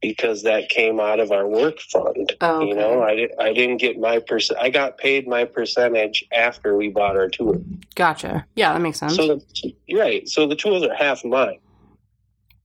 because 0.00 0.42
that 0.44 0.68
came 0.68 1.00
out 1.00 1.20
of 1.20 1.32
our 1.32 1.46
work 1.46 1.78
fund. 1.80 2.34
Oh, 2.40 2.60
You 2.60 2.74
know, 2.74 3.02
I, 3.02 3.14
di- 3.16 3.34
I 3.38 3.52
didn't 3.52 3.78
get 3.78 3.98
my 3.98 4.20
percent. 4.20 4.58
I 4.60 4.70
got 4.70 4.96
paid 4.98 5.26
my 5.28 5.44
percentage 5.44 6.24
after 6.32 6.76
we 6.76 6.88
bought 6.88 7.16
our 7.16 7.28
tool. 7.28 7.62
Gotcha. 7.94 8.46
Yeah, 8.54 8.72
that 8.72 8.80
makes 8.80 8.98
sense. 8.98 9.16
So 9.16 9.26
the, 9.26 9.74
right. 9.94 10.26
So 10.28 10.46
the 10.46 10.56
tools 10.56 10.82
are 10.82 10.94
half 10.94 11.24
mine. 11.24 11.58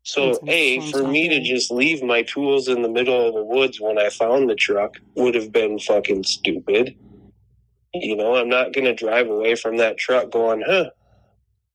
So 0.04 0.40
a 0.48 0.80
for 0.92 1.08
me 1.08 1.30
to 1.30 1.42
just 1.42 1.70
leave 1.70 2.02
my 2.02 2.24
tools 2.24 2.68
in 2.68 2.82
the 2.82 2.90
middle 2.90 3.28
of 3.28 3.36
the 3.36 3.44
woods 3.44 3.80
when 3.80 4.00
I 4.00 4.10
found 4.10 4.50
the 4.50 4.56
truck 4.56 4.96
would 5.16 5.36
have 5.36 5.52
been 5.52 5.78
fucking 5.80 6.24
stupid. 6.24 6.96
You 7.94 8.16
know, 8.16 8.36
I'm 8.36 8.50
not 8.50 8.74
going 8.74 8.86
to 8.86 8.94
drive 8.94 9.28
away 9.28 9.56
from 9.56 9.78
that 9.78 9.98
truck 9.98 10.32
going, 10.32 10.64
huh? 10.66 10.92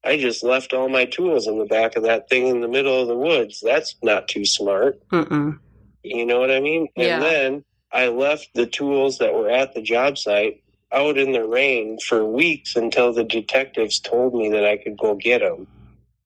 I 0.04 0.16
just 0.16 0.44
left 0.44 0.72
all 0.72 0.88
my 0.88 1.04
tools 1.04 1.46
in 1.46 1.58
the 1.58 1.64
back 1.64 1.96
of 1.96 2.04
that 2.04 2.28
thing 2.28 2.46
in 2.46 2.60
the 2.60 2.68
middle 2.68 3.00
of 3.00 3.08
the 3.08 3.16
woods. 3.16 3.60
That's 3.60 3.96
not 4.02 4.28
too 4.28 4.44
smart. 4.44 5.00
Mm-mm. 5.08 5.58
You 6.02 6.24
know 6.24 6.38
what 6.38 6.50
I 6.50 6.60
mean? 6.60 6.88
Yeah. 6.96 7.16
And 7.16 7.22
then 7.22 7.64
I 7.92 8.08
left 8.08 8.50
the 8.54 8.66
tools 8.66 9.18
that 9.18 9.34
were 9.34 9.50
at 9.50 9.74
the 9.74 9.82
job 9.82 10.16
site 10.16 10.62
out 10.92 11.18
in 11.18 11.32
the 11.32 11.46
rain 11.46 11.98
for 11.98 12.24
weeks 12.24 12.76
until 12.76 13.12
the 13.12 13.24
detectives 13.24 13.98
told 13.98 14.34
me 14.34 14.48
that 14.50 14.64
I 14.64 14.76
could 14.76 14.96
go 14.96 15.14
get 15.16 15.40
them. 15.40 15.66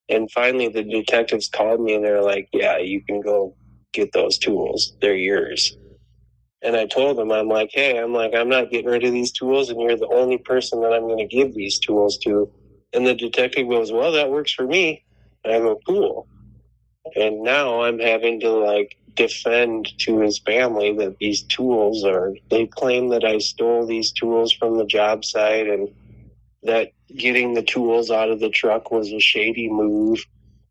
And 0.09 0.31
finally, 0.31 0.69
the 0.69 0.83
detectives 0.83 1.49
called 1.49 1.81
me 1.81 1.95
and 1.95 2.05
they're 2.05 2.23
like, 2.23 2.49
"Yeah, 2.53 2.79
you 2.79 3.01
can 3.01 3.21
go 3.21 3.55
get 3.93 4.13
those 4.13 4.37
tools. 4.37 4.93
They're 5.01 5.15
yours." 5.15 5.77
And 6.63 6.77
I 6.77 6.87
told 6.87 7.17
them, 7.17 7.33
"I'm 7.33 7.49
like, 7.49 7.71
hey, 7.73 7.99
I'm 7.99 8.13
like, 8.13 8.35
I'm 8.35 8.49
not 8.49 8.71
getting 8.71 8.91
rid 8.91 9.05
of 9.05 9.13
these 9.13 9.33
tools, 9.33 9.71
and 9.71 9.81
you're 9.81 9.97
the 9.97 10.09
only 10.09 10.39
person 10.39 10.81
that 10.83 10.93
I'm 10.93 11.03
going 11.03 11.27
to 11.27 11.37
give 11.37 11.55
these 11.55 11.79
tools 11.79 12.19
to." 12.19 12.51
And 12.93 13.07
the 13.07 13.15
detective 13.15 13.69
goes, 13.69 13.93
"Well, 13.93 14.13
that 14.13 14.31
works 14.31 14.53
for 14.53 14.67
me." 14.67 15.03
And 15.45 15.55
I 15.55 15.59
go, 15.59 15.81
"Cool." 15.87 16.27
And 17.17 17.43
now 17.43 17.83
I'm 17.83 17.99
having 17.99 18.41
to 18.41 18.51
like 18.51 18.97
defend 19.15 19.89
to 19.99 20.21
his 20.21 20.39
family 20.39 20.93
that 20.95 21.19
these 21.19 21.43
tools 21.45 22.05
are 22.05 22.35
they 22.51 22.67
claim 22.67 23.09
that 23.09 23.25
I 23.25 23.39
stole 23.39 23.87
these 23.87 24.13
tools 24.13 24.53
from 24.53 24.79
the 24.79 24.87
job 24.87 25.25
site 25.25 25.67
and 25.67 25.89
that 26.63 26.93
getting 27.17 27.55
the 27.55 27.63
tools 27.63 28.11
out 28.11 28.31
of 28.31 28.39
the 28.41 28.51
truck 28.51 28.91
was 28.91 29.13
a 29.13 29.21
shady 29.21 29.69
move. 29.69 30.25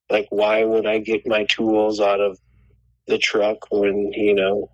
Like 0.09 0.27
why 0.29 0.63
would 0.63 0.85
I 0.85 0.99
get 0.99 1.27
my 1.27 1.45
tools 1.45 1.99
out 1.99 2.21
of 2.21 2.39
the 3.07 3.17
truck 3.17 3.57
when, 3.71 4.13
you 4.13 4.33
know, 4.35 4.69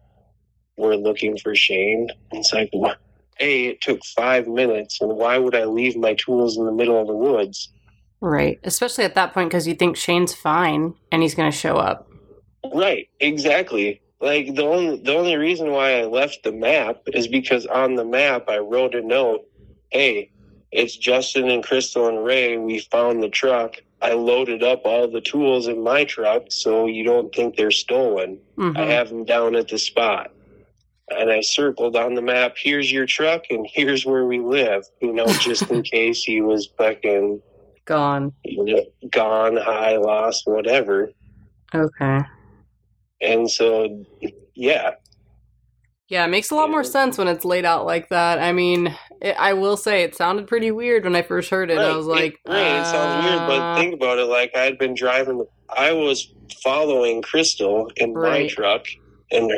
we're 0.78 0.96
looking 0.96 1.38
for 1.38 1.56
Shane? 1.56 2.10
It's 2.32 2.54
like 2.54 2.70
what 2.72 2.98
A, 3.40 3.68
it 3.68 3.82
took 3.82 4.04
five 4.06 4.48
minutes 4.48 5.02
and 5.02 5.16
why 5.16 5.38
would 5.38 5.56
I 5.56 5.66
leave 5.66 5.96
my 5.96 6.14
tools 6.16 6.58
in 6.58 6.66
the 6.66 6.72
middle 6.72 7.00
of 7.00 7.08
the 7.08 7.16
woods? 7.16 7.70
Right. 8.22 8.60
Especially 8.64 9.04
at 9.04 9.16
that 9.16 9.34
point 9.34 9.50
because 9.50 9.68
you 9.68 9.76
think 9.76 9.98
Shane's 9.98 10.34
fine 10.34 10.96
and 11.12 11.22
he's 11.22 11.36
going 11.36 11.52
to 11.52 11.58
show 11.58 11.78
up. 11.78 12.10
Right, 12.74 13.10
exactly. 13.20 14.02
Like 14.22 14.56
the 14.56 14.64
only 14.64 14.98
the 15.02 15.14
only 15.14 15.36
reason 15.36 15.72
why 15.72 16.00
I 16.00 16.06
left 16.06 16.44
the 16.44 16.52
map 16.52 17.02
is 17.14 17.28
because 17.28 17.66
on 17.68 17.96
the 17.96 18.06
map 18.06 18.46
I 18.48 18.58
wrote 18.58 18.96
a 18.96 19.02
note, 19.02 19.46
"Hey, 19.90 20.32
it's 20.72 20.96
Justin 20.96 21.50
and 21.50 21.64
Crystal 21.64 22.08
and 22.08 22.24
Ray. 22.24 22.58
We 22.58 22.80
found 22.80 23.22
the 23.22 23.30
truck. 23.30 23.76
I 24.02 24.14
loaded 24.14 24.64
up 24.64 24.82
all 24.86 25.08
the 25.08 25.22
tools 25.22 25.68
in 25.68 25.84
my 25.84 26.06
truck, 26.06 26.46
so 26.50 26.88
you 26.88 27.04
don't 27.04 27.36
think 27.36 27.56
they're 27.56 27.72
stolen. 27.72 28.40
Mhm. 28.58 28.78
I 28.78 28.86
have 28.86 29.10
them 29.10 29.26
down 29.26 29.56
at 29.56 29.68
the 29.68 29.78
spot." 29.78 30.32
And 31.10 31.32
I 31.32 31.42
circled 31.42 31.96
on 31.96 32.16
the 32.16 32.22
map, 32.22 32.56
here's 32.58 32.92
your 32.92 33.06
truck 33.06 33.44
and 33.52 33.68
here's 33.72 34.06
where 34.06 34.26
we 34.26 34.40
live, 34.40 34.86
you 35.02 35.14
know, 35.14 35.28
just 35.28 35.70
in 35.70 35.84
case 35.84 36.24
he 36.24 36.42
was 36.42 36.68
fucking 36.78 37.42
Gone. 37.86 38.34
you 38.44 38.66
know, 38.66 38.84
gone, 39.12 39.58
high, 39.58 39.98
lost, 39.98 40.48
whatever. 40.48 41.12
Okay. 41.74 42.20
And 43.22 43.50
so, 43.50 44.04
yeah, 44.56 44.92
Yeah, 46.08 46.26
it 46.26 46.30
makes 46.30 46.50
a 46.50 46.56
lot 46.56 46.72
more 46.72 46.84
sense 46.84 47.18
when 47.20 47.28
it's 47.28 47.46
laid 47.46 47.66
out 47.66 47.86
like 47.86 48.10
that. 48.10 48.40
I 48.40 48.52
mean, 48.54 48.96
it, 49.22 49.36
I 49.38 49.54
will 49.54 49.78
say 49.78 50.02
it 50.02 50.16
sounded 50.16 50.48
pretty 50.48 50.72
weird 50.72 51.04
when 51.04 51.16
I 51.16 51.22
first 51.22 51.50
heard 51.52 51.70
it. 51.70 51.78
I 51.78 51.96
was 51.96 52.08
like, 52.08 52.34
it, 52.46 52.50
right, 52.52 52.82
it 52.82 52.86
sounds 52.86 53.26
weird, 53.26 53.40
but 53.48 53.60
uh, 53.60 53.76
think 53.76 53.94
about 53.94 54.18
it. 54.18 54.26
Like 54.26 54.52
I 54.56 54.62
had 54.62 54.80
been 54.80 54.96
driving, 54.96 55.46
I 55.70 55.94
was 55.94 56.34
following 56.64 57.22
Crystal 57.22 57.92
in 57.98 58.14
my 58.14 58.48
truck, 58.48 58.86
and 59.32 59.52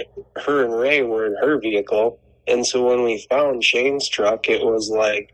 her 0.46 0.66
and 0.66 0.76
Ray 0.78 1.04
were 1.04 1.28
in 1.28 1.36
her 1.42 1.60
vehicle. 1.60 2.20
And 2.48 2.66
so 2.68 2.88
when 2.88 3.04
we 3.04 3.26
found 3.30 3.64
Shane's 3.64 4.10
truck, 4.10 4.50
it 4.50 4.64
was 4.66 4.90
like 4.90 5.34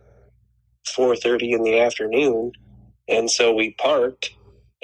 four 0.87 1.15
thirty 1.15 1.53
in 1.53 1.63
the 1.63 1.79
afternoon, 1.81 2.53
and 3.09 3.31
so 3.31 3.53
we 3.53 3.75
parked. 3.79 4.27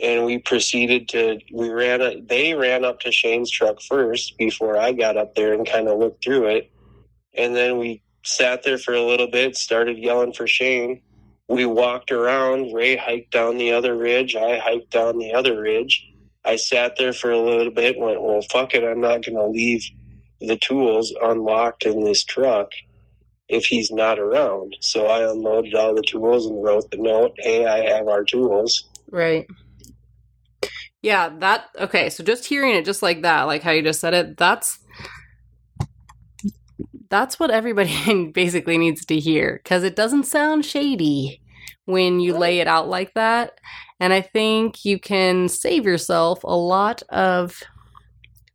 and 0.01 0.25
we 0.25 0.39
proceeded 0.39 1.07
to 1.09 1.39
we 1.53 1.69
ran 1.69 2.25
they 2.27 2.53
ran 2.53 2.83
up 2.85 2.99
to 3.01 3.11
Shane's 3.11 3.51
truck 3.51 3.81
first 3.81 4.37
before 4.37 4.77
I 4.77 4.91
got 4.91 5.17
up 5.17 5.35
there 5.35 5.53
and 5.53 5.67
kind 5.67 5.87
of 5.87 5.99
looked 5.99 6.23
through 6.23 6.47
it, 6.47 6.71
and 7.35 7.55
then 7.55 7.77
we 7.79 8.03
sat 8.25 8.63
there 8.63 8.77
for 8.79 8.93
a 8.93 9.03
little 9.05 9.29
bit, 9.29 9.57
started 9.57 9.97
yelling 9.99 10.33
for 10.33 10.47
Shane. 10.47 11.01
We 11.49 11.65
walked 11.65 12.11
around. 12.11 12.73
Ray 12.73 12.97
hiked 12.97 13.31
down 13.31 13.57
the 13.57 13.73
other 13.73 13.97
ridge. 13.97 14.35
I 14.35 14.59
hiked 14.59 14.91
down 14.91 15.19
the 15.19 15.33
other 15.33 15.61
ridge. 15.61 16.05
I 16.45 16.55
sat 16.55 16.95
there 16.97 17.13
for 17.13 17.31
a 17.31 17.39
little 17.39 17.71
bit 17.71 17.97
went, 17.97 18.21
well, 18.21 18.41
fuck 18.51 18.73
it. 18.73 18.83
I'm 18.83 19.01
not 19.01 19.25
going 19.25 19.35
to 19.35 19.47
leave 19.47 19.83
the 20.39 20.57
tools 20.57 21.13
unlocked 21.21 21.85
in 21.85 22.03
this 22.03 22.23
truck 22.23 22.71
if 23.49 23.65
he's 23.65 23.91
not 23.91 24.19
around. 24.19 24.75
So 24.79 25.07
I 25.07 25.29
unloaded 25.29 25.75
all 25.75 25.95
the 25.95 26.03
tools 26.03 26.45
and 26.45 26.63
wrote 26.63 26.89
the 26.91 26.97
note, 26.97 27.33
hey, 27.39 27.65
I 27.65 27.79
have 27.95 28.07
our 28.07 28.23
tools. 28.23 28.89
Right. 29.11 29.47
Yeah, 31.01 31.29
that 31.39 31.69
okay, 31.79 32.09
so 32.09 32.23
just 32.23 32.45
hearing 32.45 32.75
it 32.75 32.83
just 32.83 33.01
like 33.01 33.21
that, 33.21 33.43
like 33.43 33.63
how 33.63 33.71
you 33.71 33.81
just 33.81 34.01
said 34.01 34.13
it, 34.13 34.37
that's 34.37 34.79
that's 37.09 37.39
what 37.39 37.51
everybody 37.51 38.31
basically 38.33 38.77
needs 38.77 39.05
to 39.05 39.17
hear 39.17 39.61
cuz 39.63 39.83
it 39.83 39.95
doesn't 39.95 40.25
sound 40.25 40.65
shady 40.65 41.41
when 41.85 42.19
you 42.19 42.37
lay 42.37 42.59
it 42.59 42.67
out 42.67 42.89
like 42.89 43.13
that. 43.13 43.59
And 43.99 44.13
I 44.13 44.21
think 44.21 44.85
you 44.85 44.99
can 44.99 45.49
save 45.49 45.85
yourself 45.85 46.43
a 46.43 46.55
lot 46.55 47.03
of 47.09 47.61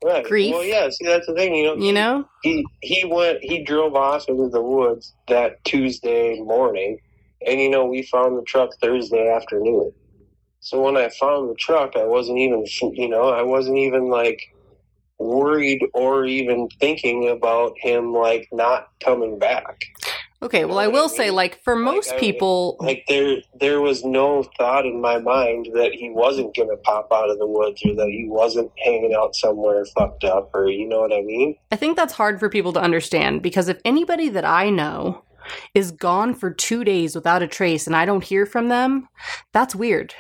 Right. 0.05 0.24
Grief. 0.24 0.53
Well, 0.53 0.62
yeah. 0.62 0.90
See, 0.90 1.07
that's 1.07 1.26
the 1.26 1.32
thing. 1.32 1.55
You 1.55 1.64
know. 1.64 1.74
you 1.76 1.92
know? 1.92 2.28
he 2.42 2.66
he 2.82 3.05
went 3.07 3.38
he 3.42 3.64
drove 3.64 3.95
off 3.95 4.28
into 4.28 4.51
the 4.51 4.61
woods 4.61 5.14
that 5.28 5.64
Tuesday 5.64 6.38
morning, 6.40 6.99
and 7.47 7.59
you 7.59 7.70
know 7.70 7.86
we 7.86 8.03
found 8.03 8.36
the 8.36 8.42
truck 8.42 8.70
Thursday 8.82 9.32
afternoon. 9.34 9.92
So 10.61 10.82
when 10.82 10.99
I 10.99 11.09
found 11.09 11.49
the 11.49 11.55
truck, 11.55 11.97
I 11.97 12.05
wasn't 12.05 12.38
even 12.38 12.66
you 12.92 13.09
know 13.09 13.30
I 13.30 13.40
wasn't 13.40 13.78
even 13.78 14.11
like 14.11 14.42
worried 15.18 15.80
or 15.95 16.26
even 16.26 16.68
thinking 16.80 17.30
about 17.30 17.72
him 17.78 18.12
like 18.12 18.47
not 18.53 18.88
coming 19.03 19.38
back. 19.38 19.84
Okay, 20.45 20.64
well 20.66 20.74
know 20.76 20.80
I 20.82 20.86
what 20.88 20.95
I 20.97 21.01
will 21.01 21.09
say 21.09 21.30
like 21.30 21.62
for 21.64 21.74
Like, 21.74 21.84
most 21.95 22.12
I- 22.12 22.18
people 22.20 22.76
Like 22.80 23.05
there 23.09 23.36
there 23.59 23.80
was 23.80 24.05
no 24.05 24.45
thought 24.59 24.84
in 24.86 25.01
my 25.01 25.18
mind 25.18 25.68
that 25.74 25.92
he 25.92 26.11
wasn't 26.11 26.55
gonna 26.55 26.76
pop 26.76 27.09
out 27.12 27.30
of 27.30 27.38
the 27.38 27.47
woods 27.47 27.82
or 27.84 27.95
that 27.95 28.09
he 28.09 28.26
wasn't 28.28 28.70
hanging 28.84 29.14
out 29.14 29.34
somewhere 29.34 29.84
fucked 29.97 30.24
up 30.24 30.51
or 30.55 30.68
you 30.68 30.86
know 30.86 31.01
what 31.01 31.12
I 31.12 31.22
mean. 31.22 31.57
I 31.72 31.76
think 31.76 31.97
that's 31.97 32.12
hard 32.12 32.38
for 32.38 32.49
people 32.49 32.72
to 32.74 32.80
understand 32.80 33.42
because 33.42 33.68
if 33.68 33.78
anybody 33.84 34.28
that 34.28 34.45
I 34.45 34.70
know 34.70 35.22
is 35.74 35.90
gone 35.90 36.34
for 36.34 36.51
2 36.51 36.84
days 36.84 37.14
without 37.14 37.42
a 37.42 37.47
trace 37.47 37.86
and 37.86 37.95
I 37.97 38.05
don't 38.05 38.24
hear 38.24 38.47
from 38.47 38.68
them, 38.68 39.09
that's 39.53 39.74
weird. 39.74 40.14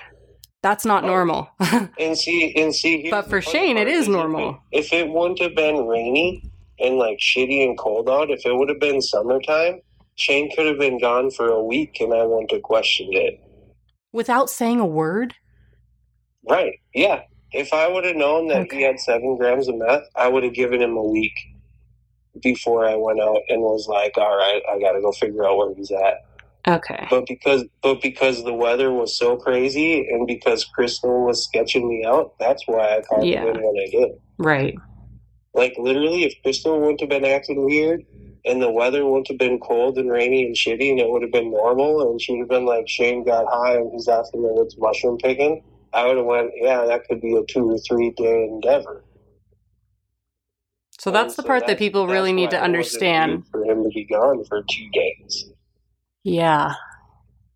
That's 0.62 0.84
not 0.86 1.04
Oh. 1.04 1.08
normal. 1.08 1.48
And 1.98 2.16
see, 2.16 2.54
and 2.56 2.74
see. 2.74 3.08
But 3.10 3.28
for 3.28 3.40
Shane, 3.42 3.76
it 3.76 3.88
is 3.88 4.06
if 4.06 4.12
normal. 4.12 4.58
If 4.72 4.92
it 4.92 5.08
wouldn't 5.08 5.40
have 5.40 5.54
been 5.54 5.86
rainy 5.86 6.42
and 6.78 6.96
like 6.96 7.18
shitty 7.18 7.62
and 7.64 7.76
cold 7.78 8.08
out, 8.08 8.30
if 8.30 8.44
it 8.46 8.54
would 8.56 8.68
have 8.70 8.80
been 8.80 9.00
summertime, 9.02 9.80
Shane 10.16 10.50
could 10.54 10.66
have 10.66 10.78
been 10.78 10.98
gone 11.00 11.30
for 11.30 11.48
a 11.48 11.62
week, 11.62 11.96
and 12.00 12.12
I 12.14 12.24
wouldn't 12.24 12.52
have 12.52 12.62
questioned 12.62 13.14
it. 13.14 13.40
without 14.12 14.48
saying 14.48 14.78
a 14.78 14.86
word? 14.86 15.34
Right? 16.48 16.74
Yeah. 16.94 17.22
If 17.52 17.72
I 17.72 17.88
would 17.88 18.04
have 18.04 18.14
known 18.16 18.46
that 18.48 18.62
Okay. 18.66 18.76
he 18.78 18.82
had 18.84 19.00
seven 19.00 19.36
grams 19.36 19.66
of 19.68 19.76
meth, 19.76 20.04
I 20.14 20.28
would 20.28 20.44
have 20.44 20.54
given 20.54 20.80
him 20.80 20.96
a 20.96 21.02
week 21.02 21.32
before 22.42 22.86
I 22.86 22.94
went 22.96 23.20
out 23.20 23.40
and 23.48 23.60
was 23.62 23.86
like, 23.88 24.16
"All 24.16 24.36
right, 24.36 24.62
I 24.70 24.78
got 24.78 24.92
to 24.92 25.00
go 25.00 25.10
figure 25.12 25.44
out 25.46 25.56
where 25.56 25.74
he's 25.74 25.90
at." 25.90 26.18
Okay. 26.66 27.06
But 27.10 27.26
because, 27.26 27.64
but 27.82 28.00
because 28.02 28.44
the 28.44 28.54
weather 28.54 28.92
was 28.92 29.18
so 29.18 29.36
crazy, 29.36 30.06
and 30.08 30.26
because 30.28 30.64
Crystal 30.64 31.24
was 31.26 31.44
sketching 31.44 31.88
me 31.88 32.04
out, 32.04 32.38
that's 32.38 32.66
why 32.66 32.96
I 32.96 33.02
called 33.02 33.26
Yeah. 33.26 33.42
him 33.42 33.56
in 33.56 33.62
when 33.62 33.76
I 33.84 33.88
did. 33.90 34.12
Right. 34.38 34.74
Like 35.54 35.74
literally, 35.78 36.24
if 36.24 36.34
Crystal 36.42 36.78
wouldn't 36.80 37.00
have 37.00 37.10
been 37.10 37.24
acting 37.24 37.64
weird, 37.64 38.04
and 38.44 38.60
the 38.60 38.70
weather 38.70 39.04
wouldn't 39.06 39.28
have 39.28 39.38
been 39.38 39.58
cold 39.58 39.96
and 39.98 40.10
rainy 40.10 40.44
and 40.44 40.54
shitty, 40.54 40.90
and 40.90 41.00
it 41.00 41.08
would 41.08 41.22
have 41.22 41.32
been 41.32 41.50
normal, 41.50 42.10
and 42.10 42.20
she'd 42.20 42.38
have 42.40 42.48
been 42.48 42.66
like, 42.66 42.88
Shane 42.88 43.24
got 43.24 43.46
high 43.50 43.76
and 43.76 43.90
he's 43.92 44.06
in 44.08 44.42
the 44.42 44.52
woods 44.52 44.76
mushroom 44.78 45.18
picking, 45.18 45.62
I 45.92 46.06
would 46.06 46.16
have 46.16 46.26
went, 46.26 46.50
yeah, 46.56 46.84
that 46.86 47.04
could 47.08 47.20
be 47.20 47.34
a 47.36 47.42
two 47.44 47.70
or 47.70 47.78
three 47.78 48.10
day 48.16 48.44
endeavor. 48.44 49.04
So 50.98 51.10
that's 51.10 51.34
the 51.36 51.42
so 51.42 51.48
part 51.48 51.60
that 51.62 51.66
that's- 51.68 51.78
people 51.78 52.06
really 52.06 52.32
need 52.32 52.50
to 52.50 52.60
understand. 52.60 53.44
for 53.50 53.64
him 53.64 53.82
to 53.82 53.88
be 53.90 54.04
gone 54.04 54.44
for 54.44 54.62
two 54.62 54.88
days. 54.92 55.50
Yeah. 56.22 56.74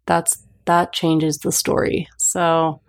That's 0.06 0.44
that 0.66 0.92
changes 0.92 1.38
the 1.38 1.52
story. 1.52 2.08
So 2.18 2.80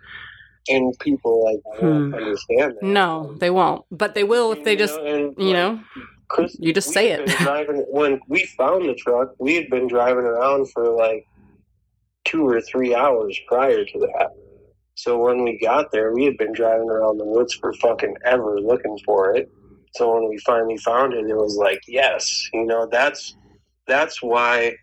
And 0.68 0.94
people 1.00 1.44
like 1.44 1.60
Hmm. 1.78 2.14
understand 2.14 2.74
that. 2.76 2.82
no, 2.82 3.34
they 3.38 3.50
won't. 3.50 3.84
But 3.90 4.14
they 4.14 4.24
will 4.24 4.52
if 4.52 4.64
they 4.64 4.72
You 4.72 4.78
just 4.78 4.98
know, 5.00 5.06
and, 5.06 5.34
you 5.38 5.52
know, 5.54 5.80
Chris, 6.30 6.56
you 6.60 6.72
just 6.72 6.92
say 6.92 7.10
it. 7.10 7.26
driving, 7.38 7.84
when 7.90 8.20
we 8.28 8.46
found 8.56 8.88
the 8.88 8.94
truck, 8.94 9.34
we 9.40 9.56
had 9.56 9.68
been 9.68 9.88
driving 9.88 10.24
around 10.24 10.70
for 10.70 10.88
like 10.88 11.26
two 12.24 12.46
or 12.46 12.60
three 12.60 12.94
hours 12.94 13.38
prior 13.48 13.84
to 13.84 13.98
that. 13.98 14.30
So 14.94 15.18
when 15.18 15.42
we 15.42 15.58
got 15.58 15.90
there, 15.90 16.12
we 16.12 16.24
had 16.24 16.36
been 16.38 16.52
driving 16.52 16.88
around 16.88 17.18
the 17.18 17.24
woods 17.24 17.54
for 17.54 17.72
fucking 17.74 18.16
ever 18.24 18.60
looking 18.60 18.96
for 19.04 19.34
it. 19.34 19.50
So 19.96 20.14
when 20.14 20.28
we 20.28 20.38
finally 20.38 20.76
found 20.76 21.14
it, 21.14 21.28
it 21.28 21.36
was 21.36 21.56
like, 21.56 21.80
yes, 21.88 22.48
you 22.54 22.64
know, 22.64 22.86
that's 22.90 23.34
that's 23.88 24.22
why 24.22 24.76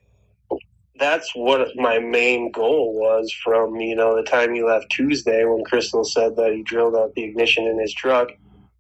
that's 1.00 1.34
what 1.34 1.70
my 1.76 2.00
main 2.00 2.52
goal 2.52 2.94
was 3.00 3.32
from 3.44 3.76
you 3.76 3.96
know 3.96 4.16
the 4.16 4.24
time 4.24 4.54
he 4.54 4.64
left 4.64 4.90
Tuesday 4.90 5.46
when 5.46 5.64
Crystal 5.64 6.04
said 6.04 6.36
that 6.36 6.52
he 6.52 6.64
drilled 6.64 6.96
out 6.96 7.14
the 7.14 7.24
ignition 7.24 7.68
in 7.68 7.80
his 7.80 7.94
truck. 7.94 8.30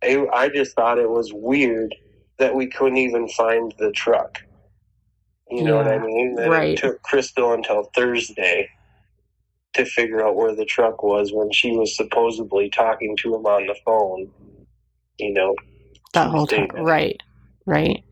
I, 0.03 0.25
I 0.33 0.49
just 0.49 0.75
thought 0.75 0.97
it 0.97 1.09
was 1.09 1.31
weird 1.33 1.95
that 2.39 2.55
we 2.55 2.67
couldn't 2.67 2.97
even 2.97 3.27
find 3.29 3.73
the 3.79 3.91
truck. 3.91 4.39
You 5.49 5.63
know 5.63 5.77
what 5.77 5.87
I 5.87 5.97
mean? 5.97 6.35
That 6.35 6.49
right. 6.49 6.69
it 6.71 6.77
took 6.77 7.01
Crystal 7.03 7.53
until 7.53 7.89
Thursday 7.95 8.69
to 9.73 9.85
figure 9.85 10.25
out 10.25 10.35
where 10.35 10.53
the 10.53 10.65
truck 10.65 11.03
was 11.03 11.31
when 11.31 11.51
she 11.51 11.71
was 11.71 11.95
supposedly 11.95 12.69
talking 12.69 13.15
to 13.17 13.35
him 13.35 13.45
on 13.45 13.65
the 13.65 13.75
phone. 13.85 14.29
You 15.17 15.33
know, 15.33 15.55
that 16.13 16.29
whole 16.29 16.47
time. 16.47 16.67
Right. 16.75 17.21
Right. 17.65 18.03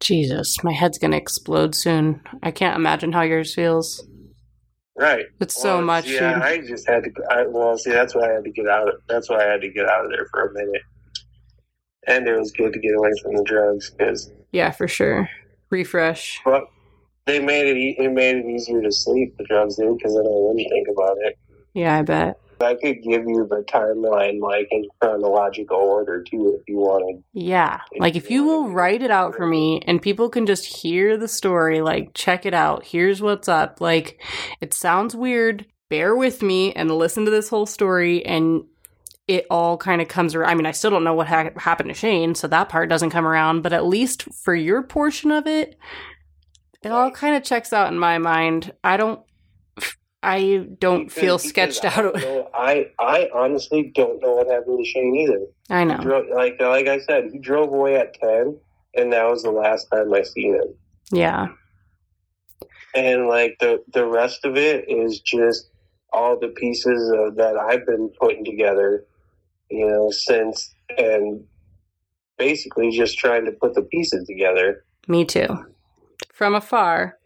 Jesus, 0.00 0.62
my 0.62 0.72
head's 0.72 0.98
gonna 0.98 1.16
explode 1.16 1.74
soon. 1.74 2.20
I 2.42 2.50
can't 2.50 2.76
imagine 2.76 3.12
how 3.12 3.22
yours 3.22 3.54
feels. 3.54 4.06
right? 4.96 5.26
It's 5.40 5.60
so 5.60 5.80
much. 5.80 6.08
Yeah, 6.08 6.34
dude. 6.34 6.42
I 6.42 6.58
just 6.66 6.88
had 6.88 7.04
to. 7.04 7.10
I, 7.30 7.46
well, 7.46 7.76
see, 7.78 7.92
that's 7.92 8.14
why 8.14 8.30
I 8.30 8.34
had 8.34 8.44
to 8.44 8.50
get 8.50 8.66
out. 8.66 8.88
Of, 8.88 8.94
that's 9.08 9.28
why 9.28 9.44
I 9.46 9.50
had 9.50 9.60
to 9.62 9.70
get 9.70 9.88
out 9.88 10.04
of 10.04 10.10
there 10.10 10.26
for 10.30 10.48
a 10.48 10.52
minute. 10.52 10.82
And 12.06 12.26
it 12.28 12.38
was 12.38 12.52
good 12.52 12.72
to 12.72 12.78
get 12.78 12.94
away 12.96 13.10
from 13.22 13.34
the 13.36 13.42
drugs 13.44 13.90
because, 13.90 14.30
yeah, 14.52 14.70
for 14.70 14.86
sure. 14.88 15.28
Refresh. 15.70 16.40
but 16.44 16.64
they 17.26 17.40
made 17.40 17.66
it. 17.66 17.76
e- 17.76 17.96
It 17.98 18.12
made 18.12 18.36
it 18.36 18.46
easier 18.46 18.80
to 18.82 18.92
sleep. 18.92 19.36
The 19.36 19.44
drugs 19.44 19.76
did 19.76 19.96
because 19.96 20.14
then 20.14 20.22
I 20.24 20.30
wouldn't 20.30 20.68
think 20.70 20.86
about 20.88 21.16
it. 21.22 21.36
Yeah, 21.74 21.98
I 21.98 22.02
bet. 22.02 22.38
I 22.60 22.74
could 22.74 23.02
give 23.02 23.24
you 23.26 23.46
the 23.50 23.62
timeline, 23.68 24.40
like 24.40 24.68
in 24.70 24.86
chronological 25.00 25.76
order 25.76 26.22
too, 26.22 26.56
if 26.58 26.66
you 26.68 26.76
wanted. 26.78 27.22
Yeah. 27.34 27.80
Like 27.98 28.16
if 28.16 28.30
you 28.30 28.44
will 28.44 28.70
write 28.70 29.02
it 29.02 29.10
out 29.10 29.34
for 29.34 29.46
me 29.46 29.82
and 29.86 30.00
people 30.00 30.30
can 30.30 30.46
just 30.46 30.64
hear 30.64 31.18
the 31.18 31.28
story, 31.28 31.82
like 31.82 32.14
check 32.14 32.46
it 32.46 32.54
out. 32.54 32.84
Here's 32.86 33.20
what's 33.20 33.48
up. 33.48 33.80
Like 33.82 34.22
it 34.62 34.72
sounds 34.72 35.14
weird. 35.14 35.66
Bear 35.90 36.16
with 36.16 36.40
me 36.42 36.72
and 36.72 36.90
listen 36.90 37.26
to 37.26 37.30
this 37.30 37.48
whole 37.50 37.66
story 37.66 38.24
and 38.24 38.64
it 39.28 39.46
all 39.50 39.76
kind 39.76 40.00
of 40.00 40.08
comes 40.08 40.34
around. 40.34 40.50
I 40.50 40.54
mean, 40.54 40.66
I 40.66 40.70
still 40.72 40.90
don't 40.90 41.04
know 41.04 41.14
what 41.14 41.26
ha- 41.26 41.50
happened 41.56 41.88
to 41.88 41.94
Shane, 41.94 42.34
so 42.34 42.46
that 42.48 42.68
part 42.68 42.88
doesn't 42.88 43.10
come 43.10 43.26
around, 43.26 43.62
but 43.62 43.72
at 43.72 43.84
least 43.86 44.22
for 44.44 44.54
your 44.54 44.82
portion 44.82 45.30
of 45.32 45.46
it, 45.46 45.76
it 46.82 46.90
all 46.92 47.10
kind 47.10 47.34
of 47.36 47.42
checks 47.42 47.72
out 47.72 47.92
in 47.92 47.98
my 47.98 48.18
mind. 48.18 48.72
I 48.84 48.96
don't 48.96 49.20
I 50.22 50.66
don't 50.78 51.04
Because- 51.06 51.20
feel 51.20 51.38
sketched 51.38 51.84
I 51.84 51.88
out. 51.88 52.14
know- 52.16 52.50
I 52.54 52.90
I 52.98 53.28
honestly 53.34 53.90
don't 53.94 54.20
know 54.22 54.34
what 54.36 54.46
happened 54.48 54.78
to 54.78 54.84
Shane 54.84 55.14
either. 55.16 55.40
I 55.70 55.84
know. 55.84 55.98
drove, 55.98 56.26
like 56.34 56.56
uh, 56.60 56.68
like 56.68 56.86
I 56.86 57.00
said, 57.00 57.30
he 57.32 57.38
drove 57.38 57.72
away 57.72 57.96
at 57.96 58.14
ten, 58.14 58.58
and 58.94 59.12
that 59.12 59.28
was 59.28 59.42
the 59.42 59.50
last 59.50 59.88
time 59.92 60.12
I 60.14 60.22
seen 60.22 60.54
him. 60.54 60.74
Yeah. 61.12 61.48
and 62.94 63.26
like 63.28 63.56
the 63.60 63.82
the 63.92 64.06
rest 64.06 64.44
of 64.44 64.56
it 64.56 64.84
is 64.88 65.20
just 65.20 65.70
all 66.12 66.38
the 66.38 66.48
pieces 66.48 67.12
of, 67.14 67.36
that 67.36 67.56
I've 67.56 67.84
been 67.84 68.10
putting 68.20 68.44
together, 68.44 69.04
you 69.70 69.86
know, 69.88 70.10
since 70.10 70.74
and 70.98 71.44
basically 72.38 72.90
just 72.90 73.18
trying 73.18 73.44
to 73.44 73.52
put 73.52 73.74
the 73.74 73.82
pieces 73.82 74.26
together. 74.26 74.84
Me 75.08 75.24
too. 75.24 75.48
From 76.32 76.54
afar, 76.54 77.18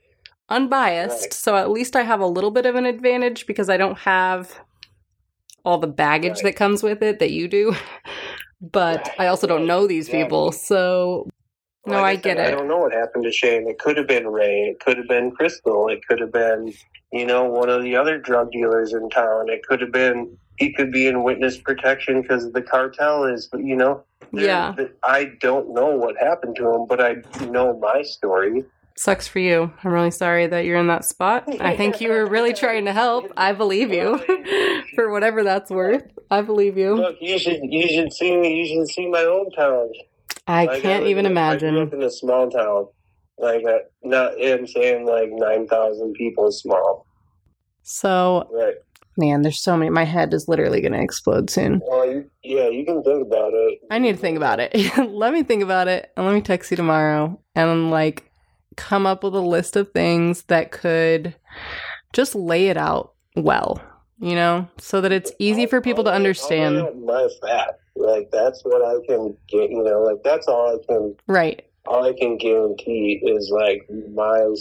unbiased, 0.49 1.23
Right. 1.23 1.33
so 1.35 1.57
at 1.57 1.71
least 1.71 1.97
I 1.97 2.03
have 2.03 2.21
a 2.21 2.27
little 2.27 2.51
bit 2.51 2.67
of 2.67 2.75
an 2.77 2.87
advantage 2.87 3.47
because 3.47 3.69
I 3.69 3.77
don't 3.77 3.99
have 3.99 4.61
all 5.65 5.79
the 5.79 5.87
baggage 5.87 6.37
Right. 6.37 6.45
that 6.45 6.57
comes 6.57 6.83
with 6.83 7.03
it 7.03 7.19
that 7.19 7.31
you 7.33 7.49
do. 7.49 7.75
But 8.63 9.07
Right, 9.09 9.21
I 9.21 9.27
also 9.29 9.47
don't 9.47 9.67
know 9.67 9.87
these 9.87 10.07
exactly. 10.09 10.23
people, 10.25 10.53
so 10.53 11.29
No, 11.87 11.95
Like 11.95 12.05
I 12.05 12.17
get 12.17 12.37
said, 12.37 12.47
I 12.47 12.49
it. 12.49 12.57
don't 12.57 12.69
know 12.69 12.77
what 12.79 12.93
happened 12.93 13.25
to 13.25 13.33
Shane. 13.33 13.67
It 13.69 13.79
could 13.79 13.97
have 13.97 14.07
been 14.07 14.27
Ray. 14.29 14.65
It 14.71 14.81
could 14.81 14.99
have 14.99 15.09
been 15.09 15.31
Crystal. 15.31 15.89
It 15.89 16.01
could 16.07 16.21
have 16.21 16.31
been, 16.33 16.73
you 17.13 17.25
know, 17.27 17.45
one 17.45 17.71
of 17.71 17.83
the 17.83 17.97
other 17.97 18.19
drug 18.19 18.53
dealers 18.53 18.93
in 18.93 19.09
town. 19.11 19.49
It 19.49 19.63
could 19.67 19.81
have 19.81 19.93
been 19.93 20.37
he 20.61 20.71
could 20.75 20.93
be 20.93 21.07
in 21.07 21.23
witness 21.25 21.57
protection 21.57 22.21
because 22.21 22.53
the 22.53 22.61
cartel 22.63 23.25
is, 23.25 23.49
you 23.57 23.75
know. 23.75 24.05
Yeah. 24.33 24.77
I 25.03 25.33
don't 25.41 25.73
know 25.75 25.97
what 25.97 26.17
happened 26.19 26.55
to 26.57 26.71
him, 26.71 26.87
but 26.87 27.01
I 27.01 27.17
know 27.47 27.77
my 27.81 28.03
story. 28.03 28.63
Sucks 28.95 29.27
for 29.27 29.39
you. 29.39 29.73
I'm 29.83 29.91
really 29.93 30.11
sorry 30.11 30.47
that 30.47 30.67
you're 30.67 30.77
in 30.77 30.87
that 30.89 31.07
spot. 31.07 31.45
I 31.61 31.75
think 31.77 32.03
you 32.03 32.11
were 32.11 32.27
really 32.27 32.53
trying 32.53 32.85
to 32.85 32.93
help. 32.93 33.33
I 33.39 33.53
believe 33.55 33.91
you. 33.91 34.19
for 34.95 35.11
whatever 35.11 35.43
that's 35.43 35.71
worth. 35.71 36.05
I 36.31 36.43
believe 36.43 36.77
you. 36.77 36.95
Look, 36.97 37.17
you 37.21 37.39
should 37.39 37.61
you 37.63 37.89
should 37.89 38.13
see 38.13 38.37
me. 38.37 38.55
You 38.61 38.67
should 38.67 38.89
see 38.91 39.09
my 39.09 39.21
hometown. 39.23 39.89
I 40.47 40.67
Like, 40.67 40.83
can't 40.83 41.03
was- 41.05 41.11
even 41.11 41.25
I 41.25 41.29
grew 41.29 41.33
imagine. 41.33 41.79
up 41.79 41.93
in 41.95 42.03
a 42.03 42.11
small 42.11 42.51
town, 42.51 42.87
like 43.39 43.65
uh, 43.65 43.79
not. 44.03 44.33
I'm 44.45 44.67
saying 44.67 45.07
like 45.07 45.31
nine 45.33 45.67
thousand 45.67 46.13
people 46.13 46.53
small, 46.53 47.07
So, 47.83 48.47
right? 48.53 48.75
Man, 49.21 49.43
there's 49.43 49.61
so 49.61 49.77
many. 49.77 49.91
My 49.91 50.05
head 50.05 50.35
is 50.35 50.49
literally 50.49 50.81
going 50.81 50.93
to 50.95 51.01
explode 51.03 51.51
soon. 51.51 51.81
Well, 51.87 52.11
you, 52.11 52.31
yeah, 52.43 52.69
you 52.69 52.85
can 52.85 53.03
think 53.05 53.27
about 53.27 53.53
it. 53.55 53.79
I 53.91 53.99
need 53.99 54.13
to 54.13 54.19
think 54.19 54.37
about 54.37 54.59
it. 54.59 54.75
let 55.09 55.33
me 55.33 55.43
think 55.43 55.63
about 55.63 55.87
it 55.87 56.11
and 56.17 56.27
let 56.27 56.35
me 56.35 56.41
text 56.41 56.71
you 56.71 56.77
tomorrow 56.77 57.41
and 57.55 57.91
like 57.91 58.31
come 58.77 59.07
up 59.07 59.23
with 59.23 59.35
a 59.35 59.41
list 59.41 59.77
of 59.77 59.93
things 59.93 60.43
that 60.45 60.73
could 60.73 61.35
just 62.13 62.35
lay 62.35 62.69
it 62.69 62.77
out 62.77 63.13
well, 63.37 63.81
you 64.19 64.35
know, 64.35 64.69
so 64.79 65.01
that 65.01 65.13
it's 65.13 65.33
easy 65.39 65.67
for 65.67 65.81
people 65.81 66.05
to 66.05 66.11
I'll 66.11 66.15
lay- 66.15 66.17
I'll 66.17 66.23
lay 66.23 66.67
understand. 66.67 67.05
My 67.05 67.29
fat, 67.43 67.79
like 67.95 68.31
that's 68.33 68.63
what 68.65 68.83
I 68.83 69.07
can 69.07 69.37
get. 69.49 69.71
You 69.71 69.85
know, 69.85 70.01
like 70.03 70.23
that's 70.25 70.49
all 70.49 70.75
I 70.81 70.87
can. 70.87 71.15
Right. 71.29 71.63
All 71.87 72.05
I 72.05 72.13
can 72.13 72.37
guarantee 72.37 73.21
is 73.25 73.51
like 73.53 73.87
my. 74.15 74.55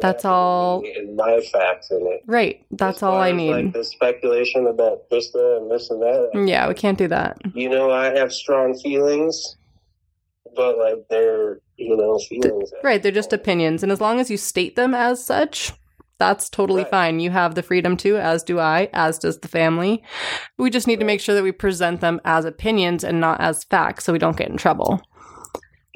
That's 0.00 0.24
all- 0.24 0.82
my 1.14 1.40
facts 1.52 1.90
in 1.90 1.98
it. 2.06 2.22
Right. 2.26 2.64
That's 2.72 3.02
all 3.02 3.16
I 3.16 3.32
need. 3.32 3.52
Like 3.52 3.72
the 3.72 3.84
speculation 3.84 4.66
about 4.66 5.08
Crystal 5.08 5.58
and 5.58 5.70
this 5.70 5.88
and 5.90 6.02
that. 6.02 6.30
yeah, 6.48 6.66
we 6.68 6.74
can't 6.74 6.98
do 6.98 7.08
that. 7.08 7.38
you 7.54 7.68
know, 7.68 7.90
I 7.90 8.06
have 8.16 8.32
strong 8.32 8.76
feelings, 8.78 9.56
but 10.56 10.76
like 10.78 11.04
they're, 11.10 11.60
you 11.76 11.96
know, 11.96 12.18
feelings. 12.28 12.70
Right. 12.82 13.02
They're 13.02 13.12
just 13.12 13.32
opinions. 13.32 13.82
And 13.82 13.90
as 13.92 14.00
long 14.00 14.20
as 14.20 14.30
you 14.30 14.36
state 14.36 14.76
them 14.76 14.94
as 14.94 15.24
such, 15.24 15.72
that's 16.18 16.48
totally 16.50 16.82
Right. 16.82 16.90
fine. 16.90 17.20
You 17.20 17.30
have 17.30 17.54
the 17.54 17.62
freedom 17.62 17.96
to, 17.98 18.16
as 18.18 18.42
do 18.42 18.58
I, 18.60 18.88
as 18.92 19.18
does 19.18 19.38
the 19.40 19.48
family. 19.48 20.02
We 20.58 20.70
just 20.70 20.86
need 20.86 21.00
to 21.00 21.06
make 21.06 21.20
sure 21.20 21.34
that 21.34 21.42
we 21.42 21.52
present 21.52 22.00
them 22.00 22.20
as 22.24 22.44
opinions 22.44 23.04
and 23.04 23.20
not 23.20 23.40
as 23.40 23.64
facts 23.64 24.04
so 24.04 24.12
we 24.12 24.18
don't 24.18 24.36
get 24.36 24.48
in 24.48 24.56
trouble. 24.56 25.00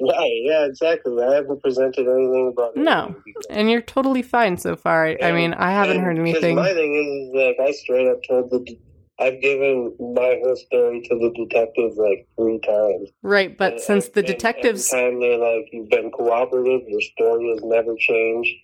Right, 0.01 0.41
yeah, 0.43 0.65
exactly. 0.65 1.21
I 1.21 1.35
haven't 1.35 1.61
presented 1.61 2.07
anything 2.07 2.53
about 2.53 2.77
it. 2.77 2.79
No. 2.79 3.15
And 3.49 3.69
you're 3.69 3.81
totally 3.81 4.21
fine 4.21 4.57
so 4.57 4.75
far. 4.75 5.07
I, 5.07 5.17
I 5.21 5.31
mean, 5.33 5.53
I 5.53 5.71
haven't 5.71 5.99
heard 5.99 6.17
anything. 6.17 6.55
My 6.55 6.73
thing 6.73 6.95
is, 6.95 7.35
like, 7.35 7.57
I 7.67 7.71
straight 7.73 8.07
up 8.07 8.23
told 8.27 8.49
the. 8.51 8.77
I've 9.21 9.41
given 9.41 9.93
my 9.99 10.39
whole 10.41 10.55
story 10.55 11.01
to 11.01 11.15
the 11.19 11.31
detectives 11.35 11.97
like 11.97 12.25
three 12.37 12.59
times. 12.59 13.09
Right, 13.21 13.57
but 13.57 13.73
And- 13.73 13.81
since 13.81 14.07
the 14.07 14.21
and 14.21 14.27
detectives 14.27 14.93
every 14.93 15.11
time 15.11 15.19
they're 15.19 15.37
like, 15.37 15.67
"You've 15.73 15.89
been 15.89 16.09
cooperative. 16.11 16.87
Your 16.87 17.01
story 17.01 17.49
has 17.49 17.61
never 17.61 17.93
changed," 17.97 18.55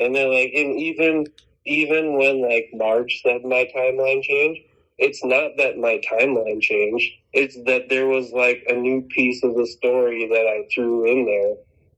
and 0.00 0.12
they're 0.16 0.28
like, 0.28 0.50
and 0.56 0.76
even 0.76 1.26
even 1.66 2.18
when 2.18 2.42
like 2.42 2.70
Marge 2.74 3.20
said 3.22 3.44
my 3.44 3.70
timeline 3.76 4.20
changed, 4.24 4.62
it's 5.02 5.24
not 5.24 5.50
that 5.58 5.78
my 5.78 6.00
timeline 6.10 6.60
changed. 6.60 7.10
It's 7.32 7.56
that 7.66 7.88
there 7.88 8.06
was 8.06 8.30
like 8.32 8.62
a 8.68 8.74
new 8.74 9.02
piece 9.02 9.42
of 9.42 9.54
the 9.56 9.66
story 9.66 10.28
that 10.28 10.46
I 10.46 10.64
threw 10.74 11.04
in 11.10 11.26
there 11.26 11.54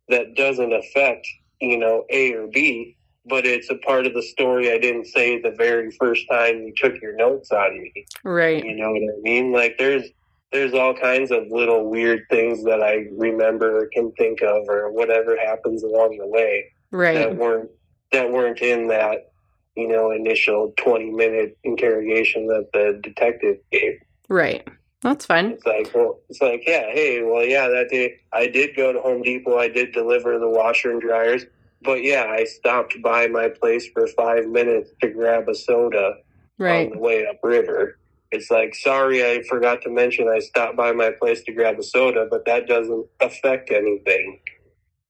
that 0.08 0.34
doesn't 0.36 0.72
affect 0.72 1.26
you 1.60 1.78
know 1.78 2.04
A 2.10 2.32
or 2.34 2.46
B, 2.48 2.96
but 3.26 3.46
it's 3.46 3.70
a 3.70 3.76
part 3.76 4.06
of 4.06 4.14
the 4.14 4.22
story 4.22 4.72
I 4.72 4.78
didn't 4.78 5.06
say 5.06 5.40
the 5.40 5.54
very 5.56 5.90
first 5.92 6.24
time 6.30 6.62
you 6.62 6.72
took 6.76 7.00
your 7.00 7.14
notes 7.16 7.50
on 7.52 7.80
me. 7.82 8.06
right. 8.24 8.64
You 8.64 8.76
know 8.76 8.90
what 8.90 9.02
I 9.02 9.20
mean? 9.22 9.52
Like 9.52 9.76
there's 9.78 10.04
there's 10.52 10.72
all 10.74 10.94
kinds 10.94 11.30
of 11.32 11.48
little 11.50 11.90
weird 11.90 12.20
things 12.30 12.62
that 12.64 12.80
I 12.82 13.08
remember 13.16 13.78
or 13.80 13.86
can 13.92 14.12
think 14.12 14.40
of 14.42 14.68
or 14.68 14.90
whatever 14.92 15.36
happens 15.36 15.82
along 15.82 16.16
the 16.18 16.26
way 16.28 16.64
Right. 16.92 17.14
that 17.14 17.36
weren't 17.36 17.70
that 18.12 18.30
weren't 18.30 18.60
in 18.60 18.86
that, 18.88 19.32
you 19.76 19.88
know, 19.88 20.10
initial 20.10 20.72
twenty 20.76 21.10
minute 21.10 21.56
interrogation 21.64 22.46
that 22.48 22.68
the 22.72 23.00
detective 23.02 23.58
gave. 23.70 23.98
Right. 24.28 24.66
That's 25.02 25.26
fine. 25.26 25.46
It's 25.50 25.66
like 25.66 25.90
well 25.94 26.20
it's 26.30 26.40
like, 26.40 26.62
yeah, 26.66 26.90
hey, 26.92 27.22
well 27.22 27.44
yeah, 27.44 27.68
that 27.68 27.88
day 27.90 28.16
I 28.32 28.46
did 28.46 28.74
go 28.76 28.92
to 28.92 29.00
Home 29.00 29.22
Depot, 29.22 29.58
I 29.58 29.68
did 29.68 29.92
deliver 29.92 30.38
the 30.38 30.48
washer 30.48 30.90
and 30.90 31.00
dryers. 31.00 31.44
But 31.82 32.02
yeah, 32.02 32.24
I 32.30 32.44
stopped 32.44 32.96
by 33.02 33.26
my 33.26 33.48
place 33.48 33.86
for 33.92 34.06
five 34.06 34.46
minutes 34.46 34.90
to 35.02 35.08
grab 35.10 35.48
a 35.48 35.54
soda 35.54 36.16
Right. 36.56 36.86
on 36.86 36.92
the 36.94 36.98
way 37.00 37.26
upriver. 37.26 37.98
It's 38.30 38.50
like, 38.50 38.74
sorry, 38.74 39.24
I 39.24 39.42
forgot 39.48 39.82
to 39.82 39.90
mention 39.90 40.28
I 40.28 40.38
stopped 40.38 40.76
by 40.76 40.92
my 40.92 41.10
place 41.10 41.42
to 41.44 41.52
grab 41.52 41.78
a 41.78 41.82
soda, 41.82 42.26
but 42.30 42.44
that 42.46 42.66
doesn't 42.66 43.06
affect 43.20 43.70
anything. 43.70 44.40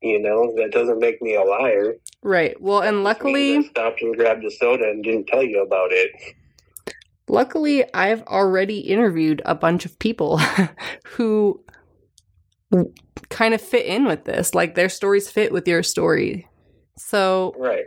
You 0.04 0.20
know, 0.20 0.52
that 0.56 0.70
doesn't 0.70 0.98
make 1.00 1.20
me 1.22 1.34
a 1.34 1.42
liar. 1.42 1.94
Right. 2.22 2.60
Well, 2.60 2.82
and 2.82 3.02
luckily, 3.02 3.56
I 3.56 3.62
stopped 3.62 4.02
and 4.02 4.14
grabbed 4.14 4.44
a 4.44 4.50
soda 4.50 4.84
and 4.84 5.02
didn't 5.02 5.26
tell 5.26 5.42
you 5.42 5.62
about 5.62 5.92
it. 5.92 6.10
luckily 7.26 7.84
I've 7.94 8.22
already 8.24 8.80
interviewed 8.80 9.40
a 9.46 9.54
bunch 9.54 9.86
of 9.86 9.98
people 9.98 10.38
who 11.06 11.64
kind 13.30 13.54
of 13.54 13.60
fit 13.60 13.86
in 13.86 14.04
with 14.04 14.24
this. 14.24 14.54
Like 14.54 14.74
their 14.74 14.88
stories 14.88 15.30
fit 15.30 15.52
with 15.52 15.66
your 15.66 15.82
story. 15.82 16.46
So, 16.98 17.54
Right. 17.58 17.84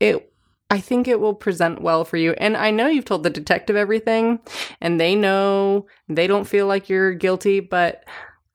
it 0.00 0.24
I 0.70 0.80
think 0.80 1.08
it 1.08 1.18
will 1.20 1.34
present 1.34 1.80
well 1.80 2.04
for 2.04 2.18
you. 2.18 2.32
And 2.32 2.54
I 2.56 2.70
know 2.70 2.88
you've 2.88 3.06
told 3.06 3.22
the 3.22 3.30
detective 3.30 3.74
everything 3.74 4.38
and 4.82 5.00
they 5.00 5.14
know 5.14 5.86
they 6.10 6.26
don't 6.26 6.44
feel 6.46 6.66
like 6.66 6.90
you're 6.90 7.14
guilty, 7.14 7.60
but 7.60 8.04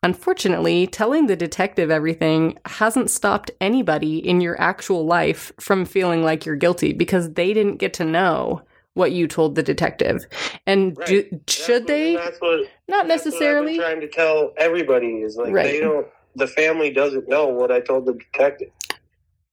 unfortunately, 0.04 0.86
telling 0.88 1.28
the 1.28 1.36
detective 1.36 1.90
everything 1.90 2.58
hasn't 2.66 3.10
stopped 3.10 3.50
anybody 3.62 4.18
in 4.18 4.42
your 4.42 4.60
actual 4.62 5.06
life 5.06 5.52
from 5.60 5.86
feeling 5.86 6.24
like 6.24 6.46
you're 6.46 6.56
guilty 6.56 6.94
because 6.94 7.34
they 7.34 7.54
didn't 7.54 7.78
get 7.78 7.94
to 7.96 8.06
know 8.06 8.62
what 8.94 9.12
you 9.12 9.28
told 9.28 9.56
the 9.56 9.64
detective. 9.64 10.26
And 10.68 10.96
Right. 10.98 11.08
do, 11.08 11.40
should 11.48 11.84
what- 11.84 11.88
they? 11.88 12.14
What. 12.16 12.28
Not 12.30 12.38
that's 12.38 12.70
what 12.88 13.00
I've 13.00 13.08
been 13.08 13.08
necessarily. 13.08 13.78
trying 13.80 14.02
to 14.02 14.08
tell 14.08 14.54
everybody 14.58 15.08
is 15.22 15.36
like 15.36 15.52
Right. 15.52 15.64
they 15.66 15.80
don't. 15.80 16.06
The 16.36 16.48
family 16.48 16.92
doesn't 16.92 17.28
know 17.28 17.48
what 17.48 17.72
I 17.72 17.80
told 17.80 18.06
the 18.06 18.14
detective, 18.14 18.70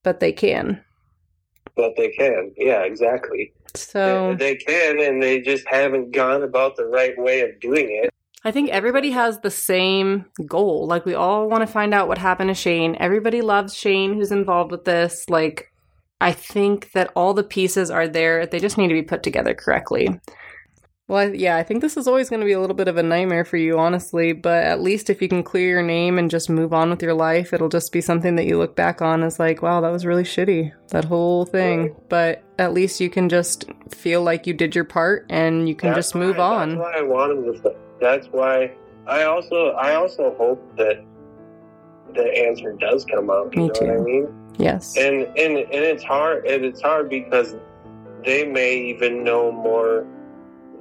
but 0.03 0.19
they 0.19 0.31
can. 0.31 0.83
but 1.75 1.95
they 1.95 2.09
can. 2.09 2.51
Yeah, 2.57 2.81
exactly. 2.83 3.53
So 3.75 4.35
They, 4.37 4.55
they 4.55 4.55
can, 4.55 4.99
and 4.99 5.23
they 5.23 5.39
just 5.39 5.65
haven't 5.67 6.11
gone 6.11 6.43
about 6.43 6.75
the 6.75 6.85
right 6.85 7.17
way 7.17 7.41
of 7.41 7.57
doing 7.61 7.87
it. 7.89 8.13
I 8.43 8.51
think 8.51 8.69
everybody 8.69 9.11
has 9.11 9.39
the 9.39 9.51
same 9.51 10.25
goal. 10.47 10.87
Like 10.87 11.05
we 11.05 11.13
all 11.13 11.47
want 11.47 11.61
to 11.61 11.67
find 11.71 11.93
out 11.93 12.07
what 12.07 12.17
happened 12.17 12.49
to 12.49 12.55
Shane. 12.55 12.95
Everybody 12.99 13.41
loves 13.41 13.75
Shane 13.75 14.15
who's 14.15 14.31
involved 14.31 14.71
with 14.71 14.83
this. 14.85 15.25
Like 15.29 15.71
I 16.19 16.31
think 16.31 16.91
that 16.93 17.11
all 17.15 17.33
the 17.33 17.43
pieces 17.43 17.91
are 17.91 18.07
there. 18.07 18.45
They 18.45 18.59
just 18.59 18.77
need 18.77 18.87
to 18.87 18.93
be 18.93 19.03
put 19.03 19.21
together 19.23 19.53
correctly. 19.53 20.19
Well, 21.07 21.19
I- 21.29 21.33
yeah, 21.33 21.57
I 21.57 21.63
think 21.63 21.81
this 21.81 21.97
is 21.97 22.07
always 22.07 22.29
going 22.29 22.39
to 22.39 22.45
be 22.45 22.53
a 22.53 22.59
little 22.59 22.75
bit 22.75 22.87
of 22.87 22.95
a 22.97 23.03
nightmare 23.03 23.43
for 23.45 23.57
you, 23.57 23.77
honestly. 23.77 24.31
But 24.33 24.63
at 24.63 24.81
least 24.81 25.09
if 25.09 25.21
you 25.21 25.27
can 25.27 25.43
clear 25.43 25.67
your 25.67 25.83
name 25.83 26.17
and 26.17 26.31
just 26.31 26.49
move 26.49 26.73
on 26.73 26.89
with 26.89 27.03
your 27.03 27.13
life, 27.13 27.53
it'll 27.53 27.69
just 27.69 27.91
be 27.91 28.01
something 28.01 28.37
that 28.37 28.45
you 28.45 28.57
look 28.57 28.75
back 28.75 29.01
on 29.01 29.21
as 29.21 29.37
like, 29.39 29.61
wow, 29.61 29.81
that 29.81 29.91
was 29.91 30.05
really 30.05 30.23
shitty, 30.23 30.71
that 30.89 31.05
whole 31.05 31.45
thing. 31.45 31.95
But 32.07 32.43
at 32.57 32.73
least 32.73 32.99
you 33.01 33.09
can 33.09 33.27
just 33.29 33.65
feel 33.89 34.23
like 34.23 34.47
you 34.47 34.53
did 34.53 34.73
your 34.73 34.85
part 34.85 35.25
and 35.29 35.67
you 35.67 35.75
can 35.75 35.89
That's 35.89 35.97
just 36.07 36.15
move 36.15 36.37
why- 36.37 36.43
on. 36.61 36.69
That's 36.69 36.81
why 36.81 36.97
I 36.99 37.01
wanted 37.03 37.61
to. 37.63 37.75
That's 38.01 38.27
why 38.27 38.73
I 39.07 39.23
also 39.23 39.69
I 39.71 39.93
also 39.95 40.35
hope 40.37 40.75
that 40.77 41.03
the 42.13 42.23
answer 42.45 42.73
does 42.73 43.05
come 43.05 43.29
out. 43.29 43.53
You 43.55 43.61
Me 43.61 43.67
know 43.67 43.73
too. 43.73 43.85
what 43.85 43.95
I 43.95 43.99
mean? 44.01 44.27
Yes. 44.57 44.97
And 44.97 45.23
and 45.37 45.57
and 45.57 45.69
it's 45.71 46.03
hard. 46.03 46.45
And 46.45 46.65
it's 46.65 46.81
hard 46.81 47.09
because 47.09 47.55
they 48.25 48.45
may 48.45 48.75
even 48.75 49.23
know 49.23 49.51
more 49.51 50.05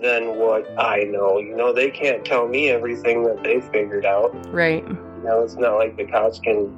than 0.03 0.39
what 0.39 0.67
I 0.79 1.05
know. 1.05 1.39
You 1.39 1.55
know, 1.55 1.73
they 1.73 1.91
can't 1.91 2.25
tell 2.25 2.49
me 2.49 2.71
everything 2.71 3.23
that 3.25 3.45
they 3.45 3.61
figured 3.61 4.07
out. 4.07 4.35
right. 4.53 4.83
You 4.87 5.27
know, 5.27 5.43
it's 5.43 5.55
not 5.57 5.75
like 5.77 5.97
the 5.99 6.07
cops 6.07 6.41
can. 6.41 6.75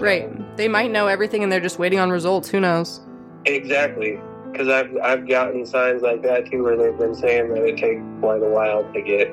Right. 0.00 0.56
They 0.56 0.66
might 0.66 0.90
know 0.90 1.06
everything 1.06 1.44
and 1.44 1.52
they're 1.52 1.60
just 1.60 1.78
waiting 1.78 2.00
on 2.00 2.10
results. 2.10 2.48
Who 2.48 2.58
knows? 2.58 3.00
Exactly. 3.44 4.18
Because 4.54 4.68
I've 4.68 4.96
I've 5.02 5.26
gotten 5.26 5.66
signs 5.66 6.02
like 6.02 6.22
that 6.22 6.48
too, 6.48 6.62
where 6.62 6.76
they've 6.76 6.96
been 6.96 7.16
saying 7.16 7.52
that 7.54 7.64
it 7.64 7.76
takes 7.76 8.00
quite 8.20 8.40
a 8.40 8.48
while 8.48 8.84
to 8.92 9.02
get 9.02 9.26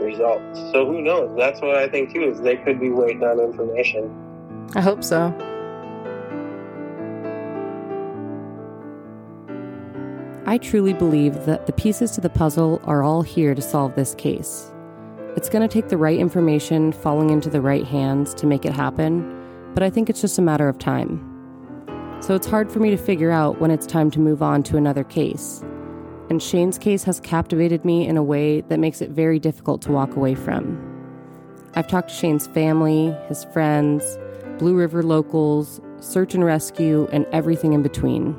results. 0.00 0.60
So 0.70 0.86
who 0.86 1.02
knows? 1.02 1.36
That's 1.36 1.60
what 1.60 1.74
I 1.74 1.88
think 1.88 2.14
too. 2.14 2.22
Is 2.22 2.40
they 2.40 2.56
could 2.56 2.78
be 2.78 2.90
waiting 2.90 3.24
on 3.24 3.40
information. 3.40 4.14
I 4.76 4.80
hope 4.80 5.02
so. 5.02 5.34
I 10.46 10.56
truly 10.58 10.92
believe 10.92 11.44
that 11.46 11.66
the 11.66 11.72
pieces 11.72 12.12
to 12.12 12.20
the 12.20 12.30
puzzle 12.30 12.80
are 12.84 13.02
all 13.02 13.22
here 13.22 13.56
to 13.56 13.62
solve 13.62 13.96
this 13.96 14.14
case. 14.14 14.72
It's 15.34 15.48
going 15.48 15.66
to 15.66 15.68
take 15.68 15.88
the 15.88 15.96
right 15.96 16.18
information 16.18 16.92
falling 16.92 17.30
into 17.30 17.50
the 17.50 17.60
right 17.60 17.86
hands 17.86 18.34
to 18.34 18.46
make 18.46 18.64
it 18.64 18.72
happen, 18.72 19.72
but 19.74 19.82
I 19.82 19.90
think 19.90 20.08
it's 20.08 20.20
just 20.20 20.38
a 20.38 20.42
matter 20.42 20.68
of 20.68 20.78
time. 20.78 21.31
So 22.22 22.36
it's 22.36 22.46
hard 22.46 22.70
for 22.70 22.78
me 22.78 22.90
to 22.90 22.96
figure 22.96 23.32
out 23.32 23.60
when 23.60 23.72
it's 23.72 23.84
time 23.84 24.08
to 24.12 24.20
move 24.20 24.42
on 24.42 24.62
to 24.64 24.76
another 24.76 25.02
case. 25.02 25.60
And 26.30 26.40
Shane's 26.40 26.78
case 26.78 27.02
has 27.02 27.18
captivated 27.18 27.84
me 27.84 28.06
in 28.06 28.16
a 28.16 28.22
way 28.22 28.60
that 28.60 28.78
makes 28.78 29.02
it 29.02 29.10
very 29.10 29.40
difficult 29.40 29.82
to 29.82 29.92
walk 29.92 30.14
away 30.14 30.36
from. 30.36 30.78
I've 31.74 31.88
talked 31.88 32.10
to 32.10 32.14
Shane's 32.14 32.46
family, 32.46 33.12
his 33.26 33.42
friends, 33.46 34.04
Blue 34.60 34.76
River 34.76 35.02
locals, 35.02 35.80
search 35.98 36.32
and 36.36 36.44
rescue, 36.44 37.08
and 37.10 37.26
everything 37.32 37.72
in 37.72 37.82
between. 37.82 38.36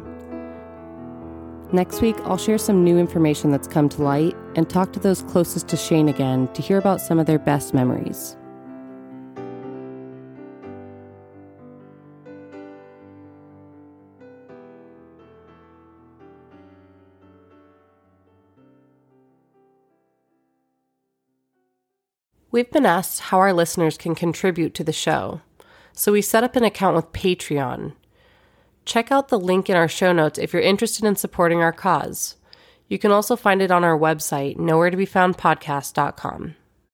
Next 1.73 2.01
week, 2.01 2.15
I'll 2.23 2.37
share 2.37 2.57
some 2.57 2.85
new 2.85 2.97
information 2.97 3.51
that's 3.51 3.67
come 3.67 3.89
to 3.89 4.01
light 4.01 4.35
and 4.55 4.69
talk 4.69 4.93
to 4.93 4.99
those 4.99 5.23
closest 5.23 5.67
to 5.67 5.75
Shane 5.75 6.07
again 6.07 6.47
to 6.53 6.61
hear 6.61 6.77
about 6.77 7.01
some 7.01 7.19
of 7.19 7.25
their 7.25 7.39
best 7.39 7.73
memories. 7.73 8.37
We've 22.53 22.69
been 22.69 22.85
asked 22.85 23.19
how 23.19 23.39
our 23.39 23.51
listeners 23.51 23.97
can 23.97 24.13
contribute 24.13 24.75
to 24.75 24.83
the 24.83 24.93
show, 24.93 25.41
so 25.91 26.11
we 26.11 26.21
set 26.21 26.43
up 26.43 26.55
an 26.55 26.63
account 26.63 26.95
with 26.95 27.11
Patreon. 27.11 27.93
Check 28.85 29.11
out 29.11 29.29
the 29.29 29.39
link 29.39 29.71
in 29.71 29.75
our 29.75 29.87
show 29.87 30.13
notes 30.13 30.37
if 30.37 30.53
you're 30.53 30.61
interested 30.61 31.03
in 31.03 31.15
supporting 31.15 31.61
our 31.63 31.71
cause. 31.71 32.35
You 32.87 32.99
can 32.99 33.09
also 33.09 33.35
find 33.35 33.59
it 33.59 33.71
on 33.71 33.83
our 33.83 33.97
website, 33.97 34.57
nowheretobefoundpodcast.com. 34.57 36.55